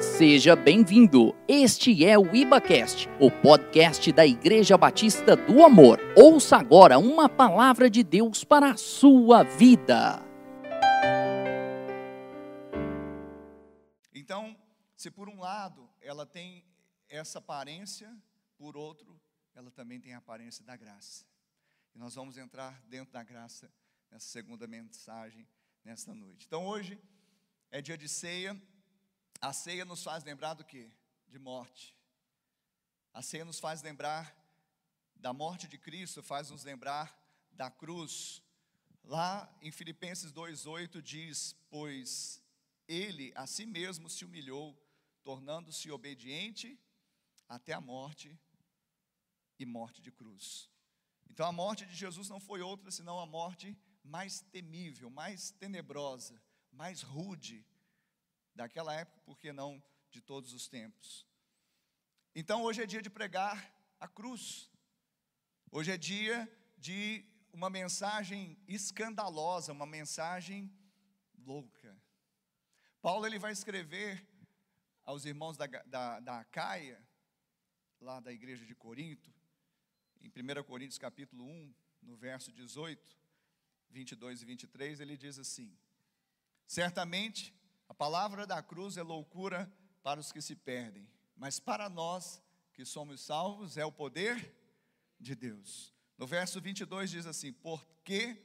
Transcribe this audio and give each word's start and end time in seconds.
Seja 0.00 0.54
bem-vindo. 0.54 1.34
Este 1.48 2.04
é 2.04 2.16
o 2.16 2.32
IbaCast, 2.32 3.08
o 3.20 3.32
podcast 3.32 4.12
da 4.12 4.24
Igreja 4.24 4.78
Batista 4.78 5.34
do 5.34 5.64
Amor. 5.64 5.98
Ouça 6.16 6.56
agora 6.56 7.00
uma 7.00 7.28
palavra 7.28 7.90
de 7.90 8.04
Deus 8.04 8.44
para 8.44 8.70
a 8.70 8.76
sua 8.76 9.42
vida. 9.42 10.22
Então, 14.14 14.56
se 14.96 15.10
por 15.10 15.28
um 15.28 15.40
lado 15.40 15.90
ela 16.00 16.24
tem 16.24 16.64
essa 17.08 17.40
aparência, 17.40 18.16
por 18.56 18.76
outro, 18.76 19.20
ela 19.52 19.72
também 19.72 20.00
tem 20.00 20.14
a 20.14 20.18
aparência 20.18 20.64
da 20.64 20.76
graça. 20.76 21.26
E 21.92 21.98
nós 21.98 22.14
vamos 22.14 22.38
entrar 22.38 22.80
dentro 22.86 23.12
da 23.12 23.24
graça 23.24 23.68
nessa 24.12 24.28
segunda 24.28 24.64
mensagem 24.68 25.44
nesta 25.84 26.14
noite. 26.14 26.46
Então, 26.46 26.64
hoje 26.64 26.96
é 27.68 27.82
dia 27.82 27.98
de 27.98 28.08
ceia. 28.08 28.56
A 29.40 29.52
ceia 29.52 29.84
nos 29.84 30.02
faz 30.02 30.24
lembrar 30.24 30.54
do 30.54 30.64
que? 30.64 30.90
De 31.28 31.38
morte. 31.38 31.94
A 33.12 33.22
ceia 33.22 33.44
nos 33.44 33.60
faz 33.60 33.82
lembrar 33.82 34.36
da 35.14 35.32
morte 35.32 35.68
de 35.68 35.78
Cristo, 35.78 36.22
faz 36.22 36.50
nos 36.50 36.64
lembrar 36.64 37.16
da 37.52 37.70
cruz. 37.70 38.42
Lá 39.04 39.48
em 39.62 39.70
Filipenses 39.70 40.32
2:8 40.32 41.00
diz: 41.00 41.54
"Pois 41.70 42.42
ele 42.88 43.32
a 43.36 43.46
si 43.46 43.64
mesmo 43.64 44.10
se 44.10 44.24
humilhou, 44.24 44.76
tornando-se 45.22 45.90
obediente 45.90 46.78
até 47.48 47.72
a 47.72 47.80
morte 47.80 48.36
e 49.58 49.64
morte 49.64 50.02
de 50.02 50.10
cruz". 50.10 50.68
Então 51.30 51.46
a 51.46 51.52
morte 51.52 51.86
de 51.86 51.94
Jesus 51.94 52.28
não 52.28 52.40
foi 52.40 52.60
outra 52.60 52.90
senão 52.90 53.20
a 53.20 53.26
morte 53.26 53.76
mais 54.02 54.40
temível, 54.40 55.10
mais 55.10 55.52
tenebrosa, 55.52 56.42
mais 56.72 57.02
rude 57.02 57.64
daquela 58.58 58.92
época, 58.92 59.20
porque 59.24 59.52
não 59.52 59.80
de 60.10 60.20
todos 60.20 60.52
os 60.52 60.66
tempos. 60.68 61.24
Então 62.34 62.64
hoje 62.64 62.82
é 62.82 62.86
dia 62.86 63.00
de 63.00 63.08
pregar 63.08 63.56
a 64.00 64.08
cruz. 64.08 64.68
Hoje 65.70 65.92
é 65.92 65.96
dia 65.96 66.36
de 66.76 67.24
uma 67.52 67.70
mensagem 67.70 68.58
escandalosa, 68.66 69.72
uma 69.72 69.86
mensagem 69.86 70.72
louca. 71.38 71.96
Paulo 73.00 73.24
ele 73.26 73.38
vai 73.38 73.52
escrever 73.52 74.26
aos 75.04 75.24
irmãos 75.24 75.56
da, 75.56 75.66
da, 75.66 76.20
da 76.20 76.40
Acaia, 76.40 77.00
lá 78.00 78.18
da 78.18 78.32
igreja 78.32 78.66
de 78.66 78.74
Corinto, 78.74 79.32
em 80.20 80.28
1 80.28 80.64
Coríntios 80.64 80.98
capítulo 80.98 81.44
1, 81.44 81.74
no 82.02 82.16
verso 82.16 82.52
18, 82.52 83.16
22 83.90 84.42
e 84.42 84.44
23, 84.44 85.00
ele 85.00 85.16
diz 85.16 85.38
assim: 85.38 85.78
Certamente 86.66 87.57
a 87.88 87.94
palavra 87.94 88.46
da 88.46 88.62
cruz 88.62 88.96
é 88.96 89.02
loucura 89.02 89.72
para 90.02 90.20
os 90.20 90.30
que 90.30 90.42
se 90.42 90.54
perdem, 90.54 91.08
mas 91.36 91.58
para 91.58 91.88
nós 91.88 92.42
que 92.72 92.84
somos 92.84 93.20
salvos 93.20 93.76
é 93.76 93.84
o 93.84 93.92
poder 93.92 94.54
de 95.18 95.34
Deus. 95.34 95.94
No 96.16 96.26
verso 96.26 96.60
22 96.60 97.10
diz 97.10 97.26
assim: 97.26 97.52
Porque 97.52 98.44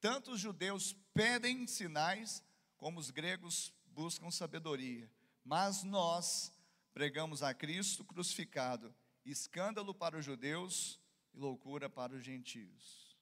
tanto 0.00 0.32
os 0.32 0.40
judeus 0.40 0.94
pedem 1.12 1.66
sinais, 1.66 2.42
como 2.76 3.00
os 3.00 3.10
gregos 3.10 3.72
buscam 3.86 4.30
sabedoria, 4.30 5.10
mas 5.44 5.82
nós 5.82 6.52
pregamos 6.92 7.42
a 7.42 7.54
Cristo 7.54 8.04
crucificado, 8.04 8.94
escândalo 9.24 9.94
para 9.94 10.18
os 10.18 10.24
judeus 10.24 11.00
e 11.32 11.38
loucura 11.38 11.88
para 11.88 12.14
os 12.14 12.22
gentios. 12.22 13.16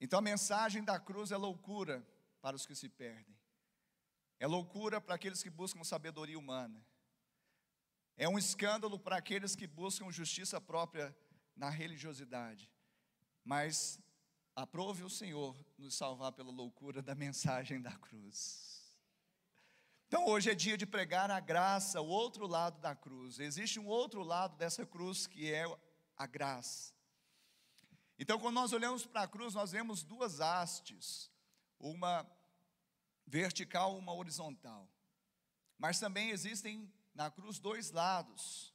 Então 0.00 0.18
a 0.18 0.22
mensagem 0.22 0.84
da 0.84 0.98
cruz 0.98 1.30
é 1.30 1.36
loucura 1.36 2.06
para 2.40 2.56
os 2.56 2.66
que 2.66 2.74
se 2.74 2.88
perdem. 2.88 3.35
É 4.38 4.46
loucura 4.46 5.00
para 5.00 5.14
aqueles 5.14 5.42
que 5.42 5.50
buscam 5.50 5.82
sabedoria 5.84 6.38
humana. 6.38 6.84
É 8.16 8.28
um 8.28 8.38
escândalo 8.38 8.98
para 8.98 9.16
aqueles 9.16 9.54
que 9.54 9.66
buscam 9.66 10.10
justiça 10.10 10.60
própria 10.60 11.14
na 11.54 11.70
religiosidade. 11.70 12.70
Mas 13.44 13.98
aprove 14.54 15.02
o 15.02 15.10
Senhor 15.10 15.56
nos 15.76 15.94
salvar 15.94 16.32
pela 16.32 16.50
loucura 16.50 17.02
da 17.02 17.14
mensagem 17.14 17.80
da 17.80 17.92
cruz. 17.92 18.76
Então 20.06 20.26
hoje 20.26 20.50
é 20.50 20.54
dia 20.54 20.76
de 20.76 20.86
pregar 20.86 21.30
a 21.30 21.40
graça, 21.40 22.00
o 22.00 22.06
outro 22.06 22.46
lado 22.46 22.80
da 22.80 22.94
cruz. 22.94 23.38
Existe 23.38 23.78
um 23.78 23.86
outro 23.86 24.22
lado 24.22 24.56
dessa 24.56 24.86
cruz 24.86 25.26
que 25.26 25.52
é 25.52 25.64
a 26.16 26.26
graça. 26.26 26.96
Então, 28.18 28.38
quando 28.38 28.54
nós 28.54 28.72
olhamos 28.72 29.04
para 29.04 29.22
a 29.22 29.28
cruz, 29.28 29.52
nós 29.52 29.72
vemos 29.72 30.02
duas 30.02 30.40
hastes, 30.40 31.30
uma 31.78 32.26
vertical, 33.26 33.96
uma 33.98 34.14
horizontal. 34.14 34.88
Mas 35.78 35.98
também 35.98 36.30
existem 36.30 36.90
na 37.14 37.30
cruz 37.30 37.58
dois 37.58 37.90
lados. 37.90 38.74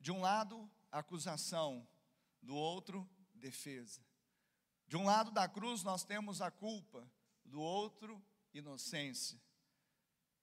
De 0.00 0.10
um 0.10 0.20
lado, 0.20 0.70
acusação, 0.90 1.86
do 2.42 2.56
outro, 2.56 3.08
defesa. 3.34 4.04
De 4.86 4.96
um 4.96 5.04
lado 5.04 5.30
da 5.30 5.48
cruz 5.48 5.82
nós 5.82 6.04
temos 6.04 6.42
a 6.42 6.50
culpa, 6.50 7.08
do 7.44 7.60
outro, 7.60 8.22
inocência. 8.52 9.40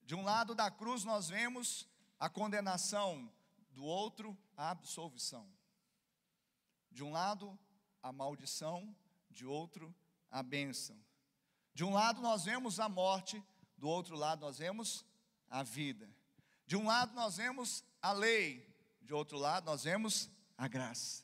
De 0.02 0.16
um 0.16 0.24
lado 0.24 0.56
da 0.56 0.72
cruz 0.72 1.04
nós 1.04 1.30
vemos 1.30 1.88
a 2.18 2.30
condenação, 2.30 3.32
do 3.72 3.84
outro, 3.84 4.38
a 4.58 4.72
absolvição. 4.72 5.48
De 6.90 7.04
um 7.04 7.12
lado, 7.12 7.58
a 8.02 8.12
maldição, 8.12 8.96
de 9.30 9.46
outro, 9.46 9.94
a 10.32 10.42
bênção. 10.42 11.00
De 11.80 11.86
um 11.86 11.94
lado 11.94 12.22
nós 12.22 12.44
vemos 12.44 12.78
a 12.78 12.90
morte, 12.90 13.42
do 13.78 13.88
outro 13.88 14.18
lado 14.18 14.42
nós 14.42 14.58
vemos 14.58 15.06
a 15.50 15.64
vida. 15.64 16.14
De 16.66 16.76
um 16.76 16.86
lado 16.86 17.16
nós 17.16 17.38
vemos 17.38 17.86
a 18.02 18.12
lei, 18.12 18.68
de 19.02 19.14
outro 19.14 19.38
lado 19.38 19.64
nós 19.64 19.86
vemos 19.86 20.30
a 20.58 20.68
graça. 20.68 21.24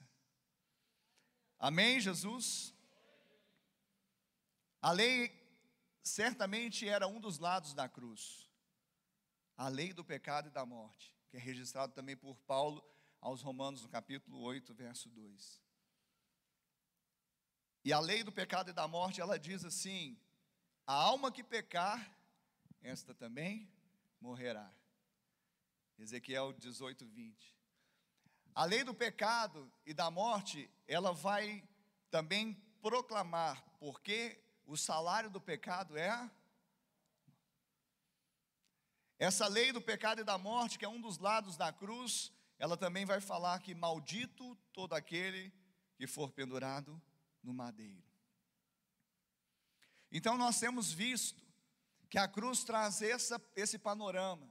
Amém, 1.59 1.99
Jesus? 1.99 2.73
A 4.81 4.93
lei 4.93 5.29
certamente 6.01 6.87
era 6.87 7.05
um 7.05 7.19
dos 7.19 7.37
lados 7.37 7.73
da 7.73 7.89
cruz. 7.89 8.49
A 9.57 9.67
lei 9.67 9.91
do 9.91 10.05
pecado 10.05 10.47
e 10.47 10.51
da 10.51 10.65
morte, 10.65 11.13
que 11.27 11.35
é 11.35 11.39
registrado 11.41 11.91
também 11.91 12.15
por 12.15 12.37
Paulo 12.47 12.81
aos 13.19 13.41
Romanos, 13.41 13.83
no 13.83 13.89
capítulo 13.89 14.39
8, 14.39 14.73
verso 14.73 15.09
2. 15.09 15.61
E 17.83 17.91
a 17.91 17.99
lei 17.99 18.23
do 18.23 18.31
pecado 18.31 18.69
e 18.69 18.73
da 18.73 18.87
morte, 18.87 19.19
ela 19.19 19.37
diz 19.37 19.65
assim: 19.65 20.17
a 20.87 20.93
alma 20.93 21.31
que 21.31 21.43
pecar, 21.43 22.15
esta 22.81 23.13
também 23.13 23.67
morrerá. 24.21 24.71
Ezequiel 25.97 26.53
18, 26.53 27.05
20. 27.05 27.55
A 28.53 28.65
lei 28.65 28.83
do 28.83 28.93
pecado 28.93 29.71
e 29.85 29.93
da 29.93 30.11
morte, 30.11 30.69
ela 30.87 31.11
vai 31.11 31.67
também 32.09 32.53
proclamar, 32.81 33.63
porque 33.79 34.39
o 34.65 34.77
salário 34.77 35.29
do 35.29 35.41
pecado 35.41 35.97
é. 35.97 36.29
Essa 39.17 39.47
lei 39.47 39.71
do 39.71 39.81
pecado 39.81 40.21
e 40.21 40.23
da 40.23 40.37
morte, 40.37 40.77
que 40.77 40.85
é 40.85 40.89
um 40.89 41.01
dos 41.01 41.17
lados 41.17 41.57
da 41.57 41.73
cruz, 41.73 42.31
ela 42.59 42.77
também 42.77 43.05
vai 43.05 43.19
falar 43.19 43.59
que 43.59 43.73
maldito 43.73 44.55
todo 44.71 44.93
aquele 44.93 45.51
que 45.97 46.05
for 46.05 46.31
pendurado 46.31 47.01
no 47.43 47.53
madeiro. 47.53 48.14
Então 50.11 50.37
nós 50.37 50.59
temos 50.59 50.91
visto 50.91 51.43
que 52.09 52.17
a 52.17 52.27
cruz 52.27 52.63
traz 52.63 53.01
essa, 53.01 53.41
esse 53.55 53.77
panorama. 53.77 54.47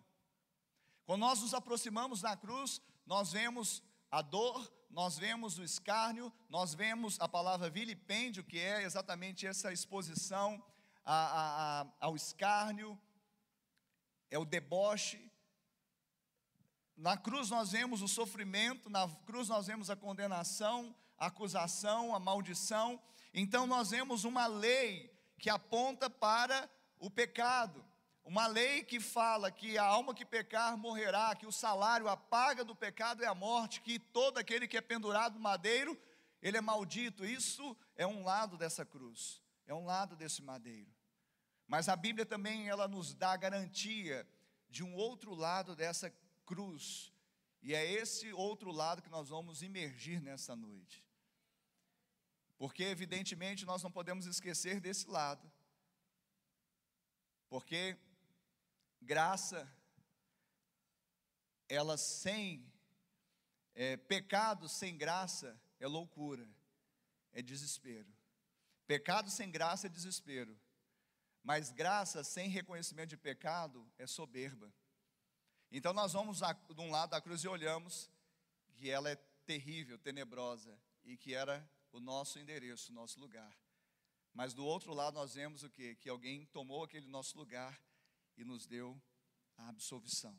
Quando 1.05 1.21
nós 1.21 1.41
nos 1.41 1.55
aproximamos 1.55 2.21
da 2.21 2.37
cruz, 2.37 2.81
nós 3.07 3.33
vemos 3.33 3.83
a 4.11 4.23
dor, 4.23 4.73
nós 4.91 5.19
vemos 5.19 5.59
o 5.59 5.63
escárnio, 5.63 6.33
nós 6.49 6.75
vemos 6.75 7.19
a 7.21 7.29
palavra 7.29 7.69
vilipêndio, 7.71 8.45
que 8.45 8.59
é 8.59 8.83
exatamente 8.83 9.47
essa 9.47 9.73
exposição 9.73 10.63
a, 11.05 11.15
a, 11.15 11.81
a, 11.83 11.87
ao 12.01 12.17
escárnio, 12.17 12.99
é 14.31 14.39
o 14.39 14.45
deboche, 14.45 15.31
na 16.97 17.17
cruz 17.17 17.51
nós 17.51 17.73
vemos 17.73 18.03
o 18.03 18.09
sofrimento, 18.09 18.89
na 18.89 19.09
cruz 19.27 19.49
nós 19.49 19.67
vemos 19.67 19.91
a 19.91 19.97
condenação, 19.97 20.95
a 21.19 21.27
acusação, 21.27 22.15
a 22.15 22.21
maldição. 22.21 23.01
Então 23.33 23.67
nós 23.67 23.91
vemos 23.91 24.25
uma 24.25 24.47
lei 24.47 25.13
que 25.39 25.51
aponta 25.51 26.09
para 26.09 26.69
o 26.99 27.11
pecado. 27.11 27.85
Uma 28.25 28.47
lei 28.47 28.83
que 28.83 28.99
fala 28.99 29.51
que 29.51 29.77
a 29.77 29.85
alma 29.85 30.15
que 30.15 30.25
pecar 30.25 30.77
morrerá, 30.79 31.35
que 31.35 31.47
o 31.47 31.53
salário, 31.53 32.09
a 32.09 32.17
paga 32.17 32.65
do 32.65 32.75
pecado 32.75 33.23
é 33.23 33.27
a 33.27 33.35
morte, 33.35 33.83
que 33.83 33.99
todo 33.99 34.39
aquele 34.39 34.67
que 34.67 34.79
é 34.79 34.81
pendurado 34.81 35.35
no 35.35 35.41
madeiro, 35.41 36.01
ele 36.41 36.57
é 36.57 36.61
maldito. 36.61 37.25
Isso 37.25 37.77
é 37.97 38.07
um 38.07 38.25
lado 38.25 38.57
dessa 38.57 38.85
cruz, 38.85 39.43
é 39.67 39.75
um 39.75 39.85
lado 39.85 40.17
desse 40.17 40.41
madeiro. 40.41 40.91
Mas 41.67 41.89
a 41.89 41.97
Bíblia 41.97 42.25
também 42.25 42.69
ela 42.69 42.89
nos 42.89 43.15
dá 43.15 43.33
a 43.33 43.37
garantia 43.37 44.27
de 44.71 44.83
um 44.83 44.95
outro 44.95 45.35
lado 45.35 45.77
dessa 45.77 46.11
cruz. 46.47 47.13
E 47.63 47.75
é 47.75 47.91
esse 47.91 48.33
outro 48.33 48.73
lado 48.73 49.03
que 49.03 49.11
nós 49.11 49.29
vamos 49.29 49.63
imergir 49.63 50.21
nessa 50.23 50.57
noite. 50.57 51.04
Porque, 52.57 52.85
evidentemente, 52.85 53.65
nós 53.65 53.83
não 53.83 53.91
podemos 53.91 54.27
esquecer 54.27 54.81
desse 54.81 55.09
lado. 55.09 55.51
Porque 57.49 57.97
graça, 59.01 59.71
ela 61.69 61.97
sem, 61.97 62.73
é, 63.75 63.97
pecado 63.97 64.69
sem 64.69 64.97
graça 64.97 65.61
é 65.79 65.87
loucura, 65.87 66.49
é 67.33 67.43
desespero. 67.43 68.13
Pecado 68.87 69.31
sem 69.31 69.51
graça 69.51 69.87
é 69.87 69.91
desespero, 69.91 70.59
mas 71.43 71.71
graça 71.71 72.23
sem 72.23 72.49
reconhecimento 72.49 73.11
de 73.11 73.17
pecado 73.17 73.91
é 73.99 74.07
soberba. 74.07 74.73
Então 75.71 75.93
nós 75.93 76.13
vamos 76.13 76.39
de 76.39 76.81
um 76.81 76.91
lado 76.91 77.11
da 77.11 77.21
cruz 77.21 77.43
e 77.43 77.49
olhamos 77.49 78.11
que 78.75 78.91
ela 78.91 79.11
é 79.11 79.17
terrível, 79.45 79.99
tenebrosa 79.99 80.79
e 81.05 81.17
que 81.17 81.35
era 81.35 81.69
o 81.95 82.01
nosso 82.01 82.41
endereço, 82.41 82.91
o 82.91 82.95
nosso 82.95 83.21
lugar. 83.21 83.57
Mas 84.33 84.53
do 84.53 84.67
outro 84.67 84.93
lado 84.93 85.15
nós 85.15 85.35
vemos 85.35 85.63
o 85.63 85.71
que? 85.71 85.95
Que 85.95 86.09
alguém 86.09 86.45
tomou 86.47 86.83
aquele 86.83 87.07
nosso 87.07 87.39
lugar 87.39 87.81
e 88.37 88.45
nos 88.45 88.67
deu 88.67 89.01
a 89.57 89.69
absolvição. 89.69 90.37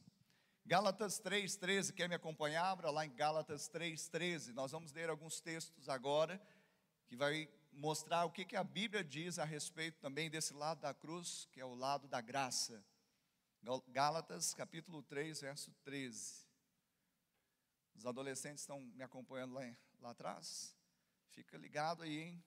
Gálatas 0.66 1.18
3,13, 1.22 1.94
quer 1.94 2.10
me 2.10 2.16
acompanhar? 2.16 2.66
Abra 2.66 2.92
lá 2.92 3.06
em 3.06 3.16
Gálatas 3.16 3.70
3,13. 3.70 4.52
Nós 4.52 4.72
vamos 4.74 4.92
ler 4.92 5.10
alguns 5.10 5.40
textos 5.40 5.88
agora 5.88 6.42
que 7.08 7.16
vai 7.16 7.48
mostrar 7.72 8.26
o 8.26 8.32
que, 8.32 8.44
que 8.44 8.58
a 8.58 8.64
Bíblia 8.64 9.02
diz 9.02 9.40
a 9.40 9.46
respeito 9.46 9.98
também 10.02 10.30
desse 10.30 10.54
lado 10.54 10.82
da 10.82 10.94
cruz, 10.94 11.48
que 11.54 11.62
é 11.62 11.66
o 11.66 11.74
lado 11.74 12.06
da 12.10 12.20
graça. 12.20 12.84
Gálatas 13.88 14.54
capítulo 14.54 15.02
3, 15.04 15.40
verso 15.40 15.72
13. 15.86 16.46
Os 17.96 18.06
adolescentes 18.06 18.62
estão 18.62 18.82
me 18.82 19.04
acompanhando 19.04 19.54
lá, 19.54 19.62
lá 20.02 20.10
atrás? 20.12 20.76
Fica 21.36 21.58
ligado 21.58 22.02
aí, 22.04 22.18
hein? 22.18 22.44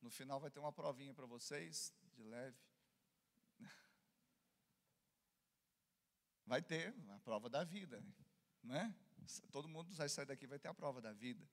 No 0.00 0.10
final 0.10 0.38
vai 0.38 0.48
ter 0.48 0.60
uma 0.60 0.72
provinha 0.72 1.12
para 1.12 1.26
vocês, 1.26 1.92
de 2.14 2.22
leve. 2.22 2.56
Vai 6.46 6.62
ter 6.62 6.94
a 7.10 7.18
prova 7.18 7.50
da 7.50 7.64
vida, 7.64 8.00
não 8.62 8.76
é? 8.76 8.94
Todo 9.50 9.68
mundo 9.68 9.92
vai 9.94 10.08
sair 10.08 10.24
daqui 10.24 10.46
vai 10.46 10.58
ter 10.58 10.68
a 10.68 10.74
prova 10.74 11.02
da 11.02 11.12
vida. 11.12 11.46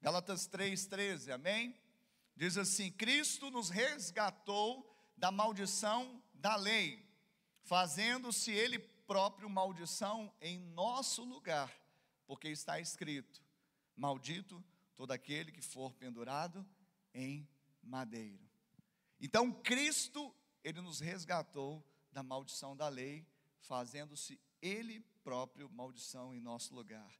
Galatas 0.00 0.48
3:13, 0.48 1.30
amém? 1.32 1.78
Diz 2.34 2.56
assim: 2.56 2.90
Cristo 2.90 3.50
nos 3.50 3.68
resgatou 3.68 4.90
da 5.16 5.30
maldição 5.30 6.20
da 6.34 6.56
lei, 6.56 7.06
fazendo-se 7.62 8.50
ele 8.50 8.78
próprio 8.78 9.48
maldição 9.48 10.34
em 10.40 10.58
nosso 10.58 11.22
lugar, 11.22 11.70
porque 12.26 12.48
está 12.48 12.80
escrito: 12.80 13.40
Maldito 13.94 14.64
todo 14.96 15.12
aquele 15.12 15.52
que 15.52 15.62
for 15.62 15.92
pendurado 15.94 16.66
em 17.14 17.48
madeiro. 17.82 18.48
Então 19.20 19.52
Cristo, 19.52 20.34
ele 20.62 20.80
nos 20.80 21.00
resgatou 21.00 21.84
da 22.10 22.22
maldição 22.22 22.76
da 22.76 22.88
lei, 22.88 23.26
fazendo-se 23.60 24.40
ele 24.60 25.00
próprio 25.24 25.70
maldição 25.70 26.34
em 26.34 26.40
nosso 26.40 26.74
lugar. 26.74 27.10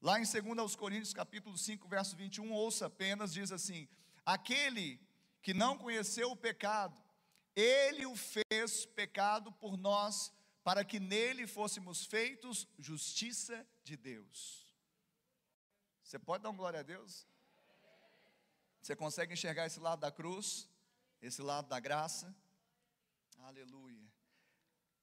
Lá 0.00 0.20
em 0.20 0.24
2 0.24 0.76
Coríntios 0.76 1.12
capítulo 1.12 1.58
5, 1.58 1.88
verso 1.88 2.16
21, 2.16 2.52
ouça 2.52 2.86
apenas, 2.86 3.32
diz 3.32 3.50
assim: 3.50 3.88
Aquele 4.24 5.00
que 5.42 5.52
não 5.52 5.76
conheceu 5.76 6.30
o 6.30 6.36
pecado, 6.36 7.00
ele 7.54 8.06
o 8.06 8.14
fez 8.14 8.86
pecado 8.86 9.50
por 9.52 9.76
nós, 9.76 10.32
para 10.62 10.84
que 10.84 11.00
nele 11.00 11.46
fôssemos 11.46 12.06
feitos 12.06 12.68
justiça 12.78 13.66
de 13.82 13.96
Deus. 13.96 14.67
Você 16.08 16.18
pode 16.18 16.42
dar 16.42 16.52
glória 16.52 16.80
a 16.80 16.82
Deus? 16.82 17.26
Você 18.80 18.96
consegue 18.96 19.34
enxergar 19.34 19.66
esse 19.66 19.78
lado 19.78 20.00
da 20.00 20.10
cruz, 20.10 20.66
esse 21.20 21.42
lado 21.42 21.68
da 21.68 21.78
graça? 21.78 22.34
Aleluia. 23.40 24.10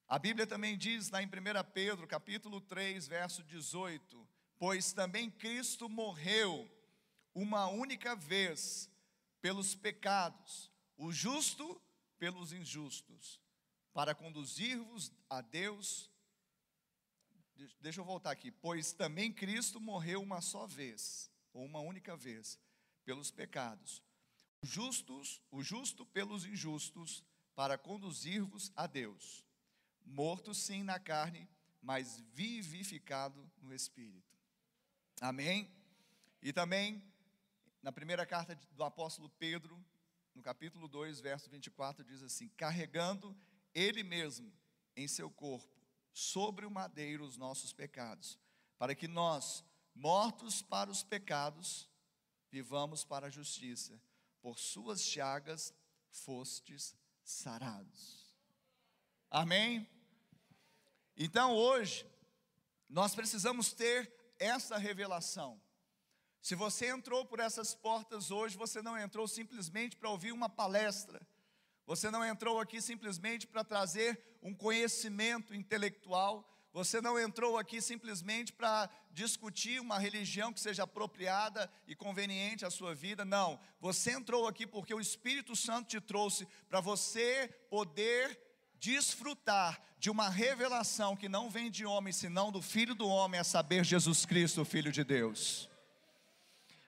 A 0.07 0.17
Bíblia 0.17 0.47
também 0.47 0.75
diz 0.75 1.11
lá 1.11 1.21
em 1.21 1.27
1 1.27 1.29
Pedro, 1.71 2.07
capítulo 2.07 2.59
3, 2.59 3.07
verso 3.07 3.43
18: 3.43 4.27
Pois 4.57 4.93
também 4.93 5.29
Cristo 5.29 5.87
morreu 5.87 6.67
uma 7.35 7.67
única 7.67 8.15
vez 8.15 8.89
pelos 9.41 9.75
pecados, 9.75 10.71
o 10.97 11.11
justo 11.11 11.79
pelos 12.17 12.51
injustos, 12.51 13.39
para 13.93 14.15
conduzir-vos 14.15 15.11
a 15.29 15.39
Deus. 15.41 16.09
Deixa 17.79 18.01
eu 18.01 18.05
voltar 18.05 18.31
aqui. 18.31 18.51
Pois 18.51 18.91
também 18.91 19.31
Cristo 19.31 19.79
morreu 19.79 20.21
uma 20.21 20.41
só 20.41 20.67
vez, 20.67 21.31
ou 21.53 21.63
uma 21.63 21.79
única 21.79 22.15
vez, 22.15 22.59
pelos 23.03 23.31
pecados, 23.31 24.03
os 24.61 24.69
justos, 24.69 25.41
o 25.51 25.61
justo 25.63 26.05
pelos 26.05 26.45
injustos, 26.45 27.23
para 27.55 27.77
conduzir-vos 27.77 28.71
a 28.75 28.87
Deus. 28.87 29.45
Morto 30.03 30.53
sim 30.53 30.83
na 30.83 30.99
carne, 30.99 31.47
mas 31.81 32.19
vivificado 32.33 33.49
no 33.61 33.73
espírito. 33.73 34.35
Amém? 35.21 35.71
E 36.41 36.51
também 36.51 37.01
na 37.81 37.91
primeira 37.91 38.25
carta 38.25 38.55
do 38.71 38.83
apóstolo 38.83 39.29
Pedro, 39.29 39.83
no 40.33 40.41
capítulo 40.41 40.87
2, 40.87 41.21
verso 41.21 41.49
24, 41.49 42.03
diz 42.03 42.21
assim: 42.21 42.49
carregando 42.49 43.35
ele 43.73 44.03
mesmo 44.03 44.51
em 44.95 45.07
seu 45.07 45.29
corpo 45.29 45.84
sobre 46.15 46.65
o 46.65 46.71
madeiro 46.71 47.25
os 47.25 47.35
nossos 47.35 47.73
pecados, 47.73 48.39
para 48.77 48.95
que 48.95 49.05
nós, 49.05 49.65
mortos 49.93 50.61
para 50.61 50.89
os 50.89 51.03
pecados, 51.03 51.89
vivamos 52.49 53.03
para 53.03 53.27
a 53.27 53.29
justiça. 53.29 54.01
Por 54.41 54.57
suas 54.57 55.01
chagas 55.01 55.73
fostes 56.09 56.95
sarados. 57.21 58.33
Amém? 59.29 59.89
Então 61.17 61.53
hoje, 61.53 62.09
nós 62.87 63.13
precisamos 63.13 63.73
ter 63.73 64.13
essa 64.39 64.77
revelação. 64.77 65.61
Se 66.41 66.55
você 66.55 66.87
entrou 66.87 67.25
por 67.25 67.41
essas 67.41 67.75
portas 67.75 68.31
hoje, 68.31 68.55
você 68.55 68.81
não 68.81 68.97
entrou 68.97 69.27
simplesmente 69.27 69.97
para 69.97 70.09
ouvir 70.09 70.31
uma 70.31 70.47
palestra, 70.47 71.27
você 71.85 72.09
não 72.09 72.25
entrou 72.25 72.59
aqui 72.59 72.81
simplesmente 72.81 73.45
para 73.45 73.63
trazer 73.63 74.19
um 74.41 74.53
conhecimento 74.53 75.53
intelectual, 75.53 76.47
você 76.75 76.99
não 76.99 77.17
entrou 77.17 77.57
aqui 77.57 77.81
simplesmente 77.81 78.51
para 78.51 78.89
discutir 79.09 79.79
uma 79.79 79.97
religião 79.97 80.51
que 80.51 80.59
seja 80.59 80.83
apropriada 80.83 81.71
e 81.87 81.95
conveniente 81.95 82.65
à 82.65 82.69
sua 82.69 82.93
vida, 82.93 83.23
não. 83.23 83.57
Você 83.79 84.11
entrou 84.11 84.45
aqui 84.45 84.67
porque 84.67 84.93
o 84.93 84.99
Espírito 84.99 85.55
Santo 85.55 85.87
te 85.87 86.01
trouxe 86.01 86.45
para 86.67 86.81
você 86.81 87.47
poder 87.69 88.37
desfrutar 88.77 89.81
de 89.97 90.09
uma 90.09 90.29
revelação 90.29 91.15
que 91.15 91.29
não 91.29 91.49
vem 91.49 91.71
de 91.71 91.85
homem, 91.85 92.11
senão 92.11 92.51
do 92.51 92.61
Filho 92.61 92.93
do 92.93 93.07
homem, 93.07 93.39
a 93.39 93.45
saber, 93.45 93.85
Jesus 93.85 94.25
Cristo, 94.25 94.61
o 94.61 94.65
Filho 94.65 94.91
de 94.91 95.03
Deus. 95.03 95.69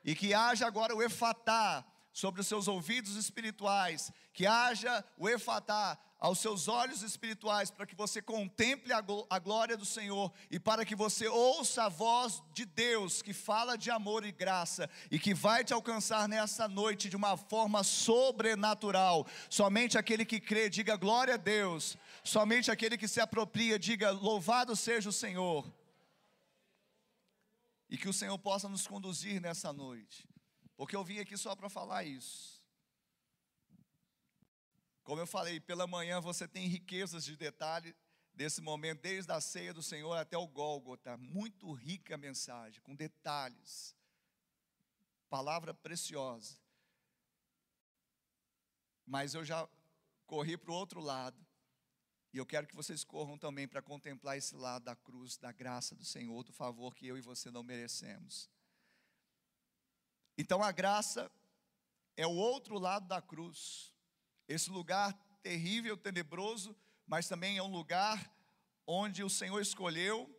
E 0.03 0.13
que 0.13 0.33
haja 0.33 0.67
agora 0.67 0.93
o 0.93 1.01
efatá 1.01 1.85
sobre 2.17 2.41
os 2.41 2.47
seus 2.47 2.67
ouvidos 2.67 3.15
espirituais, 3.15 4.11
que 4.33 4.47
haja 4.47 5.05
o 5.19 5.29
efatá 5.29 5.95
aos 6.19 6.39
seus 6.39 6.67
olhos 6.67 7.03
espirituais, 7.03 7.69
para 7.69 7.85
que 7.85 7.93
você 7.93 8.23
contemple 8.23 8.91
a 8.91 9.37
glória 9.37 9.77
do 9.77 9.85
Senhor 9.85 10.33
e 10.49 10.59
para 10.59 10.83
que 10.83 10.95
você 10.95 11.27
ouça 11.27 11.83
a 11.83 11.89
voz 11.89 12.41
de 12.55 12.65
Deus 12.65 13.21
que 13.21 13.33
fala 13.33 13.77
de 13.77 13.91
amor 13.91 14.25
e 14.25 14.31
graça 14.31 14.89
e 15.11 15.19
que 15.19 15.31
vai 15.31 15.63
te 15.63 15.75
alcançar 15.75 16.27
nessa 16.27 16.67
noite 16.67 17.07
de 17.07 17.15
uma 17.15 17.37
forma 17.37 17.83
sobrenatural. 17.83 19.27
Somente 19.47 19.95
aquele 19.95 20.25
que 20.25 20.39
crê, 20.39 20.71
diga 20.71 20.95
glória 20.95 21.35
a 21.35 21.37
Deus. 21.37 21.95
Somente 22.23 22.71
aquele 22.71 22.97
que 22.97 23.07
se 23.07 23.21
apropria, 23.21 23.77
diga 23.77 24.09
louvado 24.09 24.75
seja 24.75 25.09
o 25.09 25.13
Senhor. 25.13 25.71
E 27.87 27.95
que 27.95 28.09
o 28.09 28.13
Senhor 28.13 28.39
possa 28.39 28.67
nos 28.67 28.87
conduzir 28.87 29.39
nessa 29.39 29.71
noite, 29.71 30.27
porque 30.77 30.95
eu 30.95 31.03
vim 31.03 31.19
aqui 31.19 31.35
só 31.35 31.55
para 31.55 31.69
falar 31.69 32.03
isso. 32.05 32.63
Como 35.03 35.19
eu 35.19 35.25
falei, 35.27 35.59
pela 35.59 35.87
manhã 35.87 36.21
você 36.21 36.47
tem 36.47 36.67
riquezas 36.67 37.25
de 37.25 37.35
detalhe 37.35 37.95
desse 38.33 38.61
momento, 38.61 39.01
desde 39.01 39.31
a 39.31 39.41
ceia 39.41 39.73
do 39.73 39.81
Senhor 39.81 40.13
até 40.13 40.37
o 40.37 40.47
Gólgota. 40.47 41.17
Muito 41.17 41.71
rica 41.73 42.13
a 42.13 42.17
mensagem, 42.17 42.79
com 42.81 42.93
detalhes. 42.93 43.95
Palavra 45.27 45.73
preciosa. 45.73 46.55
Mas 49.05 49.33
eu 49.33 49.43
já 49.43 49.67
corri 50.27 50.55
para 50.57 50.71
o 50.71 50.75
outro 50.75 50.99
lado. 50.99 51.43
E 52.31 52.37
eu 52.37 52.45
quero 52.45 52.67
que 52.67 52.75
vocês 52.75 53.03
corram 53.03 53.37
também 53.37 53.67
para 53.67 53.81
contemplar 53.81 54.37
esse 54.37 54.55
lado 54.55 54.83
da 54.83 54.95
cruz, 54.95 55.37
da 55.37 55.51
graça 55.51 55.95
do 55.95 56.05
Senhor, 56.05 56.43
do 56.43 56.53
favor 56.53 56.93
que 56.93 57.07
eu 57.07 57.17
e 57.17 57.21
você 57.21 57.49
não 57.49 57.63
merecemos. 57.63 58.47
Então 60.37 60.61
a 60.61 60.71
graça 60.71 61.31
é 62.15 62.27
o 62.27 62.35
outro 62.35 62.77
lado 62.77 63.07
da 63.07 63.21
cruz. 63.21 63.93
Esse 64.47 64.69
lugar 64.69 65.13
terrível, 65.41 65.95
tenebroso, 65.95 66.75
mas 67.05 67.27
também 67.27 67.57
é 67.57 67.63
um 67.63 67.71
lugar 67.71 68.31
onde 68.85 69.23
o 69.23 69.29
Senhor 69.29 69.61
escolheu 69.61 70.29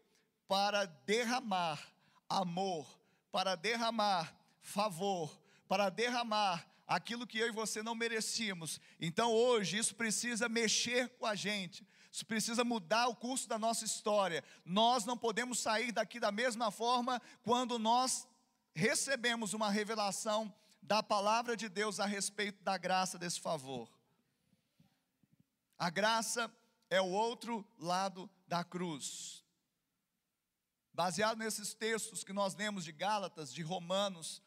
para 0.47 0.85
derramar 0.85 1.81
amor, 2.28 2.87
para 3.33 3.55
derramar 3.55 4.35
favor, 4.61 5.38
para 5.67 5.88
derramar 5.88 6.67
aquilo 6.87 7.26
que 7.26 7.38
eu 7.38 7.49
e 7.49 7.52
você 7.52 7.83
não 7.83 7.95
merecíamos. 7.95 8.81
Então 9.00 9.33
hoje 9.33 9.78
isso 9.78 9.95
precisa 9.95 10.49
mexer 10.49 11.09
com 11.19 11.26
a 11.26 11.35
gente, 11.35 11.87
Isso 12.11 12.25
precisa 12.25 12.64
mudar 12.64 13.09
o 13.09 13.17
curso 13.17 13.49
da 13.49 13.59
nossa 13.59 13.85
história. 13.85 14.45
Nós 14.64 15.05
não 15.05 15.17
podemos 15.17 15.59
sair 15.59 15.93
daqui 15.93 16.21
da 16.21 16.31
mesma 16.31 16.71
forma 16.71 17.21
quando 17.43 17.78
nós 17.78 18.28
recebemos 18.79 19.55
uma 19.55 19.71
revelação 19.71 20.55
da 20.81 21.03
palavra 21.03 21.57
de 21.57 21.69
Deus 21.69 21.99
a 21.99 22.07
respeito 22.07 22.63
da 22.63 22.79
graça 22.79 23.19
desse 23.19 23.41
favor. 23.41 23.91
A 25.77 25.91
graça 25.91 26.49
é 26.89 27.01
o 27.01 27.11
outro 27.11 27.67
lado 27.77 28.31
da 28.47 28.63
cruz. 28.63 29.45
Baseado 30.95 31.39
nesses 31.39 31.75
textos 31.75 32.23
que 32.23 32.33
nós 32.33 32.55
lemos 32.55 32.85
de 32.85 32.93
Gálatas, 32.93 33.53
de 33.53 33.63
Romanos, 33.63 34.41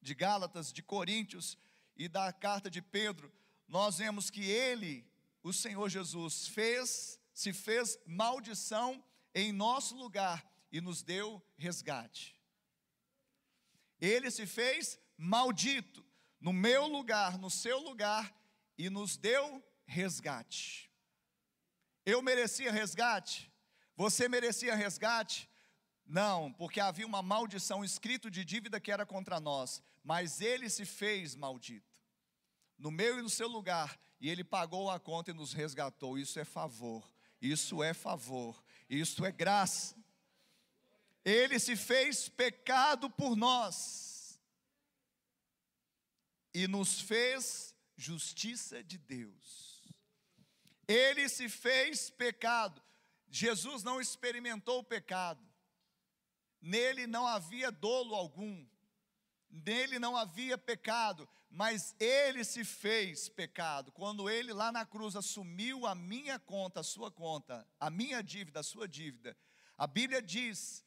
de 0.00 0.14
Gálatas, 0.14 0.72
de 0.72 0.82
Coríntios 0.82 1.58
e 1.94 2.08
da 2.08 2.32
carta 2.32 2.70
de 2.70 2.80
Pedro, 2.80 3.30
nós 3.68 3.98
vemos 3.98 4.30
que 4.30 4.44
ele, 4.44 5.06
o 5.42 5.52
Senhor 5.52 5.90
Jesus, 5.90 6.48
fez, 6.48 7.20
se 7.34 7.52
fez 7.52 7.98
maldição 8.06 9.04
em 9.34 9.52
nosso 9.52 9.94
lugar 9.94 10.42
e 10.72 10.80
nos 10.80 11.02
deu 11.02 11.42
resgate. 11.58 12.34
Ele 14.04 14.30
se 14.30 14.46
fez 14.46 14.98
maldito 15.16 16.04
no 16.38 16.52
meu 16.52 16.86
lugar, 16.86 17.38
no 17.38 17.48
seu 17.48 17.78
lugar 17.78 18.34
e 18.76 18.90
nos 18.90 19.16
deu 19.16 19.64
resgate. 19.86 20.90
Eu 22.04 22.20
merecia 22.20 22.70
resgate? 22.70 23.50
Você 23.96 24.28
merecia 24.28 24.74
resgate? 24.74 25.48
Não, 26.04 26.52
porque 26.52 26.80
havia 26.80 27.06
uma 27.06 27.22
maldição 27.22 27.82
escrito 27.82 28.30
de 28.30 28.44
dívida 28.44 28.78
que 28.78 28.92
era 28.92 29.06
contra 29.06 29.40
nós, 29.40 29.82
mas 30.02 30.42
ele 30.42 30.68
se 30.68 30.84
fez 30.84 31.34
maldito. 31.34 31.94
No 32.76 32.90
meu 32.90 33.18
e 33.18 33.22
no 33.22 33.30
seu 33.30 33.48
lugar, 33.48 33.98
e 34.20 34.28
ele 34.28 34.44
pagou 34.44 34.90
a 34.90 35.00
conta 35.00 35.30
e 35.30 35.34
nos 35.34 35.54
resgatou. 35.54 36.18
Isso 36.18 36.38
é 36.38 36.44
favor. 36.44 37.10
Isso 37.40 37.82
é 37.82 37.94
favor. 37.94 38.62
Isso 38.88 39.24
é 39.24 39.32
graça. 39.32 39.96
Ele 41.24 41.58
se 41.58 41.74
fez 41.74 42.28
pecado 42.28 43.08
por 43.08 43.34
nós 43.34 44.38
e 46.52 46.68
nos 46.68 47.00
fez 47.00 47.74
justiça 47.96 48.82
de 48.82 48.98
Deus. 48.98 49.82
Ele 50.86 51.28
se 51.28 51.48
fez 51.48 52.10
pecado. 52.10 52.82
Jesus 53.28 53.82
não 53.82 54.00
experimentou 54.00 54.80
o 54.80 54.84
pecado. 54.84 55.42
Nele 56.60 57.06
não 57.06 57.26
havia 57.26 57.70
dolo 57.72 58.14
algum. 58.14 58.66
Nele 59.50 59.98
não 59.98 60.16
havia 60.16 60.58
pecado, 60.58 61.28
mas 61.48 61.94
ele 62.00 62.44
se 62.44 62.64
fez 62.64 63.28
pecado. 63.28 63.92
Quando 63.92 64.28
ele 64.28 64.52
lá 64.52 64.72
na 64.72 64.84
cruz 64.84 65.14
assumiu 65.14 65.86
a 65.86 65.94
minha 65.94 66.38
conta, 66.38 66.80
a 66.80 66.84
sua 66.84 67.10
conta, 67.10 67.66
a 67.78 67.88
minha 67.88 68.22
dívida, 68.22 68.60
a 68.60 68.64
sua 68.64 68.88
dívida. 68.88 69.36
A 69.78 69.86
Bíblia 69.86 70.20
diz 70.20 70.84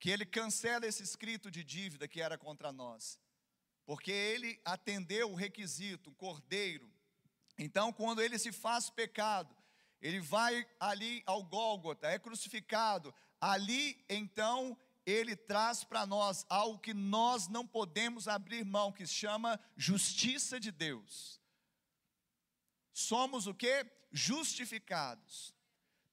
que 0.00 0.10
ele 0.10 0.24
cancela 0.24 0.86
esse 0.86 1.02
escrito 1.02 1.50
de 1.50 1.62
dívida 1.62 2.08
que 2.08 2.22
era 2.22 2.38
contra 2.38 2.72
nós. 2.72 3.20
Porque 3.84 4.10
ele 4.10 4.58
atendeu 4.64 5.30
o 5.30 5.34
requisito, 5.34 6.08
o 6.10 6.14
cordeiro. 6.14 6.90
Então, 7.58 7.92
quando 7.92 8.22
ele 8.22 8.38
se 8.38 8.50
faz 8.50 8.88
pecado, 8.88 9.54
ele 10.00 10.18
vai 10.18 10.66
ali 10.80 11.22
ao 11.26 11.44
Gólgota, 11.44 12.08
é 12.08 12.18
crucificado. 12.18 13.14
Ali, 13.38 14.02
então, 14.08 14.76
ele 15.04 15.36
traz 15.36 15.84
para 15.84 16.06
nós 16.06 16.46
algo 16.48 16.78
que 16.78 16.94
nós 16.94 17.46
não 17.46 17.66
podemos 17.66 18.26
abrir 18.26 18.64
mão, 18.64 18.90
que 18.90 19.06
se 19.06 19.12
chama 19.12 19.60
justiça 19.76 20.58
de 20.58 20.72
Deus. 20.72 21.38
Somos 22.94 23.46
o 23.46 23.54
que? 23.54 23.86
Justificados 24.10 25.54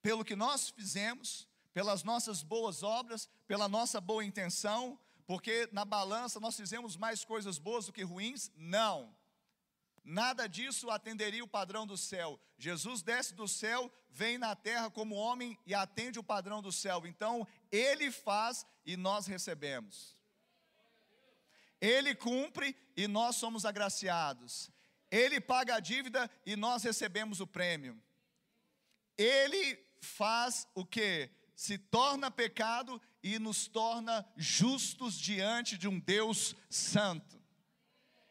pelo 0.01 0.23
que 0.23 0.35
nós 0.35 0.69
fizemos, 0.69 1.46
pelas 1.77 2.03
nossas 2.03 2.41
boas 2.41 2.81
obras, 2.81 3.29
pela 3.45 3.69
nossa 3.69 4.01
boa 4.01 4.25
intenção, 4.25 4.99
porque 5.27 5.69
na 5.71 5.85
balança 5.85 6.39
nós 6.39 6.57
fizemos 6.57 6.97
mais 6.97 7.23
coisas 7.23 7.59
boas 7.59 7.85
do 7.85 7.93
que 7.93 8.01
ruins? 8.01 8.51
Não. 8.55 9.15
Nada 10.03 10.47
disso 10.47 10.89
atenderia 10.89 11.43
o 11.43 11.47
padrão 11.47 11.85
do 11.85 11.95
céu. 11.95 12.39
Jesus 12.57 13.03
desce 13.03 13.35
do 13.35 13.47
céu, 13.47 13.91
vem 14.09 14.39
na 14.39 14.55
terra 14.55 14.89
como 14.89 15.13
homem 15.13 15.55
e 15.67 15.75
atende 15.75 16.17
o 16.17 16.23
padrão 16.23 16.63
do 16.63 16.71
céu. 16.71 17.05
Então, 17.05 17.47
ele 17.71 18.09
faz 18.09 18.65
e 18.83 18.97
nós 18.97 19.27
recebemos. 19.27 20.17
Ele 21.79 22.15
cumpre 22.15 22.75
e 22.95 23.07
nós 23.07 23.35
somos 23.35 23.65
agraciados. 23.65 24.71
Ele 25.11 25.39
paga 25.39 25.75
a 25.75 25.79
dívida 25.79 26.27
e 26.43 26.55
nós 26.55 26.81
recebemos 26.81 27.39
o 27.39 27.45
prêmio. 27.45 28.01
Ele 29.15 29.77
faz 30.01 30.67
o 30.73 30.83
que? 30.83 31.36
Se 31.57 31.75
torna 31.75 32.29
pecado 32.29 33.01
e 33.23 33.39
nos 33.39 33.67
torna 33.67 34.23
justos 34.37 35.17
diante 35.17 35.75
de 35.75 35.87
um 35.87 35.99
Deus 35.99 36.55
santo. 36.69 37.41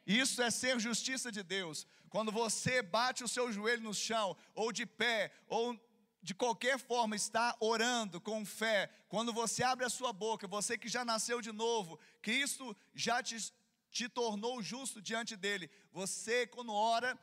Isso 0.07 0.41
é 0.41 0.49
ser 0.49 0.79
justiça 0.79 1.33
de 1.33 1.43
Deus. 1.43 1.89
Quando 2.09 2.31
você 2.31 2.83
bate 2.83 3.25
o 3.25 3.29
seu 3.29 3.51
joelho 3.51 3.83
no 3.83 3.93
chão, 3.93 4.37
ou 4.55 4.71
de 4.71 4.87
pé, 4.87 5.33
ou 5.49 5.77
de 6.23 6.37
qualquer 6.37 6.79
forma 6.79 7.17
está 7.17 7.57
orando 7.59 8.21
com 8.21 8.47
fé, 8.47 8.89
quando 9.09 9.33
você 9.33 9.65
abre 9.65 9.85
a 9.85 9.91
sua 9.91 10.13
boca, 10.13 10.47
você 10.47 10.79
que 10.79 10.89
já 10.89 11.05
nasceu 11.05 11.41
de 11.41 11.51
novo, 11.51 11.99
Cristo 12.23 12.77
já 12.95 13.21
te, 13.25 13.53
te 13.91 14.09
tornou 14.09 14.63
justo 14.63 15.03
diante 15.03 15.35
dele. 15.35 15.69
Você, 15.91 16.47
quando 16.47 16.73
ora, 16.73 17.19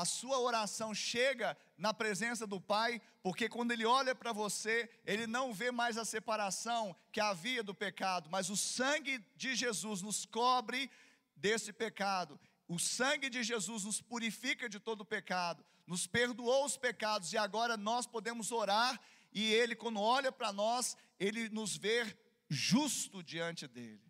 a 0.00 0.04
sua 0.04 0.40
oração 0.40 0.92
chega 0.92 1.56
na 1.78 1.94
presença 1.94 2.48
do 2.48 2.60
Pai, 2.60 3.00
porque 3.22 3.48
quando 3.48 3.70
Ele 3.70 3.86
olha 3.86 4.12
para 4.12 4.32
você, 4.32 4.90
Ele 5.06 5.24
não 5.24 5.54
vê 5.54 5.70
mais 5.70 5.96
a 5.96 6.04
separação 6.04 6.96
que 7.12 7.20
havia 7.20 7.62
do 7.62 7.72
pecado, 7.72 8.28
mas 8.28 8.50
o 8.50 8.56
sangue 8.56 9.24
de 9.36 9.54
Jesus 9.54 10.02
nos 10.02 10.26
cobre 10.26 10.90
desse 11.36 11.72
pecado. 11.72 12.40
O 12.66 12.76
sangue 12.76 13.30
de 13.30 13.44
Jesus 13.44 13.84
nos 13.84 14.00
purifica 14.00 14.68
de 14.68 14.80
todo 14.80 15.04
pecado, 15.04 15.64
nos 15.86 16.08
perdoou 16.08 16.64
os 16.64 16.76
pecados 16.76 17.32
e 17.32 17.38
agora 17.38 17.76
nós 17.76 18.04
podemos 18.04 18.50
orar 18.50 19.00
e 19.32 19.52
Ele, 19.52 19.76
quando 19.76 20.00
olha 20.00 20.32
para 20.32 20.52
nós, 20.52 20.96
Ele 21.20 21.48
nos 21.50 21.76
vê 21.76 22.04
justo 22.48 23.22
diante 23.22 23.68
dEle. 23.68 24.03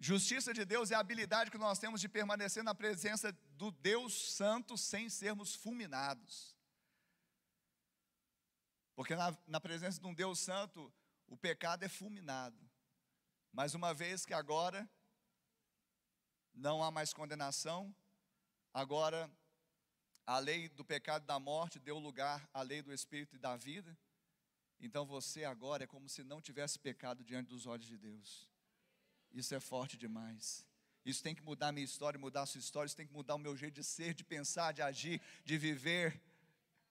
Justiça 0.00 0.54
de 0.54 0.64
Deus 0.64 0.92
é 0.92 0.94
a 0.94 1.00
habilidade 1.00 1.50
que 1.50 1.58
nós 1.58 1.78
temos 1.78 2.00
de 2.00 2.08
permanecer 2.08 2.62
na 2.62 2.74
presença 2.74 3.32
do 3.56 3.72
Deus 3.72 4.32
Santo 4.32 4.78
sem 4.78 5.10
sermos 5.10 5.56
fulminados. 5.56 6.56
Porque 8.94 9.16
na, 9.16 9.36
na 9.46 9.60
presença 9.60 10.00
de 10.00 10.06
um 10.06 10.14
Deus 10.14 10.38
Santo, 10.38 10.92
o 11.26 11.36
pecado 11.36 11.82
é 11.84 11.88
fulminado. 11.88 12.58
Mas 13.52 13.74
uma 13.74 13.92
vez 13.92 14.24
que 14.24 14.32
agora 14.32 14.88
não 16.54 16.82
há 16.82 16.90
mais 16.90 17.12
condenação, 17.12 17.94
agora 18.72 19.30
a 20.26 20.38
lei 20.38 20.68
do 20.68 20.84
pecado 20.84 21.24
e 21.24 21.26
da 21.26 21.40
morte 21.40 21.78
deu 21.78 21.98
lugar 21.98 22.48
à 22.52 22.62
lei 22.62 22.82
do 22.82 22.92
espírito 22.92 23.34
e 23.34 23.38
da 23.38 23.56
vida. 23.56 23.96
Então 24.80 25.04
você 25.04 25.44
agora 25.44 25.84
é 25.84 25.86
como 25.86 26.08
se 26.08 26.22
não 26.22 26.40
tivesse 26.40 26.78
pecado 26.78 27.24
diante 27.24 27.48
dos 27.48 27.66
olhos 27.66 27.86
de 27.86 27.96
Deus. 27.96 28.47
Isso 29.38 29.54
é 29.54 29.60
forte 29.60 29.96
demais. 29.96 30.66
Isso 31.04 31.22
tem 31.22 31.34
que 31.34 31.42
mudar 31.42 31.68
a 31.68 31.72
minha 31.72 31.84
história, 31.84 32.18
mudar 32.18 32.42
a 32.42 32.46
sua 32.46 32.58
história, 32.58 32.86
isso 32.86 32.96
tem 32.96 33.06
que 33.06 33.12
mudar 33.12 33.34
o 33.34 33.38
meu 33.38 33.56
jeito 33.56 33.74
de 33.74 33.84
ser, 33.84 34.12
de 34.14 34.24
pensar, 34.24 34.72
de 34.72 34.82
agir, 34.82 35.20
de 35.44 35.56
viver. 35.56 36.20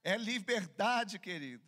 É 0.03 0.17
liberdade, 0.17 1.19
querido 1.19 1.67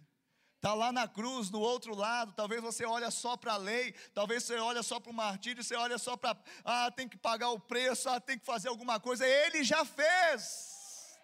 está 0.59 0.73
lá 0.73 0.91
na 0.91 1.07
cruz, 1.07 1.49
no 1.49 1.59
outro 1.59 1.95
lado. 1.95 2.33
Talvez 2.33 2.61
você 2.61 2.85
olhe 2.85 3.09
só 3.09 3.35
para 3.37 3.53
a 3.53 3.57
lei, 3.57 3.93
talvez 4.13 4.43
você 4.43 4.57
olhe 4.57 4.83
só 4.83 4.99
para 4.99 5.09
o 5.09 5.13
martírio, 5.13 5.63
você 5.63 5.75
olha 5.75 5.97
só 5.97 6.15
para, 6.17 6.37
ah, 6.63 6.91
tem 6.91 7.07
que 7.07 7.17
pagar 7.17 7.49
o 7.49 7.59
preço, 7.59 8.09
ah, 8.09 8.19
tem 8.19 8.37
que 8.37 8.45
fazer 8.45 8.67
alguma 8.67 8.99
coisa. 8.99 9.25
Ele 9.25 9.63
já 9.63 9.83
fez. 9.85 11.17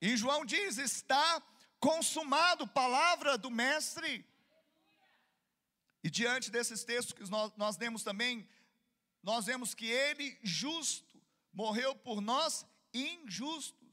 E 0.00 0.16
João 0.16 0.44
diz: 0.44 0.78
está 0.78 1.42
consumado, 1.80 2.66
palavra 2.68 3.36
do 3.36 3.50
Mestre. 3.50 4.24
E 6.04 6.10
diante 6.10 6.50
desses 6.50 6.84
textos 6.84 7.14
que 7.14 7.28
nós, 7.30 7.50
nós 7.56 7.76
lemos 7.78 8.04
também, 8.04 8.46
nós 9.22 9.46
vemos 9.46 9.74
que 9.74 9.86
ele, 9.86 10.38
justo, 10.42 11.20
morreu 11.52 11.96
por 11.96 12.20
nós 12.20 12.64
injusto 12.92 13.84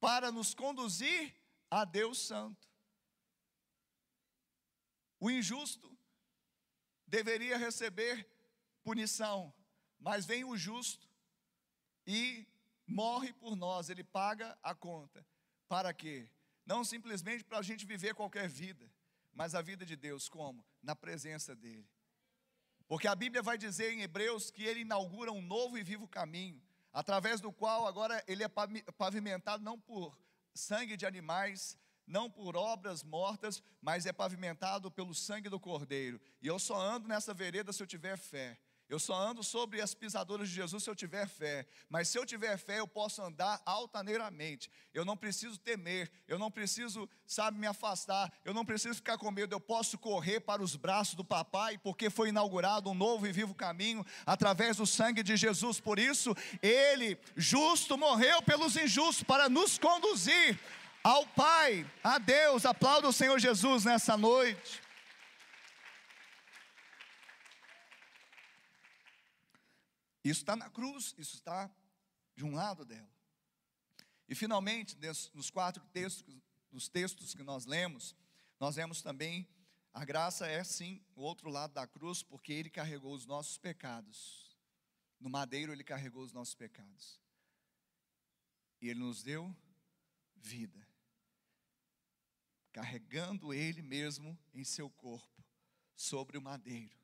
para 0.00 0.30
nos 0.30 0.52
conduzir 0.52 1.34
a 1.70 1.86
Deus 1.86 2.18
Santo. 2.18 2.68
O 5.18 5.30
injusto 5.30 5.96
deveria 7.06 7.56
receber 7.56 8.28
punição, 8.82 9.54
mas 9.98 10.26
vem 10.26 10.44
o 10.44 10.58
justo 10.58 11.08
e 12.06 12.46
morre 12.86 13.32
por 13.32 13.56
nós, 13.56 13.88
ele 13.88 14.04
paga 14.04 14.58
a 14.62 14.74
conta. 14.74 15.26
Para 15.68 15.94
quê? 15.94 16.28
Não 16.66 16.84
simplesmente 16.84 17.42
para 17.44 17.60
a 17.60 17.62
gente 17.62 17.86
viver 17.86 18.14
qualquer 18.14 18.46
vida, 18.46 18.92
mas 19.32 19.54
a 19.54 19.62
vida 19.62 19.86
de 19.86 19.96
Deus, 19.96 20.28
como? 20.28 20.62
Na 20.84 20.94
presença 20.94 21.56
dEle. 21.56 21.88
Porque 22.86 23.08
a 23.08 23.14
Bíblia 23.14 23.42
vai 23.42 23.58
dizer 23.58 23.92
em 23.92 24.02
Hebreus 24.02 24.50
que 24.50 24.62
Ele 24.62 24.80
inaugura 24.80 25.32
um 25.32 25.42
novo 25.42 25.76
e 25.76 25.82
vivo 25.82 26.06
caminho 26.06 26.62
através 26.94 27.40
do 27.40 27.52
qual 27.52 27.88
agora 27.88 28.22
ele 28.28 28.44
é 28.44 28.48
pavimentado 28.48 29.64
não 29.64 29.78
por 29.78 30.16
sangue 30.54 30.96
de 30.96 31.04
animais, 31.04 31.76
não 32.06 32.30
por 32.30 32.56
obras 32.56 33.02
mortas, 33.02 33.60
mas 33.82 34.06
é 34.06 34.12
pavimentado 34.12 34.90
pelo 34.92 35.12
sangue 35.12 35.48
do 35.48 35.58
Cordeiro. 35.58 36.20
E 36.40 36.46
eu 36.46 36.56
só 36.56 36.80
ando 36.80 37.08
nessa 37.08 37.34
vereda 37.34 37.72
se 37.72 37.82
eu 37.82 37.86
tiver 37.86 38.16
fé. 38.16 38.56
Eu 38.88 38.98
só 38.98 39.14
ando 39.14 39.42
sobre 39.42 39.80
as 39.80 39.94
pisaduras 39.94 40.48
de 40.48 40.54
Jesus 40.54 40.84
se 40.84 40.90
eu 40.90 40.94
tiver 40.94 41.26
fé. 41.26 41.66
Mas 41.88 42.08
se 42.08 42.18
eu 42.18 42.26
tiver 42.26 42.56
fé, 42.58 42.80
eu 42.80 42.86
posso 42.86 43.22
andar 43.22 43.60
altaneiramente. 43.64 44.70
Eu 44.92 45.04
não 45.04 45.16
preciso 45.16 45.58
temer, 45.58 46.10
eu 46.28 46.38
não 46.38 46.50
preciso, 46.50 47.08
sabe, 47.26 47.58
me 47.58 47.66
afastar, 47.66 48.30
eu 48.44 48.52
não 48.52 48.64
preciso 48.64 48.96
ficar 48.96 49.16
com 49.16 49.30
medo. 49.30 49.54
Eu 49.54 49.60
posso 49.60 49.96
correr 49.96 50.40
para 50.40 50.62
os 50.62 50.76
braços 50.76 51.14
do 51.14 51.24
papai, 51.24 51.78
porque 51.78 52.10
foi 52.10 52.28
inaugurado 52.28 52.90
um 52.90 52.94
novo 52.94 53.26
e 53.26 53.32
vivo 53.32 53.54
caminho 53.54 54.04
através 54.26 54.76
do 54.76 54.86
sangue 54.86 55.22
de 55.22 55.36
Jesus. 55.36 55.80
Por 55.80 55.98
isso, 55.98 56.34
ele, 56.62 57.18
justo, 57.34 57.96
morreu 57.96 58.42
pelos 58.42 58.76
injustos 58.76 59.22
para 59.22 59.48
nos 59.48 59.78
conduzir 59.78 60.60
ao 61.02 61.26
Pai, 61.26 61.86
a 62.02 62.18
Deus. 62.18 62.64
Aplauda 62.64 63.08
o 63.08 63.12
Senhor 63.12 63.38
Jesus 63.38 63.84
nessa 63.84 64.16
noite. 64.16 64.83
Isso 70.24 70.40
está 70.40 70.56
na 70.56 70.70
cruz, 70.70 71.14
isso 71.18 71.34
está 71.34 71.70
de 72.34 72.44
um 72.44 72.54
lado 72.54 72.84
dela. 72.84 73.08
E 74.26 74.34
finalmente, 74.34 74.96
nos 75.34 75.50
quatro 75.50 75.84
textos, 75.92 76.34
dos 76.70 76.88
textos 76.88 77.34
que 77.34 77.42
nós 77.42 77.66
lemos, 77.66 78.16
nós 78.58 78.74
vemos 78.74 79.02
também 79.02 79.46
a 79.92 80.04
graça 80.04 80.46
é 80.46 80.64
sim 80.64 81.04
o 81.14 81.20
outro 81.20 81.48
lado 81.48 81.74
da 81.74 81.86
cruz, 81.86 82.22
porque 82.22 82.52
ele 82.52 82.70
carregou 82.70 83.14
os 83.14 83.26
nossos 83.26 83.58
pecados. 83.58 84.56
No 85.20 85.30
madeiro 85.30 85.72
ele 85.72 85.84
carregou 85.84 86.24
os 86.24 86.32
nossos 86.32 86.54
pecados. 86.54 87.20
E 88.80 88.88
ele 88.88 88.98
nos 88.98 89.22
deu 89.22 89.54
vida 90.34 90.84
carregando 92.74 93.54
Ele 93.54 93.80
mesmo 93.80 94.36
em 94.52 94.64
seu 94.64 94.90
corpo, 94.90 95.42
sobre 95.94 96.36
o 96.36 96.42
madeiro, 96.42 96.98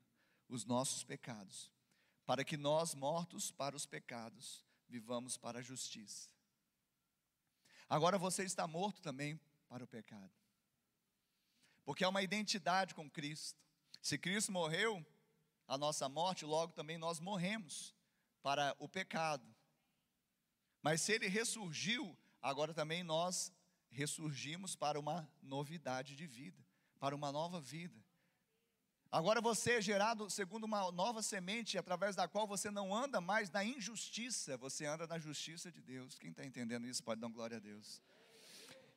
os 0.49 0.65
nossos 0.65 1.01
pecados, 1.01 1.71
para 2.31 2.45
que 2.45 2.55
nós, 2.55 2.95
mortos 2.95 3.51
para 3.51 3.75
os 3.75 3.85
pecados, 3.85 4.65
vivamos 4.87 5.35
para 5.35 5.59
a 5.59 5.61
justiça. 5.61 6.29
Agora 7.89 8.17
você 8.17 8.45
está 8.45 8.65
morto 8.65 9.01
também 9.01 9.37
para 9.67 9.83
o 9.83 9.87
pecado, 9.87 10.31
porque 11.83 12.05
é 12.05 12.07
uma 12.07 12.21
identidade 12.21 12.95
com 12.95 13.11
Cristo. 13.11 13.59
Se 14.01 14.17
Cristo 14.17 14.49
morreu, 14.49 15.05
a 15.67 15.77
nossa 15.77 16.07
morte, 16.07 16.45
logo 16.45 16.71
também 16.71 16.97
nós 16.97 17.19
morremos 17.19 17.93
para 18.41 18.73
o 18.79 18.87
pecado. 18.87 19.45
Mas 20.81 21.01
se 21.01 21.11
ele 21.11 21.27
ressurgiu, 21.27 22.17
agora 22.41 22.73
também 22.73 23.03
nós 23.03 23.51
ressurgimos 23.89 24.73
para 24.73 24.97
uma 24.97 25.29
novidade 25.41 26.15
de 26.15 26.25
vida, 26.25 26.65
para 26.97 27.13
uma 27.13 27.29
nova 27.29 27.59
vida. 27.59 28.00
Agora 29.11 29.41
você 29.41 29.73
é 29.73 29.81
gerado 29.81 30.29
segundo 30.29 30.63
uma 30.63 30.89
nova 30.89 31.21
semente, 31.21 31.77
através 31.77 32.15
da 32.15 32.29
qual 32.29 32.47
você 32.47 32.71
não 32.71 32.95
anda 32.95 33.19
mais 33.19 33.51
na 33.51 33.61
injustiça, 33.61 34.55
você 34.55 34.85
anda 34.85 35.05
na 35.05 35.19
justiça 35.19 35.69
de 35.69 35.81
Deus. 35.81 36.17
Quem 36.17 36.29
está 36.31 36.45
entendendo 36.45 36.87
isso 36.87 37.03
pode 37.03 37.19
dar 37.19 37.27
glória 37.27 37.57
a 37.57 37.59
Deus. 37.59 38.01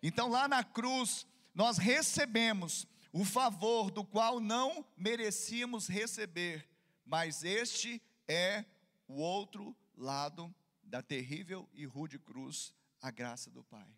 Então, 0.00 0.28
lá 0.28 0.46
na 0.46 0.62
cruz, 0.62 1.26
nós 1.52 1.78
recebemos 1.78 2.86
o 3.12 3.24
favor 3.24 3.90
do 3.90 4.04
qual 4.04 4.38
não 4.38 4.86
merecíamos 4.96 5.88
receber, 5.88 6.68
mas 7.04 7.42
este 7.42 8.00
é 8.28 8.64
o 9.08 9.14
outro 9.14 9.76
lado 9.96 10.54
da 10.84 11.02
terrível 11.02 11.68
e 11.72 11.84
rude 11.84 12.20
cruz, 12.20 12.72
a 13.02 13.10
graça 13.10 13.50
do 13.50 13.64
Pai. 13.64 13.88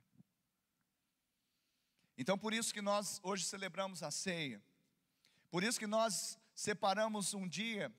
Então, 2.17 2.39
por 2.39 2.55
isso 2.55 2.73
que 2.73 2.81
nós 2.81 3.21
hoje 3.23 3.45
celebramos 3.45 4.03
a 4.03 4.11
ceia. 4.11 4.63
Por 5.51 5.63
isso 5.63 5.79
que 5.79 5.87
nós 5.87 6.39
separamos 6.55 7.35
um 7.35 7.47
dia. 7.49 7.95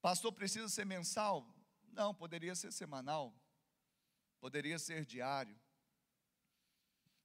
Pastor, 0.00 0.32
precisa 0.32 0.68
ser 0.68 0.84
mensal? 0.84 1.46
Não, 1.92 2.14
poderia 2.14 2.54
ser 2.54 2.72
semanal. 2.72 3.34
Poderia 4.40 4.78
ser 4.78 5.04
diário. 5.04 5.58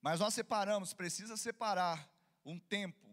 Mas 0.02 0.20
nós 0.20 0.34
separamos, 0.34 0.94
precisa 0.94 1.36
separar 1.36 2.10
um 2.46 2.58
tempo 2.58 3.10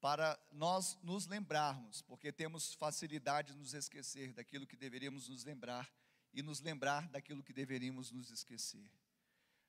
para 0.00 0.38
nós 0.52 0.98
nos 1.02 1.26
lembrarmos, 1.26 2.02
porque 2.02 2.30
temos 2.30 2.74
facilidade 2.74 3.52
de 3.52 3.58
nos 3.58 3.72
esquecer 3.72 4.34
daquilo 4.34 4.66
que 4.66 4.76
deveríamos 4.76 5.30
nos 5.30 5.44
lembrar 5.44 5.90
e 6.34 6.42
nos 6.42 6.60
lembrar 6.60 7.08
daquilo 7.08 7.42
que 7.42 7.54
deveríamos 7.54 8.10
nos 8.10 8.30
esquecer. 8.30 8.90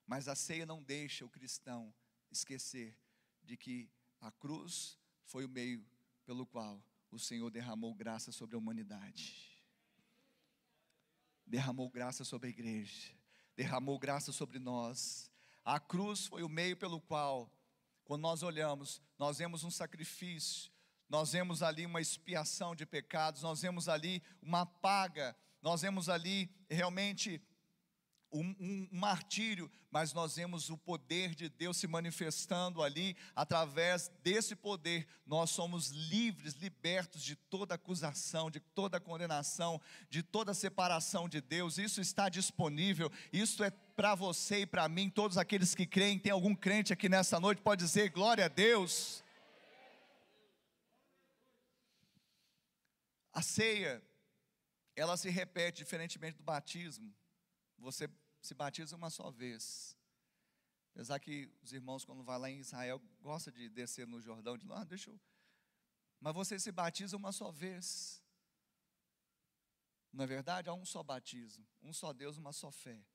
Mas 0.06 0.28
a 0.28 0.36
ceia 0.36 0.66
não 0.66 0.84
deixa 0.84 1.24
o 1.24 1.30
cristão 1.30 1.94
esquecer 2.30 3.00
de 3.42 3.56
que 3.56 3.90
a 4.26 4.32
cruz 4.32 4.98
foi 5.26 5.46
o 5.46 5.50
meio 5.50 5.86
pelo 6.26 6.48
qual 6.48 6.84
o 7.12 7.20
Senhor 7.20 7.52
derramou 7.52 7.94
graça 7.94 8.32
sobre 8.32 8.56
a 8.56 8.58
humanidade. 8.58 9.64
Derramou 11.46 11.92
graça 11.92 12.24
sobre 12.24 12.48
a 12.48 12.50
igreja, 12.50 13.14
derramou 13.56 14.00
graça 14.00 14.32
sobre 14.32 14.58
nós. 14.58 15.32
A 15.64 15.80
cruz 15.80 16.26
foi 16.26 16.42
o 16.42 16.50
meio 16.50 16.76
pelo 16.76 17.00
qual, 17.00 17.52
quando 18.04 18.24
nós 18.24 18.42
olhamos, 18.42 19.00
nós 19.20 19.38
vemos 19.38 19.64
um 19.64 19.70
sacrifício, 19.70 20.72
nós 21.08 21.34
vemos 21.34 21.62
ali 21.62 21.86
uma 21.86 22.02
expiação 22.02 22.76
de 22.76 22.84
pecados, 22.84 23.44
nós 23.44 23.62
vemos 23.62 23.88
ali 23.88 24.24
uma 24.42 24.66
paga, 24.66 25.38
nós 25.62 25.84
vemos 25.84 26.10
ali 26.10 26.50
realmente 26.68 27.40
um, 28.36 28.56
um, 28.60 28.88
martírio, 28.92 29.72
mas 29.90 30.14
nós 30.14 30.36
vemos 30.36 30.70
o 30.70 30.78
poder 30.78 31.34
de 31.34 31.48
Deus 31.48 31.78
se 31.78 31.88
manifestando 31.88 32.84
ali, 32.84 33.16
através 33.36 34.12
desse 34.22 34.56
poder, 34.56 35.08
nós 35.26 35.52
somos 35.52 35.90
livres, 35.90 36.54
libertos 36.56 37.24
de 37.24 37.36
toda 37.36 37.76
acusação, 37.76 38.52
de 38.52 38.60
toda 38.60 39.00
condenação, 39.00 39.82
de 40.10 40.22
toda 40.22 40.54
separação 40.54 41.30
de 41.30 41.40
Deus. 41.40 41.78
Isso 41.78 42.02
está 42.02 42.28
disponível, 42.28 43.12
isso 43.32 43.64
é 43.64 43.70
para 43.70 44.14
você 44.14 44.62
e 44.62 44.66
para 44.66 44.90
mim, 44.90 45.10
todos 45.10 45.38
aqueles 45.38 45.74
que 45.74 45.86
creem. 45.86 46.20
Tem 46.20 46.32
algum 46.32 46.54
crente 46.54 46.92
aqui 46.92 47.08
nessa 47.08 47.40
noite, 47.40 47.62
pode 47.62 47.84
dizer 47.84 48.10
glória 48.10 48.46
a 48.46 48.50
Deus. 48.50 49.24
A 53.32 53.42
ceia, 53.42 54.02
ela 54.96 55.18
se 55.18 55.30
repete 55.30 55.80
diferentemente 55.80 56.38
do 56.38 56.44
batismo. 56.44 57.14
Você 57.78 58.10
se 58.46 58.54
batiza 58.54 58.96
uma 58.96 59.10
só 59.10 59.32
vez. 59.32 59.98
Apesar 60.92 61.20
que 61.20 61.52
os 61.62 61.74
irmãos, 61.74 62.06
quando 62.06 62.24
vai 62.24 62.40
lá 62.40 62.50
em 62.50 62.60
Israel, 62.60 63.02
gostam 63.20 63.52
de 63.54 63.68
descer 63.68 64.08
no 64.08 64.22
Jordão, 64.22 64.58
de 64.58 64.66
lá, 64.66 64.82
ah, 64.82 64.84
deixa 64.86 65.10
eu. 65.10 65.20
Mas 66.22 66.34
você 66.34 66.58
se 66.58 66.72
batiza 66.72 67.18
uma 67.18 67.32
só 67.32 67.52
vez. 67.52 68.24
Não 70.14 70.24
é 70.24 70.28
verdade? 70.28 70.70
Há 70.70 70.74
um 70.74 70.86
só 70.86 71.04
batismo, 71.04 71.68
um 71.82 71.92
só 71.92 72.14
Deus, 72.14 72.38
uma 72.38 72.54
só 72.54 72.72
fé. 72.72 73.06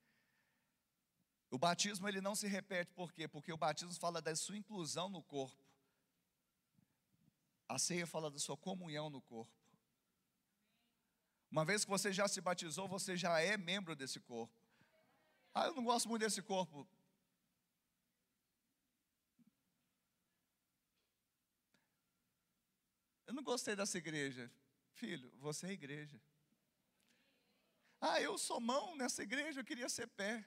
O 1.49 1.57
batismo 1.57 2.07
ele 2.07 2.21
não 2.21 2.35
se 2.35 2.47
repete, 2.47 2.93
por 2.93 3.11
quê? 3.11 3.27
Porque 3.27 3.51
o 3.51 3.57
batismo 3.57 3.93
fala 3.95 4.21
da 4.21 4.35
sua 4.35 4.55
inclusão 4.55 5.09
no 5.09 5.23
corpo. 5.23 5.65
A 7.67 7.79
ceia 7.79 8.05
fala 8.05 8.29
da 8.29 8.37
sua 8.37 8.55
comunhão 8.55 9.09
no 9.09 9.21
corpo. 9.21 9.51
Uma 11.49 11.65
vez 11.65 11.83
que 11.83 11.89
você 11.89 12.13
já 12.13 12.27
se 12.27 12.39
batizou, 12.39 12.87
você 12.87 13.17
já 13.17 13.39
é 13.41 13.57
membro 13.57 13.95
desse 13.95 14.19
corpo. 14.19 14.60
Ah, 15.53 15.65
eu 15.67 15.75
não 15.75 15.83
gosto 15.83 16.07
muito 16.07 16.21
desse 16.21 16.41
corpo. 16.41 16.87
Eu 23.27 23.33
não 23.33 23.43
gostei 23.43 23.75
dessa 23.75 23.97
igreja. 23.97 24.51
Filho, 24.93 25.31
você 25.37 25.67
é 25.67 25.71
igreja. 25.71 26.21
Ah, 27.99 28.19
eu 28.21 28.37
sou 28.37 28.59
mão 28.59 28.95
nessa 28.95 29.23
igreja, 29.23 29.59
eu 29.59 29.65
queria 29.65 29.87
ser 29.87 30.07
pé. 30.07 30.45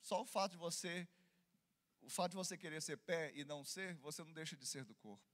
Só 0.00 0.22
o 0.22 0.24
fato 0.24 0.52
de 0.52 0.58
você, 0.58 1.06
o 2.00 2.08
fato 2.08 2.30
de 2.30 2.36
você 2.36 2.56
querer 2.56 2.80
ser 2.80 2.96
pé 2.96 3.32
e 3.34 3.44
não 3.44 3.64
ser, 3.64 3.94
você 3.96 4.24
não 4.24 4.32
deixa 4.32 4.56
de 4.56 4.66
ser 4.66 4.84
do 4.84 4.94
corpo. 4.94 5.24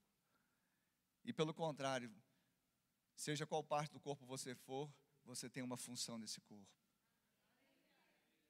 E 1.25 1.33
pelo 1.33 1.55
contrário, 1.55 2.13
seja 3.15 3.47
qual 3.47 3.63
parte 3.63 3.93
do 3.93 4.01
corpo 4.01 4.27
você 4.27 4.55
for, 4.55 4.93
você 5.25 5.49
tem 5.49 5.63
uma 5.63 5.77
função 5.77 6.19
nesse 6.19 6.41
corpo. 6.41 6.84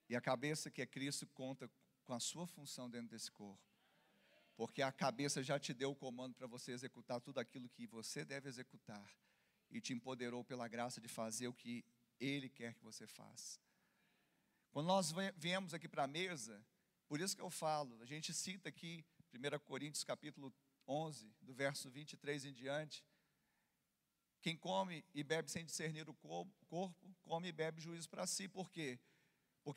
E 0.08 0.16
a 0.16 0.20
cabeça 0.20 0.70
que 0.70 0.82
é 0.82 0.86
Cristo 0.86 1.26
conta 1.28 1.70
com 2.04 2.12
a 2.12 2.20
sua 2.20 2.46
função 2.46 2.90
dentro 2.90 3.08
desse 3.08 3.30
corpo. 3.30 3.62
Porque 4.56 4.82
a 4.82 4.92
cabeça 4.92 5.42
já 5.42 5.58
te 5.58 5.74
deu 5.74 5.90
o 5.90 5.96
comando 5.96 6.34
para 6.34 6.46
você 6.46 6.72
executar 6.72 7.20
tudo 7.20 7.38
aquilo 7.38 7.68
que 7.68 7.86
você 7.86 8.24
deve 8.24 8.48
executar. 8.48 9.10
E 9.70 9.80
te 9.80 9.92
empoderou 9.92 10.44
pela 10.44 10.68
graça 10.68 11.00
de 11.00 11.08
fazer 11.08 11.48
o 11.48 11.54
que 11.54 11.84
Ele 12.20 12.48
quer 12.48 12.74
que 12.74 12.84
você 12.84 13.06
faça. 13.06 13.58
Quando 14.70 14.86
nós 14.86 15.12
viemos 15.36 15.72
aqui 15.74 15.88
para 15.88 16.04
a 16.04 16.06
mesa, 16.06 16.64
por 17.08 17.20
isso 17.20 17.34
que 17.34 17.42
eu 17.42 17.50
falo, 17.50 18.00
a 18.02 18.04
gente 18.04 18.32
cita 18.32 18.68
aqui 18.68 19.04
1 19.32 19.58
Coríntios 19.60 20.04
capítulo 20.04 20.54
11, 20.86 21.34
do 21.40 21.54
verso 21.54 21.90
23 21.90 22.44
em 22.44 22.52
diante, 22.52 23.04
Quem 24.40 24.56
come 24.56 25.04
e 25.14 25.24
bebe 25.24 25.50
sem 25.50 25.64
discernir 25.64 26.08
o 26.08 26.14
corpo, 26.14 26.52
come 27.22 27.48
e 27.48 27.52
bebe 27.52 27.80
juízo 27.80 28.08
para 28.08 28.26
si. 28.26 28.46
Por 28.46 28.70
quê? 28.70 28.98
Porque 28.98 29.13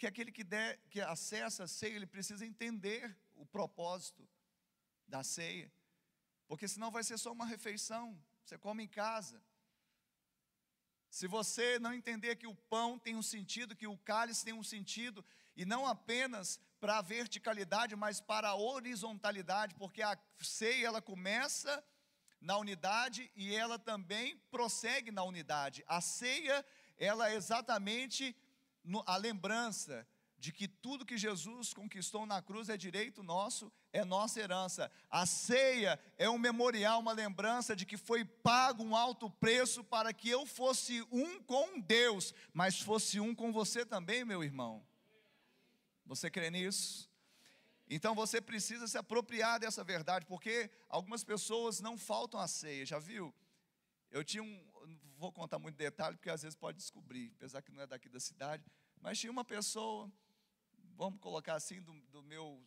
aquele 0.08 0.32
que, 0.32 0.44
der, 0.44 0.80
que 0.90 1.00
acessa 1.00 1.64
a 1.64 1.68
ceia, 1.68 1.96
ele 1.96 2.06
precisa 2.06 2.46
entender 2.46 3.18
o 3.36 3.46
propósito 3.46 4.28
da 5.08 5.24
ceia. 5.24 5.72
Porque 6.48 6.68
senão 6.68 6.92
vai 6.92 7.04
ser 7.04 7.18
só 7.18 7.32
uma 7.32 7.46
refeição. 7.46 8.18
Você 8.44 8.58
come 8.58 8.84
em 8.84 8.88
casa. 8.88 9.42
Se 11.10 11.28
você 11.28 11.80
não 11.80 11.94
entender 11.94 12.36
que 12.36 12.48
o 12.48 12.56
pão 12.56 13.00
tem 13.00 13.16
um 13.16 13.22
sentido, 13.22 13.76
que 13.76 13.88
o 13.88 13.98
cálice 13.98 14.44
tem 14.44 14.54
um 14.54 14.64
sentido, 14.64 15.24
e 15.56 15.66
não 15.66 15.86
apenas 15.88 16.60
para 16.80 16.98
a 16.98 17.02
verticalidade, 17.02 17.96
mas 17.96 18.22
para 18.22 18.50
a 18.50 18.56
horizontalidade, 18.56 19.74
porque 19.76 20.02
a 20.02 20.18
ceia 20.40 20.88
ela 20.88 21.02
começa 21.02 21.84
na 22.40 22.58
unidade 22.58 23.32
e 23.36 23.56
ela 23.56 23.80
também 23.80 24.38
prossegue 24.52 25.12
na 25.12 25.24
unidade. 25.24 25.84
A 25.88 26.02
ceia, 26.02 26.64
ela 26.98 27.32
é 27.32 27.36
exatamente 27.36 28.36
a 29.06 29.18
lembrança 29.18 30.08
de 30.40 30.52
que 30.52 30.68
tudo 30.68 31.06
que 31.06 31.18
Jesus 31.18 31.74
conquistou 31.74 32.26
na 32.26 32.42
cruz 32.42 32.70
é 32.70 32.78
direito 32.78 33.24
nosso, 33.24 33.72
é 33.92 34.06
nossa 34.06 34.40
herança. 34.40 34.92
A 35.10 35.26
ceia 35.26 36.00
é 36.18 36.30
um 36.30 36.38
memorial, 36.38 37.00
uma 37.00 37.12
lembrança 37.12 37.76
de 37.76 37.86
que 37.86 37.98
foi 37.98 38.24
pago 38.24 38.84
um 38.84 38.96
alto 38.96 39.30
preço 39.30 39.84
para 39.84 40.14
que 40.14 40.30
eu 40.30 40.46
fosse 40.46 41.02
um 41.12 41.42
com 41.42 41.80
Deus, 41.80 42.34
mas 42.54 42.80
fosse 42.80 43.20
um 43.20 43.34
com 43.34 43.52
você 43.52 43.86
também, 43.86 44.24
meu 44.24 44.44
irmão. 44.44 44.86
Você 46.06 46.30
crê 46.30 46.52
nisso? 46.52 47.10
Então 47.90 48.14
você 48.14 48.40
precisa 48.40 48.88
se 48.88 48.98
apropriar 48.98 49.60
dessa 49.60 49.84
verdade, 49.84 50.26
porque 50.26 50.70
algumas 50.88 51.24
pessoas 51.24 51.80
não 51.80 51.98
faltam 51.98 52.40
a 52.40 52.48
ceia, 52.48 52.86
já 52.86 53.00
viu? 53.00 53.34
Eu 54.12 54.24
tinha 54.24 54.44
um, 54.44 54.66
vou 55.18 55.32
contar 55.32 55.60
muito 55.60 55.76
detalhe, 55.76 56.16
porque 56.16 56.30
às 56.30 56.44
vezes 56.44 56.56
pode 56.56 56.78
descobrir, 56.78 57.32
apesar 57.36 57.62
que 57.62 57.72
não 57.72 57.82
é 57.82 57.88
daqui 57.88 58.08
da 58.08 58.20
cidade, 58.20 58.64
mas 59.02 59.20
tinha 59.20 59.32
uma 59.32 59.44
pessoa, 59.44 60.12
vamos 60.96 61.20
colocar 61.20 61.56
assim, 61.56 61.82
do, 61.82 61.94
do 62.08 62.24
meu 62.24 62.64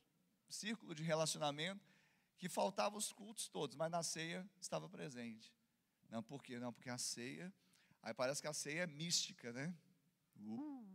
círculo 0.48 0.94
de 0.94 1.02
relacionamento, 1.02 1.88
que 2.36 2.48
faltava 2.48 2.96
os 2.96 3.12
cultos 3.12 3.48
todos, 3.48 3.76
mas 3.76 3.90
na 3.90 4.02
ceia 4.02 4.48
estava 4.60 4.88
presente. 4.88 5.54
Não, 6.08 6.22
por 6.22 6.42
quê? 6.42 6.58
Não, 6.58 6.72
porque 6.72 6.90
a 6.90 6.98
ceia, 6.98 7.52
aí 8.02 8.12
parece 8.12 8.40
que 8.42 8.48
a 8.48 8.52
ceia 8.52 8.82
é 8.82 8.86
mística, 8.86 9.52
né? 9.52 9.72
Uh. 10.36 10.88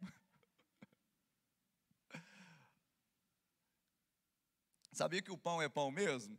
Sabia 4.92 5.22
que 5.22 5.32
o 5.32 5.38
pão 5.38 5.60
é 5.60 5.68
pão 5.68 5.90
mesmo? 5.90 6.38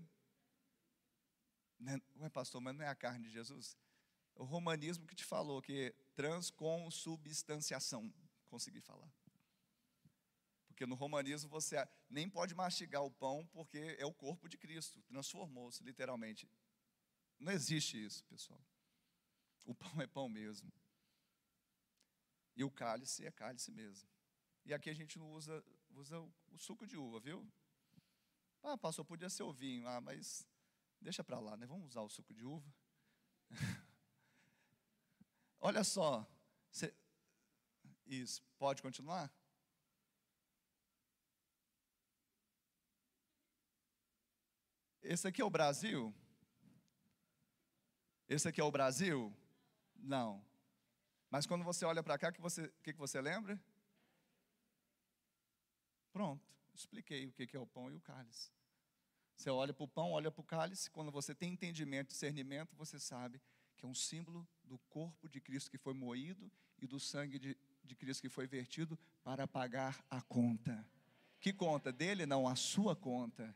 Não 1.79 2.25
é, 2.25 2.29
pastor, 2.29 2.59
mas 2.61 2.75
não 2.75 2.83
é 2.83 2.87
a 2.87 2.95
carne 2.95 3.27
de 3.27 3.33
Jesus? 3.33 3.77
O 4.35 4.43
romanismo 4.43 5.05
que 5.05 5.15
te 5.15 5.23
falou 5.23 5.61
que 5.61 5.95
transconsubstanciação, 6.15 8.13
consegui 8.47 8.81
falar. 8.81 9.11
Porque 10.67 10.85
no 10.85 10.95
romanismo 10.95 11.49
você 11.49 11.75
nem 12.09 12.29
pode 12.29 12.53
mastigar 12.53 13.03
o 13.03 13.11
pão 13.11 13.47
porque 13.47 13.95
é 13.97 14.05
o 14.05 14.13
corpo 14.13 14.47
de 14.47 14.57
Cristo, 14.57 15.01
transformou-se 15.03 15.83
literalmente. 15.83 16.49
Não 17.39 17.51
existe 17.51 18.03
isso, 18.03 18.23
pessoal. 18.25 18.61
O 19.65 19.73
pão 19.73 20.01
é 20.01 20.07
pão 20.07 20.29
mesmo. 20.29 20.71
E 22.55 22.63
o 22.63 22.71
cálice 22.71 23.25
é 23.25 23.31
cálice 23.31 23.71
mesmo. 23.71 24.09
E 24.65 24.73
aqui 24.73 24.89
a 24.89 24.93
gente 24.93 25.17
não 25.17 25.31
usa, 25.31 25.63
usa 25.91 26.19
o 26.19 26.57
suco 26.57 26.85
de 26.85 26.97
uva, 26.97 27.19
viu? 27.19 27.47
Ah, 28.63 28.77
pastor, 28.77 29.05
podia 29.05 29.29
ser 29.29 29.43
o 29.43 29.53
vinho. 29.53 29.87
Ah, 29.87 30.01
mas 30.01 30.45
deixa 31.01 31.23
para 31.23 31.39
lá, 31.39 31.55
né? 31.57 31.65
Vamos 31.65 31.87
usar 31.87 32.01
o 32.01 32.09
suco 32.09 32.33
de 32.33 32.45
uva. 32.45 32.73
Olha 35.59 35.83
só. 35.83 36.25
Cê... 36.71 36.93
Isso, 38.05 38.41
pode 38.57 38.81
continuar? 38.81 39.31
Esse 45.01 45.27
aqui 45.27 45.41
é 45.41 45.45
o 45.45 45.49
Brasil? 45.49 46.13
Esse 48.27 48.47
aqui 48.47 48.59
é 48.59 48.63
o 48.63 48.71
Brasil? 48.71 49.33
Não. 49.95 50.45
Mas 51.29 51.45
quando 51.45 51.63
você 51.63 51.85
olha 51.85 52.03
para 52.03 52.17
cá, 52.17 52.29
o 52.29 52.33
que 52.33 52.41
você, 52.41 52.67
que, 52.83 52.93
que 52.93 52.99
você 52.99 53.21
lembra? 53.21 53.59
Pronto, 56.11 56.45
expliquei 56.73 57.27
o 57.27 57.31
que 57.31 57.55
é 57.55 57.59
o 57.59 57.67
pão 57.67 57.91
e 57.91 57.95
o 57.95 58.01
cálice. 58.01 58.51
Você 59.37 59.51
olha 59.51 59.71
para 59.71 59.83
o 59.83 59.87
pão, 59.87 60.13
olha 60.13 60.31
para 60.31 60.41
o 60.41 60.43
cálice, 60.43 60.89
quando 60.89 61.11
você 61.11 61.33
tem 61.35 61.53
entendimento, 61.53 62.07
discernimento, 62.07 62.75
você 62.75 62.99
sabe 62.99 63.39
que 63.77 63.85
é 63.85 63.87
um 63.87 63.93
símbolo 63.93 64.45
do 64.63 64.79
corpo 64.89 65.29
de 65.29 65.39
Cristo 65.39 65.69
que 65.69 65.77
foi 65.77 65.93
moído 65.93 66.51
e 66.81 66.87
do 66.87 66.99
sangue 66.99 67.37
de, 67.37 67.55
de 67.83 67.95
Cristo 67.95 68.21
que 68.21 68.29
foi 68.29 68.47
vertido 68.47 68.97
para 69.23 69.47
pagar 69.47 70.03
a 70.09 70.23
conta. 70.23 70.83
Que 71.39 71.53
conta? 71.53 71.91
Dele 71.91 72.25
não, 72.25 72.47
a 72.47 72.55
sua 72.55 72.95
conta. 72.95 73.55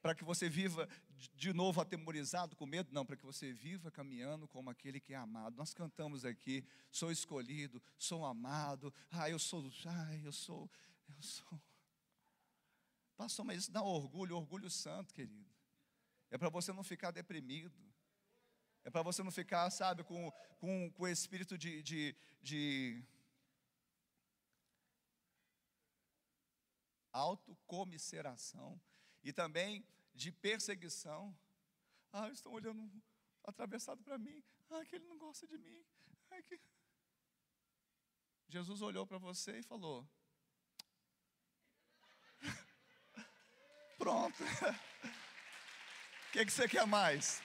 Para 0.00 0.14
que 0.14 0.22
você 0.22 0.48
viva 0.48 0.88
de 1.34 1.52
novo 1.52 1.80
atemorizado, 1.80 2.54
com 2.54 2.64
medo? 2.64 2.90
Não, 2.92 3.04
para 3.04 3.16
que 3.16 3.26
você 3.26 3.52
viva 3.52 3.90
caminhando 3.90 4.46
como 4.46 4.70
aquele 4.70 5.00
que 5.00 5.12
é 5.12 5.16
amado. 5.16 5.56
Nós 5.56 5.74
cantamos 5.74 6.24
aqui, 6.24 6.64
sou 6.88 7.10
escolhido, 7.10 7.82
sou 7.98 8.24
amado, 8.24 8.94
ah, 9.10 9.28
eu 9.28 9.40
sou, 9.40 9.68
ah, 9.86 10.16
eu 10.22 10.30
sou, 10.30 10.70
eu 11.08 11.20
sou. 11.20 11.60
Pastor, 13.18 13.44
mas 13.44 13.58
isso 13.58 13.72
dá 13.72 13.82
orgulho, 13.82 14.36
orgulho 14.36 14.70
santo, 14.70 15.12
querido. 15.12 15.50
É 16.30 16.38
para 16.38 16.48
você 16.48 16.72
não 16.72 16.84
ficar 16.84 17.10
deprimido. 17.10 17.76
É 18.84 18.90
para 18.90 19.02
você 19.02 19.24
não 19.24 19.32
ficar, 19.32 19.68
sabe, 19.70 20.04
com, 20.04 20.30
com, 20.60 20.88
com 20.92 21.08
espírito 21.08 21.58
de, 21.58 21.82
de, 21.82 22.16
de 22.40 23.04
autocomisseração 27.12 28.80
e 29.24 29.32
também 29.32 29.84
de 30.14 30.30
perseguição. 30.30 31.36
Ah, 32.12 32.28
estão 32.28 32.52
olhando 32.52 32.88
atravessado 33.42 34.00
para 34.00 34.16
mim. 34.16 34.44
Ah, 34.70 34.84
que 34.84 34.94
ele 34.94 35.06
não 35.06 35.18
gosta 35.18 35.44
de 35.44 35.58
mim. 35.58 35.84
Que... 36.46 36.60
Jesus 38.48 38.80
olhou 38.80 39.04
para 39.04 39.18
você 39.18 39.58
e 39.58 39.62
falou: 39.64 40.08
Pronto. 43.98 44.42
O 46.28 46.30
que, 46.32 46.44
que 46.44 46.52
você 46.52 46.68
quer 46.68 46.86
mais? 46.86 47.42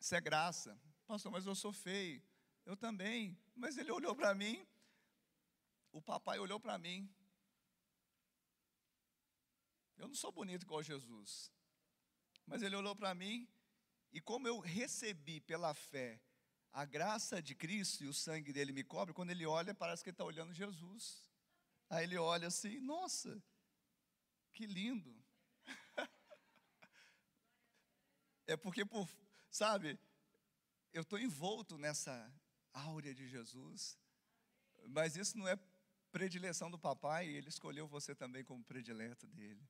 Isso 0.00 0.14
é 0.14 0.20
graça. 0.20 0.78
Pastor, 1.06 1.30
mas 1.30 1.46
eu 1.46 1.54
sou 1.54 1.72
feio. 1.72 2.22
Eu 2.66 2.76
também. 2.76 3.38
Mas 3.54 3.78
ele 3.78 3.92
olhou 3.92 4.14
para 4.16 4.34
mim. 4.34 4.66
O 5.92 6.02
papai 6.02 6.38
olhou 6.38 6.58
para 6.58 6.76
mim. 6.76 7.08
Eu 9.96 10.08
não 10.08 10.14
sou 10.14 10.32
bonito 10.32 10.64
igual 10.64 10.82
Jesus. 10.82 11.52
Mas 12.46 12.62
ele 12.62 12.74
olhou 12.74 12.96
para 12.96 13.14
mim. 13.14 13.48
E 14.12 14.20
como 14.20 14.48
eu 14.48 14.58
recebi 14.58 15.40
pela 15.40 15.74
fé 15.74 16.20
a 16.74 16.84
graça 16.84 17.40
de 17.40 17.54
Cristo 17.54 18.02
e 18.02 18.08
o 18.08 18.12
sangue 18.12 18.52
dele 18.52 18.72
me 18.72 18.82
cobre, 18.82 19.14
quando 19.14 19.30
ele 19.30 19.46
olha, 19.46 19.72
parece 19.72 20.02
que 20.02 20.10
ele 20.10 20.14
está 20.14 20.24
olhando 20.24 20.52
Jesus. 20.52 21.22
Aí 21.88 22.02
ele 22.02 22.18
olha 22.18 22.48
assim, 22.48 22.80
nossa, 22.80 23.40
que 24.52 24.66
lindo. 24.66 25.14
é 28.48 28.56
porque, 28.56 28.84
por, 28.84 29.08
sabe, 29.48 29.96
eu 30.92 31.02
estou 31.02 31.16
envolto 31.16 31.78
nessa 31.78 32.28
áurea 32.72 33.14
de 33.14 33.28
Jesus, 33.28 33.96
mas 34.88 35.14
isso 35.14 35.38
não 35.38 35.46
é 35.46 35.56
predileção 36.10 36.68
do 36.68 36.78
papai, 36.78 37.28
ele 37.28 37.50
escolheu 37.50 37.86
você 37.86 38.16
também 38.16 38.44
como 38.44 38.64
predileto 38.64 39.28
dele. 39.28 39.64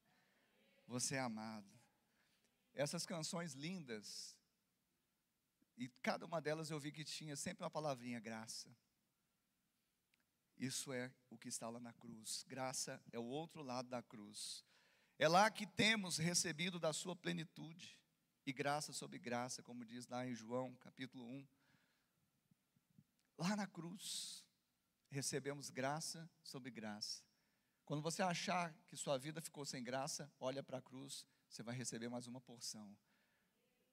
Você 0.86 1.16
é 1.16 1.20
amado. 1.20 1.70
Essas 2.72 3.04
canções 3.04 3.52
lindas 3.52 4.34
e 5.76 5.88
cada 6.02 6.24
uma 6.24 6.40
delas 6.40 6.70
eu 6.70 6.78
vi 6.78 6.92
que 6.92 7.04
tinha 7.04 7.36
sempre 7.36 7.64
uma 7.64 7.70
palavrinha 7.70 8.20
graça. 8.20 8.74
Isso 10.56 10.92
é 10.92 11.12
o 11.28 11.36
que 11.36 11.48
está 11.48 11.68
lá 11.68 11.80
na 11.80 11.92
cruz. 11.92 12.44
Graça 12.46 13.02
é 13.12 13.18
o 13.18 13.24
outro 13.24 13.62
lado 13.62 13.88
da 13.88 14.02
cruz. 14.02 14.64
É 15.18 15.28
lá 15.28 15.50
que 15.50 15.66
temos 15.66 16.18
recebido 16.18 16.78
da 16.78 16.92
sua 16.92 17.16
plenitude 17.16 17.98
e 18.46 18.52
graça 18.52 18.92
sobre 18.92 19.18
graça, 19.18 19.62
como 19.62 19.84
diz 19.84 20.06
lá 20.06 20.26
em 20.26 20.34
João, 20.34 20.74
capítulo 20.76 21.24
1. 21.24 21.46
Lá 23.38 23.56
na 23.56 23.66
cruz 23.66 24.44
recebemos 25.10 25.70
graça 25.70 26.30
sobre 26.42 26.70
graça. 26.70 27.22
Quando 27.84 28.02
você 28.02 28.22
achar 28.22 28.72
que 28.86 28.96
sua 28.96 29.18
vida 29.18 29.40
ficou 29.40 29.64
sem 29.66 29.82
graça, 29.82 30.32
olha 30.38 30.62
para 30.62 30.78
a 30.78 30.82
cruz, 30.82 31.26
você 31.48 31.62
vai 31.62 31.74
receber 31.74 32.08
mais 32.08 32.26
uma 32.26 32.40
porção. 32.40 32.96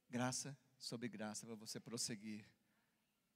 Graça 0.09 0.57
sobre 0.81 1.07
graça 1.07 1.45
para 1.45 1.55
você 1.55 1.79
prosseguir. 1.79 2.45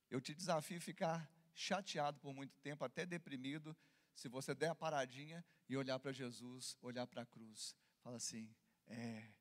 Eu 0.10 0.20
te 0.20 0.34
desafio 0.34 0.80
a 0.80 0.82
ficar 0.82 1.32
chateado 1.54 2.20
por 2.20 2.34
muito 2.34 2.58
tempo, 2.58 2.84
até 2.84 3.06
deprimido, 3.06 3.76
se 4.16 4.28
você 4.28 4.54
der 4.54 4.72
a 4.72 4.76
paradinha 4.76 5.46
e 5.70 5.78
olhar 5.78 6.00
para 6.00 6.12
Jesus, 6.12 6.78
olhar 6.82 7.06
para 7.08 7.22
a 7.22 7.26
cruz, 7.26 7.76
fala 8.02 8.18
assim: 8.18 8.54
é, 8.88 9.32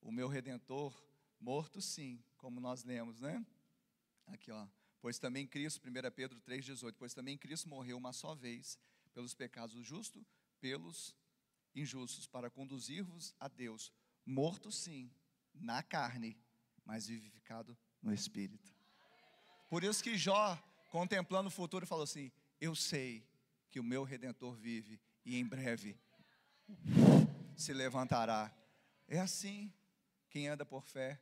o 0.00 0.12
meu 0.12 0.28
redentor 0.28 0.94
morto 1.40 1.80
sim, 1.80 2.22
como 2.36 2.60
nós 2.60 2.84
lemos, 2.84 3.20
né? 3.20 3.44
Aqui, 4.26 4.50
ó. 4.50 4.68
Pois 5.00 5.18
também 5.18 5.46
Cristo, 5.46 5.86
1 5.86 6.10
Pedro 6.12 6.40
3,18, 6.40 6.94
pois 6.98 7.12
também 7.12 7.36
Cristo 7.36 7.68
morreu 7.68 7.96
uma 7.96 8.12
só 8.12 8.34
vez 8.34 8.78
pelos 9.12 9.34
pecados 9.34 9.74
do 9.74 9.82
justo, 9.82 10.24
pelos 10.60 11.14
injustos, 11.74 12.26
para 12.26 12.50
conduzir-vos 12.50 13.34
a 13.38 13.48
Deus, 13.48 13.92
morto 14.24 14.72
sim, 14.72 15.10
na 15.52 15.82
carne, 15.82 16.36
mas 16.84 17.06
vivificado 17.06 17.76
no 18.02 18.12
Espírito. 18.12 18.72
Por 19.68 19.82
isso 19.82 20.02
que 20.02 20.16
Jó, 20.16 20.56
contemplando 20.90 21.48
o 21.48 21.52
futuro, 21.52 21.86
falou 21.86 22.04
assim: 22.04 22.30
Eu 22.60 22.74
sei 22.74 23.26
que 23.70 23.80
o 23.80 23.84
meu 23.84 24.04
redentor 24.04 24.54
vive 24.54 25.00
e 25.24 25.36
em 25.36 25.44
breve 25.44 25.98
se 27.56 27.72
levantará. 27.72 28.54
É 29.08 29.20
assim, 29.20 29.72
quem 30.30 30.48
anda 30.48 30.64
por 30.64 30.84
fé, 30.84 31.20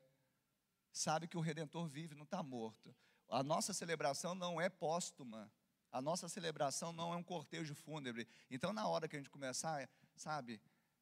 sabe 0.92 1.26
que 1.26 1.36
o 1.36 1.40
redentor 1.40 1.86
vive, 1.86 2.14
não 2.14 2.24
está 2.24 2.42
morto. 2.42 2.94
A 3.28 3.42
nossa 3.42 3.72
celebração 3.72 4.34
não 4.34 4.60
é 4.60 4.68
póstuma. 4.68 5.50
A 5.90 6.00
nossa 6.00 6.28
celebração 6.28 6.92
não 6.92 7.12
é 7.12 7.16
um 7.16 7.22
cortejo 7.22 7.74
fúnebre. 7.74 8.26
Então, 8.50 8.72
na 8.72 8.86
hora 8.86 9.08
que 9.08 9.16
a 9.16 9.18
gente 9.18 9.30
começar, 9.30 9.88
sabe, 10.14 10.60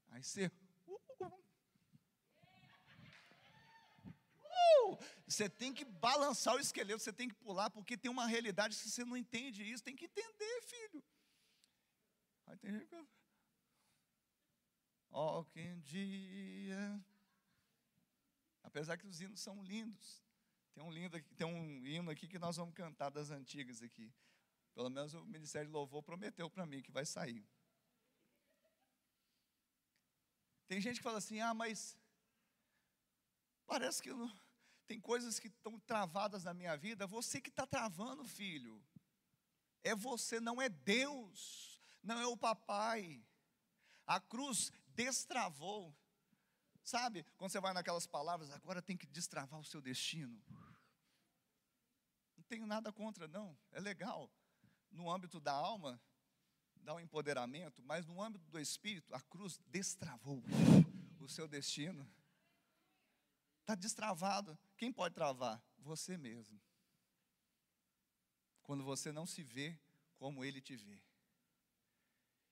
aí 0.09 0.23
Você 5.27 5.49
tem 5.49 5.73
que 5.73 5.85
balançar 5.85 6.55
o 6.55 6.61
esqueleto, 6.61 7.03
você 7.03 7.13
tem 7.13 7.29
que 7.29 7.35
pular, 7.35 7.71
porque 7.71 7.97
tem 7.97 8.11
uma 8.11 8.27
realidade 8.27 8.77
que 8.77 8.89
você 8.89 9.05
não 9.05 9.17
entende 9.17 9.63
isso, 9.63 9.83
tem 9.83 9.97
que 9.97 10.07
entender, 10.07 10.63
filho. 10.63 11.05
Aí 12.47 12.57
tem 12.57 12.73
gente 12.73 12.87
que. 12.87 13.09
Ó, 15.11 15.41
oh, 15.41 15.45
que 15.45 15.77
dia. 15.77 17.05
Apesar 18.63 18.97
que 18.97 19.07
os 19.07 19.21
hinos 19.21 19.41
são 19.41 19.63
lindos. 19.63 20.23
Tem 20.73 20.85
um, 20.85 20.91
lindo, 20.91 21.21
tem 21.37 21.47
um 21.47 21.87
hino 21.87 22.11
aqui 22.11 22.29
que 22.29 22.39
nós 22.39 22.57
vamos 22.57 22.75
cantar 22.75 23.11
das 23.11 23.31
antigas 23.31 23.83
aqui. 23.83 24.13
Pelo 24.75 24.89
menos 24.89 25.15
o 25.15 25.25
Ministério 25.25 25.67
de 25.69 25.73
Louvor 25.73 26.03
prometeu 26.03 26.49
para 26.49 26.65
mim 26.65 26.81
que 26.81 26.93
vai 26.93 27.05
sair. 27.05 27.45
Tem 30.69 30.81
gente 30.81 30.99
que 30.99 31.03
fala 31.03 31.19
assim: 31.19 31.41
ah, 31.41 31.53
mas 31.53 31.99
parece 33.67 34.01
que 34.01 34.13
não, 34.13 34.31
tem 34.91 35.01
coisas 35.01 35.39
que 35.39 35.47
estão 35.47 35.79
travadas 35.79 36.43
na 36.43 36.53
minha 36.53 36.77
vida, 36.77 37.07
você 37.07 37.41
que 37.41 37.49
está 37.49 37.65
travando, 37.65 38.25
filho. 38.25 38.85
É 39.85 39.95
você, 39.95 40.41
não 40.41 40.61
é 40.61 40.69
Deus, 40.69 41.81
não 42.03 42.19
é 42.19 42.27
o 42.27 42.37
papai. 42.37 43.25
A 44.05 44.19
cruz 44.19 44.73
destravou. 44.89 45.97
Sabe, 46.83 47.25
quando 47.37 47.53
você 47.53 47.61
vai 47.61 47.73
naquelas 47.73 48.05
palavras, 48.05 48.51
agora 48.51 48.83
tem 48.83 48.97
que 48.97 49.07
destravar 49.07 49.61
o 49.61 49.65
seu 49.65 49.81
destino. 49.81 50.43
Não 52.37 52.43
tenho 52.49 52.67
nada 52.67 52.93
contra, 52.93 53.29
não, 53.29 53.57
é 53.71 53.79
legal. 53.79 54.29
No 54.91 55.09
âmbito 55.09 55.39
da 55.39 55.53
alma, 55.53 56.03
dá 56.83 56.95
um 56.97 56.99
empoderamento, 56.99 57.81
mas 57.85 58.09
no 58.09 58.21
âmbito 58.21 58.51
do 58.51 58.59
espírito, 58.59 59.15
a 59.15 59.21
cruz 59.21 59.57
destravou 59.69 60.43
o 61.21 61.29
seu 61.29 61.47
destino. 61.47 62.05
Está 63.61 63.75
destravado. 63.75 64.59
Quem 64.77 64.93
pode 64.93 65.15
travar? 65.15 65.63
Você 65.79 66.17
mesmo. 66.17 66.61
Quando 68.63 68.85
você 68.85 69.13
não 69.13 69.27
se 69.27 69.43
vê 69.43 69.79
como 70.17 70.45
ele 70.45 70.61
te 70.61 70.77
vê. 70.77 71.01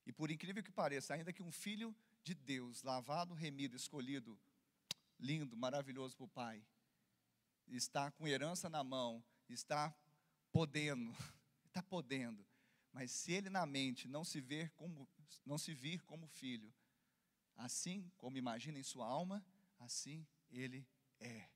E 0.07 0.13
por 0.13 0.31
incrível 0.31 0.63
que 0.63 0.73
pareça, 0.73 1.13
ainda 1.13 1.33
que 1.33 1.43
um 1.43 1.53
filho 1.53 1.95
de 2.23 2.35
Deus, 2.35 2.83
lavado, 2.83 3.35
remido, 3.35 3.77
escolhido, 3.77 4.39
lindo, 5.19 5.57
maravilhoso 5.57 6.17
para 6.17 6.25
o 6.25 6.29
Pai, 6.29 6.65
está 7.67 8.11
com 8.11 8.27
herança 8.27 8.69
na 8.71 8.83
mão, 8.83 9.23
está 9.49 9.95
podendo, 10.51 11.15
está 11.67 11.83
podendo, 11.85 12.45
mas 12.93 13.11
se 13.11 13.33
ele 13.33 13.51
na 13.51 13.67
mente 13.67 14.09
não 14.09 14.25
se 14.25 14.41
ver 14.41 14.71
como, 14.71 15.07
não 15.45 15.59
se 15.59 15.75
vir 15.75 16.03
como 16.05 16.27
filho, 16.27 16.73
assim 17.57 18.11
como 18.17 18.39
imagina 18.39 18.79
em 18.79 18.83
sua 18.83 19.07
alma, 19.07 19.45
assim 19.79 20.27
ele 20.51 20.87
é. 21.21 21.49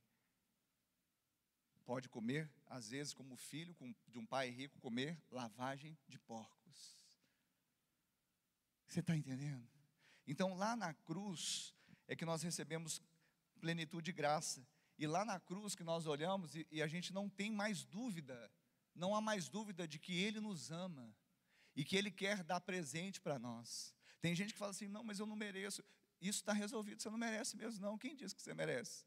Pode 1.84 2.08
comer, 2.08 2.50
às 2.66 2.90
vezes, 2.90 3.12
como 3.12 3.36
filho 3.36 3.76
de 4.08 4.18
um 4.18 4.26
pai 4.26 4.48
rico, 4.48 4.78
comer 4.80 5.20
lavagem 5.30 5.98
de 6.08 6.18
porcos. 6.18 6.98
Você 8.86 9.00
está 9.00 9.16
entendendo? 9.16 9.68
Então, 10.26 10.54
lá 10.54 10.76
na 10.76 10.94
cruz, 10.94 11.74
é 12.06 12.14
que 12.14 12.24
nós 12.24 12.42
recebemos 12.42 13.02
plenitude 13.60 14.06
de 14.06 14.12
graça. 14.12 14.66
E 14.98 15.06
lá 15.06 15.24
na 15.24 15.40
cruz 15.40 15.74
que 15.74 15.82
nós 15.82 16.06
olhamos 16.06 16.54
e, 16.54 16.66
e, 16.70 16.82
a 16.82 16.86
gente 16.86 17.12
não 17.12 17.28
tem 17.28 17.50
mais 17.50 17.84
dúvida, 17.84 18.50
não 18.94 19.14
há 19.14 19.20
mais 19.20 19.48
dúvida 19.48 19.88
de 19.88 19.98
que 19.98 20.14
Ele 20.14 20.40
nos 20.40 20.70
ama 20.70 21.14
e 21.74 21.84
que 21.84 21.96
Ele 21.96 22.10
quer 22.10 22.44
dar 22.44 22.60
presente 22.60 23.20
para 23.20 23.38
nós. 23.38 23.94
Tem 24.20 24.34
gente 24.34 24.52
que 24.52 24.58
fala 24.58 24.70
assim: 24.70 24.88
não, 24.88 25.02
mas 25.02 25.18
eu 25.18 25.26
não 25.26 25.34
mereço. 25.34 25.82
Isso 26.20 26.40
está 26.40 26.52
resolvido, 26.52 27.02
você 27.02 27.10
não 27.10 27.18
merece 27.18 27.56
mesmo, 27.56 27.80
não. 27.80 27.98
Quem 27.98 28.14
disse 28.14 28.34
que 28.34 28.42
você 28.42 28.54
merece? 28.54 29.04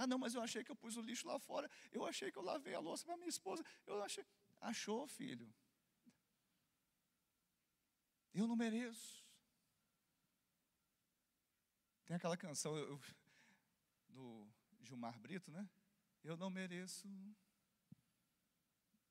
Ah, 0.00 0.06
não, 0.06 0.18
mas 0.18 0.34
eu 0.34 0.40
achei 0.40 0.64
que 0.64 0.70
eu 0.70 0.76
pus 0.76 0.96
o 0.96 1.02
lixo 1.02 1.28
lá 1.28 1.38
fora. 1.38 1.70
Eu 1.92 2.06
achei 2.06 2.32
que 2.32 2.38
eu 2.38 2.42
lavei 2.42 2.74
a 2.74 2.80
louça 2.80 3.04
para 3.04 3.18
minha 3.18 3.28
esposa. 3.28 3.62
Eu 3.86 4.02
achei. 4.02 4.24
Achou, 4.58 5.06
filho. 5.06 5.46
Eu 8.32 8.46
não 8.46 8.56
mereço. 8.56 9.22
Tem 12.06 12.16
aquela 12.16 12.34
canção 12.34 12.78
eu, 12.78 12.98
do 14.08 14.50
Gilmar 14.80 15.18
Brito, 15.18 15.50
né? 15.50 15.68
Eu 16.24 16.34
não 16.34 16.48
mereço. 16.48 17.06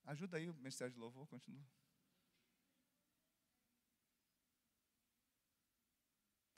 Ajuda 0.06 0.38
aí 0.38 0.50
o 0.50 0.56
Ministério 0.56 0.92
de 0.92 1.00
Louvor, 1.00 1.28
continua. 1.28 1.64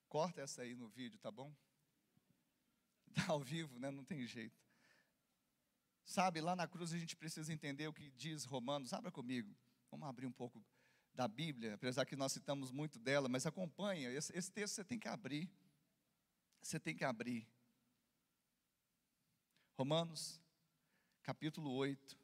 Corta 0.07 0.39
essa 0.39 0.61
aí 0.61 0.73
no 0.73 0.87
vídeo, 0.87 1.19
tá 1.19 1.29
bom? 1.29 1.53
Está 3.11 3.33
ao 3.33 3.39
vivo, 3.39 3.77
né? 3.77 3.91
Não 3.91 4.03
tem 4.03 4.25
jeito. 4.25 4.59
Sabe, 6.03 6.41
lá 6.41 6.55
na 6.55 6.67
cruz 6.67 6.93
a 6.93 6.97
gente 6.97 7.15
precisa 7.15 7.53
entender 7.53 7.87
o 7.87 7.93
que 7.93 8.09
diz 8.11 8.43
Romanos. 8.45 8.93
Abra 8.93 9.11
comigo. 9.11 9.55
Vamos 9.89 10.07
abrir 10.07 10.25
um 10.25 10.31
pouco 10.31 10.63
da 11.13 11.27
Bíblia, 11.27 11.75
apesar 11.75 12.05
que 12.05 12.15
nós 12.15 12.31
citamos 12.31 12.71
muito 12.71 12.97
dela, 12.97 13.27
mas 13.27 13.45
acompanha. 13.45 14.09
Esse, 14.09 14.35
esse 14.35 14.49
texto 14.51 14.75
você 14.75 14.85
tem 14.85 14.97
que 14.97 15.07
abrir. 15.07 15.49
Você 16.61 16.79
tem 16.79 16.95
que 16.95 17.03
abrir. 17.03 17.47
Romanos, 19.77 20.41
capítulo 21.21 21.71
8. 21.71 22.17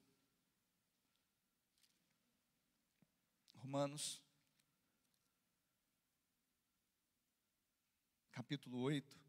Romanos, 3.55 4.21
capítulo 8.31 8.79
8 8.79 9.26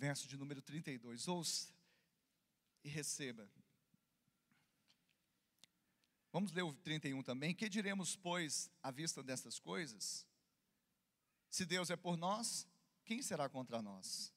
verso 0.00 0.26
de 0.26 0.34
número 0.34 0.62
32. 0.62 1.28
Ouça 1.28 1.68
e 2.82 2.88
receba. 2.88 3.46
Vamos 6.32 6.52
ler 6.52 6.62
o 6.62 6.72
31 6.72 7.22
também. 7.22 7.54
Que 7.54 7.68
diremos, 7.68 8.16
pois, 8.16 8.70
à 8.82 8.90
vista 8.90 9.22
dessas 9.22 9.58
coisas? 9.58 10.26
Se 11.50 11.66
Deus 11.66 11.90
é 11.90 11.96
por 11.96 12.16
nós, 12.16 12.66
quem 13.04 13.20
será 13.20 13.46
contra 13.46 13.82
nós? 13.82 14.32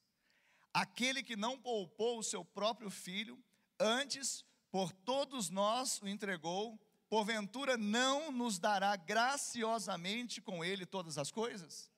Aquele 0.74 1.24
que 1.24 1.38
não 1.38 1.58
poupou 1.58 2.20
o 2.20 2.24
seu 2.24 2.44
próprio 2.44 2.90
filho, 2.90 3.42
antes 3.80 4.44
por 4.70 4.92
todos 4.92 5.50
nós 5.50 6.02
o 6.02 6.08
entregou, 6.10 6.78
porventura 7.08 7.78
não 7.78 8.34
nos 8.34 8.60
dará 8.60 8.98
graciosamente 8.98 10.42
com 10.42 10.66
ele 10.66 10.86
todas 10.86 11.18
as 11.18 11.32
coisas? 11.32 11.90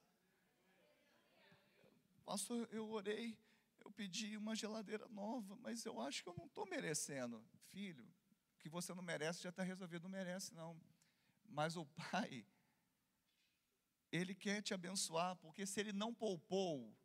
Pastor, 2.26 2.68
eu 2.72 2.88
orei 2.92 3.38
eu 3.86 3.92
pedi 3.92 4.36
uma 4.36 4.56
geladeira 4.56 5.08
nova, 5.10 5.56
mas 5.58 5.86
eu 5.86 6.02
acho 6.02 6.24
que 6.24 6.30
eu 6.30 6.36
não 6.36 6.48
estou 6.48 6.66
merecendo. 6.66 7.46
Filho, 7.70 8.04
o 8.56 8.58
que 8.58 8.68
você 8.68 8.94
não 8.96 9.04
merece 9.04 9.44
já 9.44 9.50
está 9.50 9.62
resolvido, 9.62 10.04
não 10.04 10.10
merece 10.10 10.54
não. 10.56 10.82
Mas 11.48 11.78
o 11.78 11.86
Pai, 11.86 12.46
Ele 14.12 14.34
quer 14.34 14.64
te 14.64 14.74
abençoar, 14.74 15.36
porque 15.36 15.66
se 15.68 15.80
Ele 15.80 15.94
não 15.94 16.14
poupou 16.14 16.98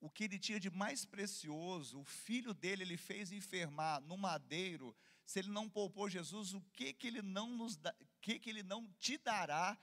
o 0.00 0.10
que 0.10 0.24
Ele 0.24 0.40
tinha 0.40 0.58
de 0.58 0.70
mais 0.70 1.04
precioso, 1.04 2.00
o 2.00 2.04
filho 2.04 2.52
dele 2.52 2.82
Ele 2.82 2.96
fez 2.96 3.30
enfermar 3.30 4.00
no 4.00 4.16
madeiro, 4.16 4.94
se 5.24 5.38
Ele 5.38 5.50
não 5.50 5.70
poupou 5.70 6.10
Jesus, 6.10 6.52
o 6.52 6.60
que 6.72 6.92
que 6.92 7.06
Ele 7.06 7.22
não 7.22 7.48
nos 7.50 7.76
dá, 7.76 7.94
que 8.20 8.40
que 8.40 8.50
Ele 8.50 8.64
não 8.64 8.92
te 8.94 9.16
dará 9.18 9.78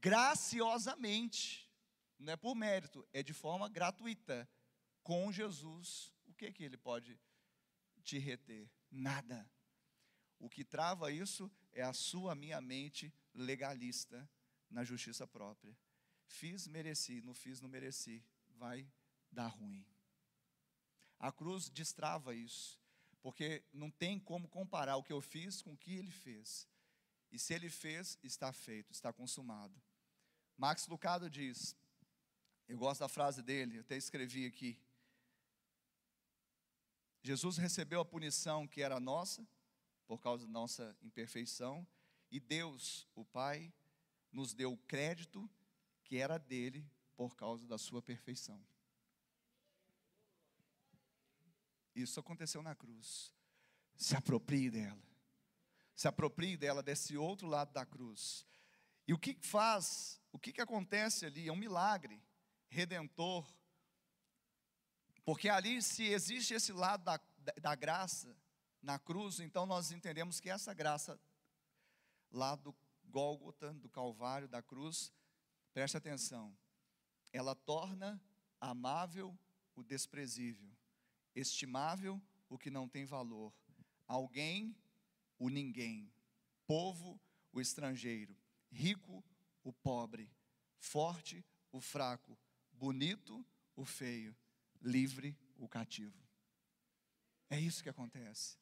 graciosamente? 0.00 1.70
Não 2.18 2.32
é 2.32 2.36
por 2.36 2.56
mérito, 2.56 3.06
é 3.12 3.22
de 3.22 3.32
forma 3.32 3.68
gratuita 3.68 4.48
com 5.04 5.30
Jesus, 5.30 6.12
o 6.26 6.32
que 6.32 6.50
que 6.50 6.64
ele 6.64 6.78
pode 6.78 7.20
te 8.02 8.18
reter? 8.18 8.68
Nada. 8.90 9.48
O 10.40 10.48
que 10.48 10.64
trava 10.64 11.12
isso 11.12 11.50
é 11.72 11.82
a 11.82 11.92
sua, 11.92 12.34
minha 12.34 12.60
mente 12.60 13.12
legalista 13.34 14.28
na 14.70 14.82
justiça 14.82 15.26
própria. 15.26 15.76
Fiz, 16.26 16.66
mereci, 16.66 17.20
não 17.20 17.34
fiz, 17.34 17.60
não 17.60 17.68
mereci. 17.68 18.24
Vai 18.56 18.90
dar 19.30 19.48
ruim. 19.48 19.86
A 21.18 21.30
cruz 21.30 21.68
destrava 21.68 22.34
isso, 22.34 22.80
porque 23.20 23.62
não 23.72 23.90
tem 23.90 24.18
como 24.18 24.48
comparar 24.48 24.96
o 24.96 25.02
que 25.02 25.12
eu 25.12 25.20
fiz 25.20 25.60
com 25.60 25.74
o 25.74 25.76
que 25.76 25.94
ele 25.94 26.10
fez. 26.10 26.66
E 27.30 27.38
se 27.38 27.52
ele 27.52 27.68
fez, 27.68 28.18
está 28.22 28.52
feito, 28.52 28.90
está 28.90 29.12
consumado. 29.12 29.80
Max 30.56 30.86
Lucado 30.86 31.28
diz: 31.28 31.76
eu 32.66 32.78
gosto 32.78 33.00
da 33.00 33.08
frase 33.08 33.42
dele, 33.42 33.76
eu 33.76 33.80
até 33.82 33.96
escrevi 33.96 34.46
aqui. 34.46 34.78
Jesus 37.24 37.56
recebeu 37.56 38.02
a 38.02 38.04
punição 38.04 38.68
que 38.68 38.82
era 38.82 39.00
nossa, 39.00 39.48
por 40.06 40.20
causa 40.20 40.44
da 40.44 40.52
nossa 40.52 40.94
imperfeição, 41.02 41.86
e 42.30 42.38
Deus, 42.38 43.08
o 43.14 43.24
Pai, 43.24 43.72
nos 44.30 44.52
deu 44.52 44.74
o 44.74 44.76
crédito 44.76 45.50
que 46.02 46.18
era 46.18 46.36
dele 46.36 46.86
por 47.16 47.34
causa 47.34 47.66
da 47.66 47.78
sua 47.78 48.02
perfeição. 48.02 48.62
Isso 51.94 52.20
aconteceu 52.20 52.62
na 52.62 52.74
cruz. 52.74 53.32
Se 53.96 54.14
aproprie 54.14 54.70
dela. 54.70 55.02
Se 55.94 56.06
aproprie 56.06 56.58
dela 56.58 56.82
desse 56.82 57.16
outro 57.16 57.46
lado 57.46 57.72
da 57.72 57.86
cruz. 57.86 58.44
E 59.08 59.14
o 59.14 59.18
que 59.18 59.34
faz, 59.40 60.20
o 60.30 60.38
que, 60.38 60.52
que 60.52 60.60
acontece 60.60 61.24
ali? 61.24 61.48
É 61.48 61.52
um 61.52 61.56
milagre 61.56 62.22
redentor. 62.68 63.50
Porque 65.24 65.48
ali, 65.48 65.80
se 65.80 66.04
existe 66.04 66.54
esse 66.54 66.72
lado 66.72 67.02
da, 67.04 67.20
da 67.60 67.74
graça 67.74 68.36
na 68.82 68.98
cruz, 68.98 69.40
então 69.40 69.64
nós 69.64 69.90
entendemos 69.90 70.38
que 70.38 70.50
essa 70.50 70.74
graça 70.74 71.18
lá 72.30 72.54
do 72.54 72.74
Gólgota, 73.04 73.72
do 73.74 73.88
Calvário, 73.88 74.46
da 74.46 74.60
cruz, 74.60 75.12
preste 75.72 75.96
atenção, 75.96 76.54
ela 77.32 77.54
torna 77.54 78.20
amável 78.60 79.36
o 79.74 79.82
desprezível, 79.82 80.70
estimável 81.34 82.20
o 82.48 82.58
que 82.58 82.70
não 82.70 82.88
tem 82.88 83.04
valor, 83.04 83.52
alguém 84.06 84.76
o 85.38 85.48
ninguém, 85.48 86.12
povo 86.66 87.20
o 87.52 87.60
estrangeiro, 87.60 88.36
rico 88.70 89.24
o 89.62 89.72
pobre, 89.72 90.30
forte 90.78 91.44
o 91.72 91.80
fraco, 91.80 92.38
bonito 92.72 93.44
o 93.74 93.84
feio, 93.84 94.36
livre 94.84 95.36
o 95.56 95.66
cativo. 95.66 96.14
É 97.50 97.58
isso 97.58 97.82
que 97.82 97.88
acontece. 97.88 98.56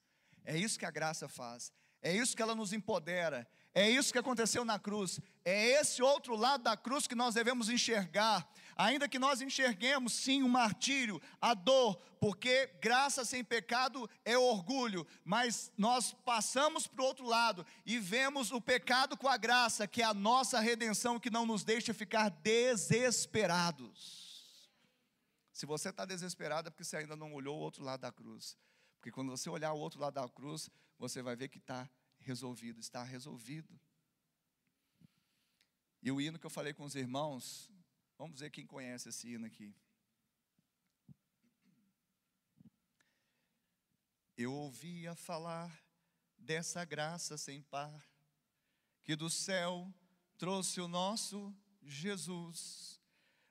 É 0.45 0.57
isso 0.57 0.79
que 0.79 0.87
a 0.87 0.91
graça 0.91 1.29
faz. 1.29 1.73
É 2.01 2.15
isso 2.15 2.35
que 2.35 2.43
ela 2.43 2.55
nos 2.55 2.73
empodera. 2.73 3.47
É 3.75 3.89
isso 3.89 4.13
que 4.13 4.19
aconteceu 4.19 4.65
na 4.65 4.79
cruz. 4.79 5.19
É 5.45 5.81
esse 5.81 6.03
outro 6.03 6.37
lado 6.37 6.65
da 6.65 6.77
cruz 6.77 7.07
que 7.07 7.15
nós 7.15 7.35
devemos 7.35 7.69
enxergar. 7.71 8.47
Ainda 8.77 9.09
que 9.09 9.19
nós 9.19 9.41
enxerguemos, 9.41 10.13
sim, 10.13 10.43
o 10.43 10.49
martírio, 10.49 11.21
a 11.41 11.55
dor, 11.55 11.97
porque 12.21 12.67
graça 12.81 13.25
sem 13.25 13.45
pecado 13.45 14.09
é 14.25 14.37
orgulho, 14.37 15.07
mas 15.25 15.71
nós 15.77 16.13
passamos 16.25 16.87
para 16.87 17.03
o 17.03 17.07
outro 17.07 17.27
lado 17.27 17.65
e 17.87 17.99
vemos 17.99 18.51
o 18.51 18.61
pecado 18.61 19.17
com 19.17 19.29
a 19.29 19.37
graça, 19.37 19.87
que 19.87 20.03
é 20.03 20.05
a 20.05 20.15
nossa 20.15 20.61
redenção, 20.61 21.21
que 21.21 21.31
não 21.31 21.47
nos 21.47 21.65
deixa 21.65 21.95
ficar 21.95 22.29
desesperados. 22.29 24.22
Se 25.53 25.67
você 25.67 25.91
está 25.91 26.05
desesperado, 26.05 26.69
é 26.69 26.71
porque 26.71 26.85
você 26.85 26.97
ainda 26.97 27.15
não 27.15 27.35
olhou 27.35 27.59
o 27.59 27.61
outro 27.61 27.85
lado 27.85 28.01
da 28.01 28.11
cruz. 28.11 28.57
Porque 28.97 29.11
quando 29.11 29.31
você 29.31 29.51
olhar 29.51 29.73
o 29.73 29.79
outro 29.79 30.01
lado 30.01 30.15
da 30.15 30.29
cruz, 30.29 30.71
você 30.99 31.21
vai 31.23 31.37
ver 31.37 31.49
que 31.49 31.59
está 31.59 31.91
resolvido, 32.19 32.81
está 32.81 33.03
resolvido. 33.03 33.79
E 36.03 36.11
o 36.11 36.21
hino 36.21 36.39
que 36.39 36.47
eu 36.47 36.51
falei 36.51 36.73
com 36.73 36.85
os 36.85 36.95
irmãos, 36.95 37.71
vamos 38.17 38.41
ver 38.41 38.51
quem 38.51 38.67
conhece 38.67 39.09
esse 39.09 39.29
hino 39.29 39.47
aqui. 39.47 39.75
Eu 44.37 44.53
ouvia 44.53 45.15
falar 45.15 45.71
dessa 46.39 46.85
graça 46.85 47.37
sem 47.37 47.63
par, 47.63 48.09
que 49.05 49.15
do 49.15 49.29
céu 49.29 49.93
trouxe 50.39 50.81
o 50.81 50.89
nosso 50.89 51.55
Jesus, 51.83 53.01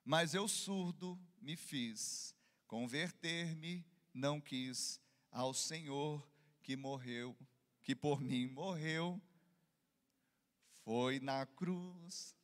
mas 0.03 0.33
eu 0.33 0.47
surdo 0.47 1.17
me 1.41 1.55
fiz, 1.55 2.35
converter-me 2.67 3.83
não 4.13 4.39
quis 4.39 4.99
ao 5.31 5.53
Senhor 5.53 6.25
que 6.61 6.75
morreu, 6.75 7.35
que 7.81 7.95
por 7.95 8.21
mim 8.21 8.47
morreu, 8.47 9.19
foi 10.83 11.19
na 11.19 11.45
cruz. 11.45 12.35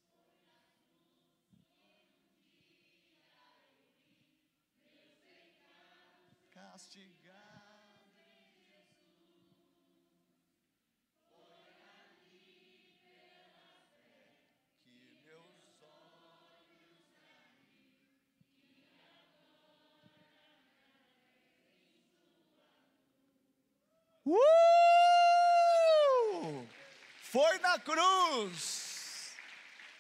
Foi 27.58 27.64
na 27.64 27.80
cruz. 27.80 29.36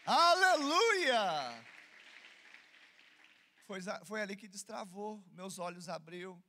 Aleluia! 0.05 1.65
Foi, 3.65 3.79
foi 4.05 4.21
ali 4.21 4.35
que 4.35 4.47
destravou, 4.47 5.25
meus 5.31 5.57
olhos 5.57 5.89
abriu. 5.89 6.39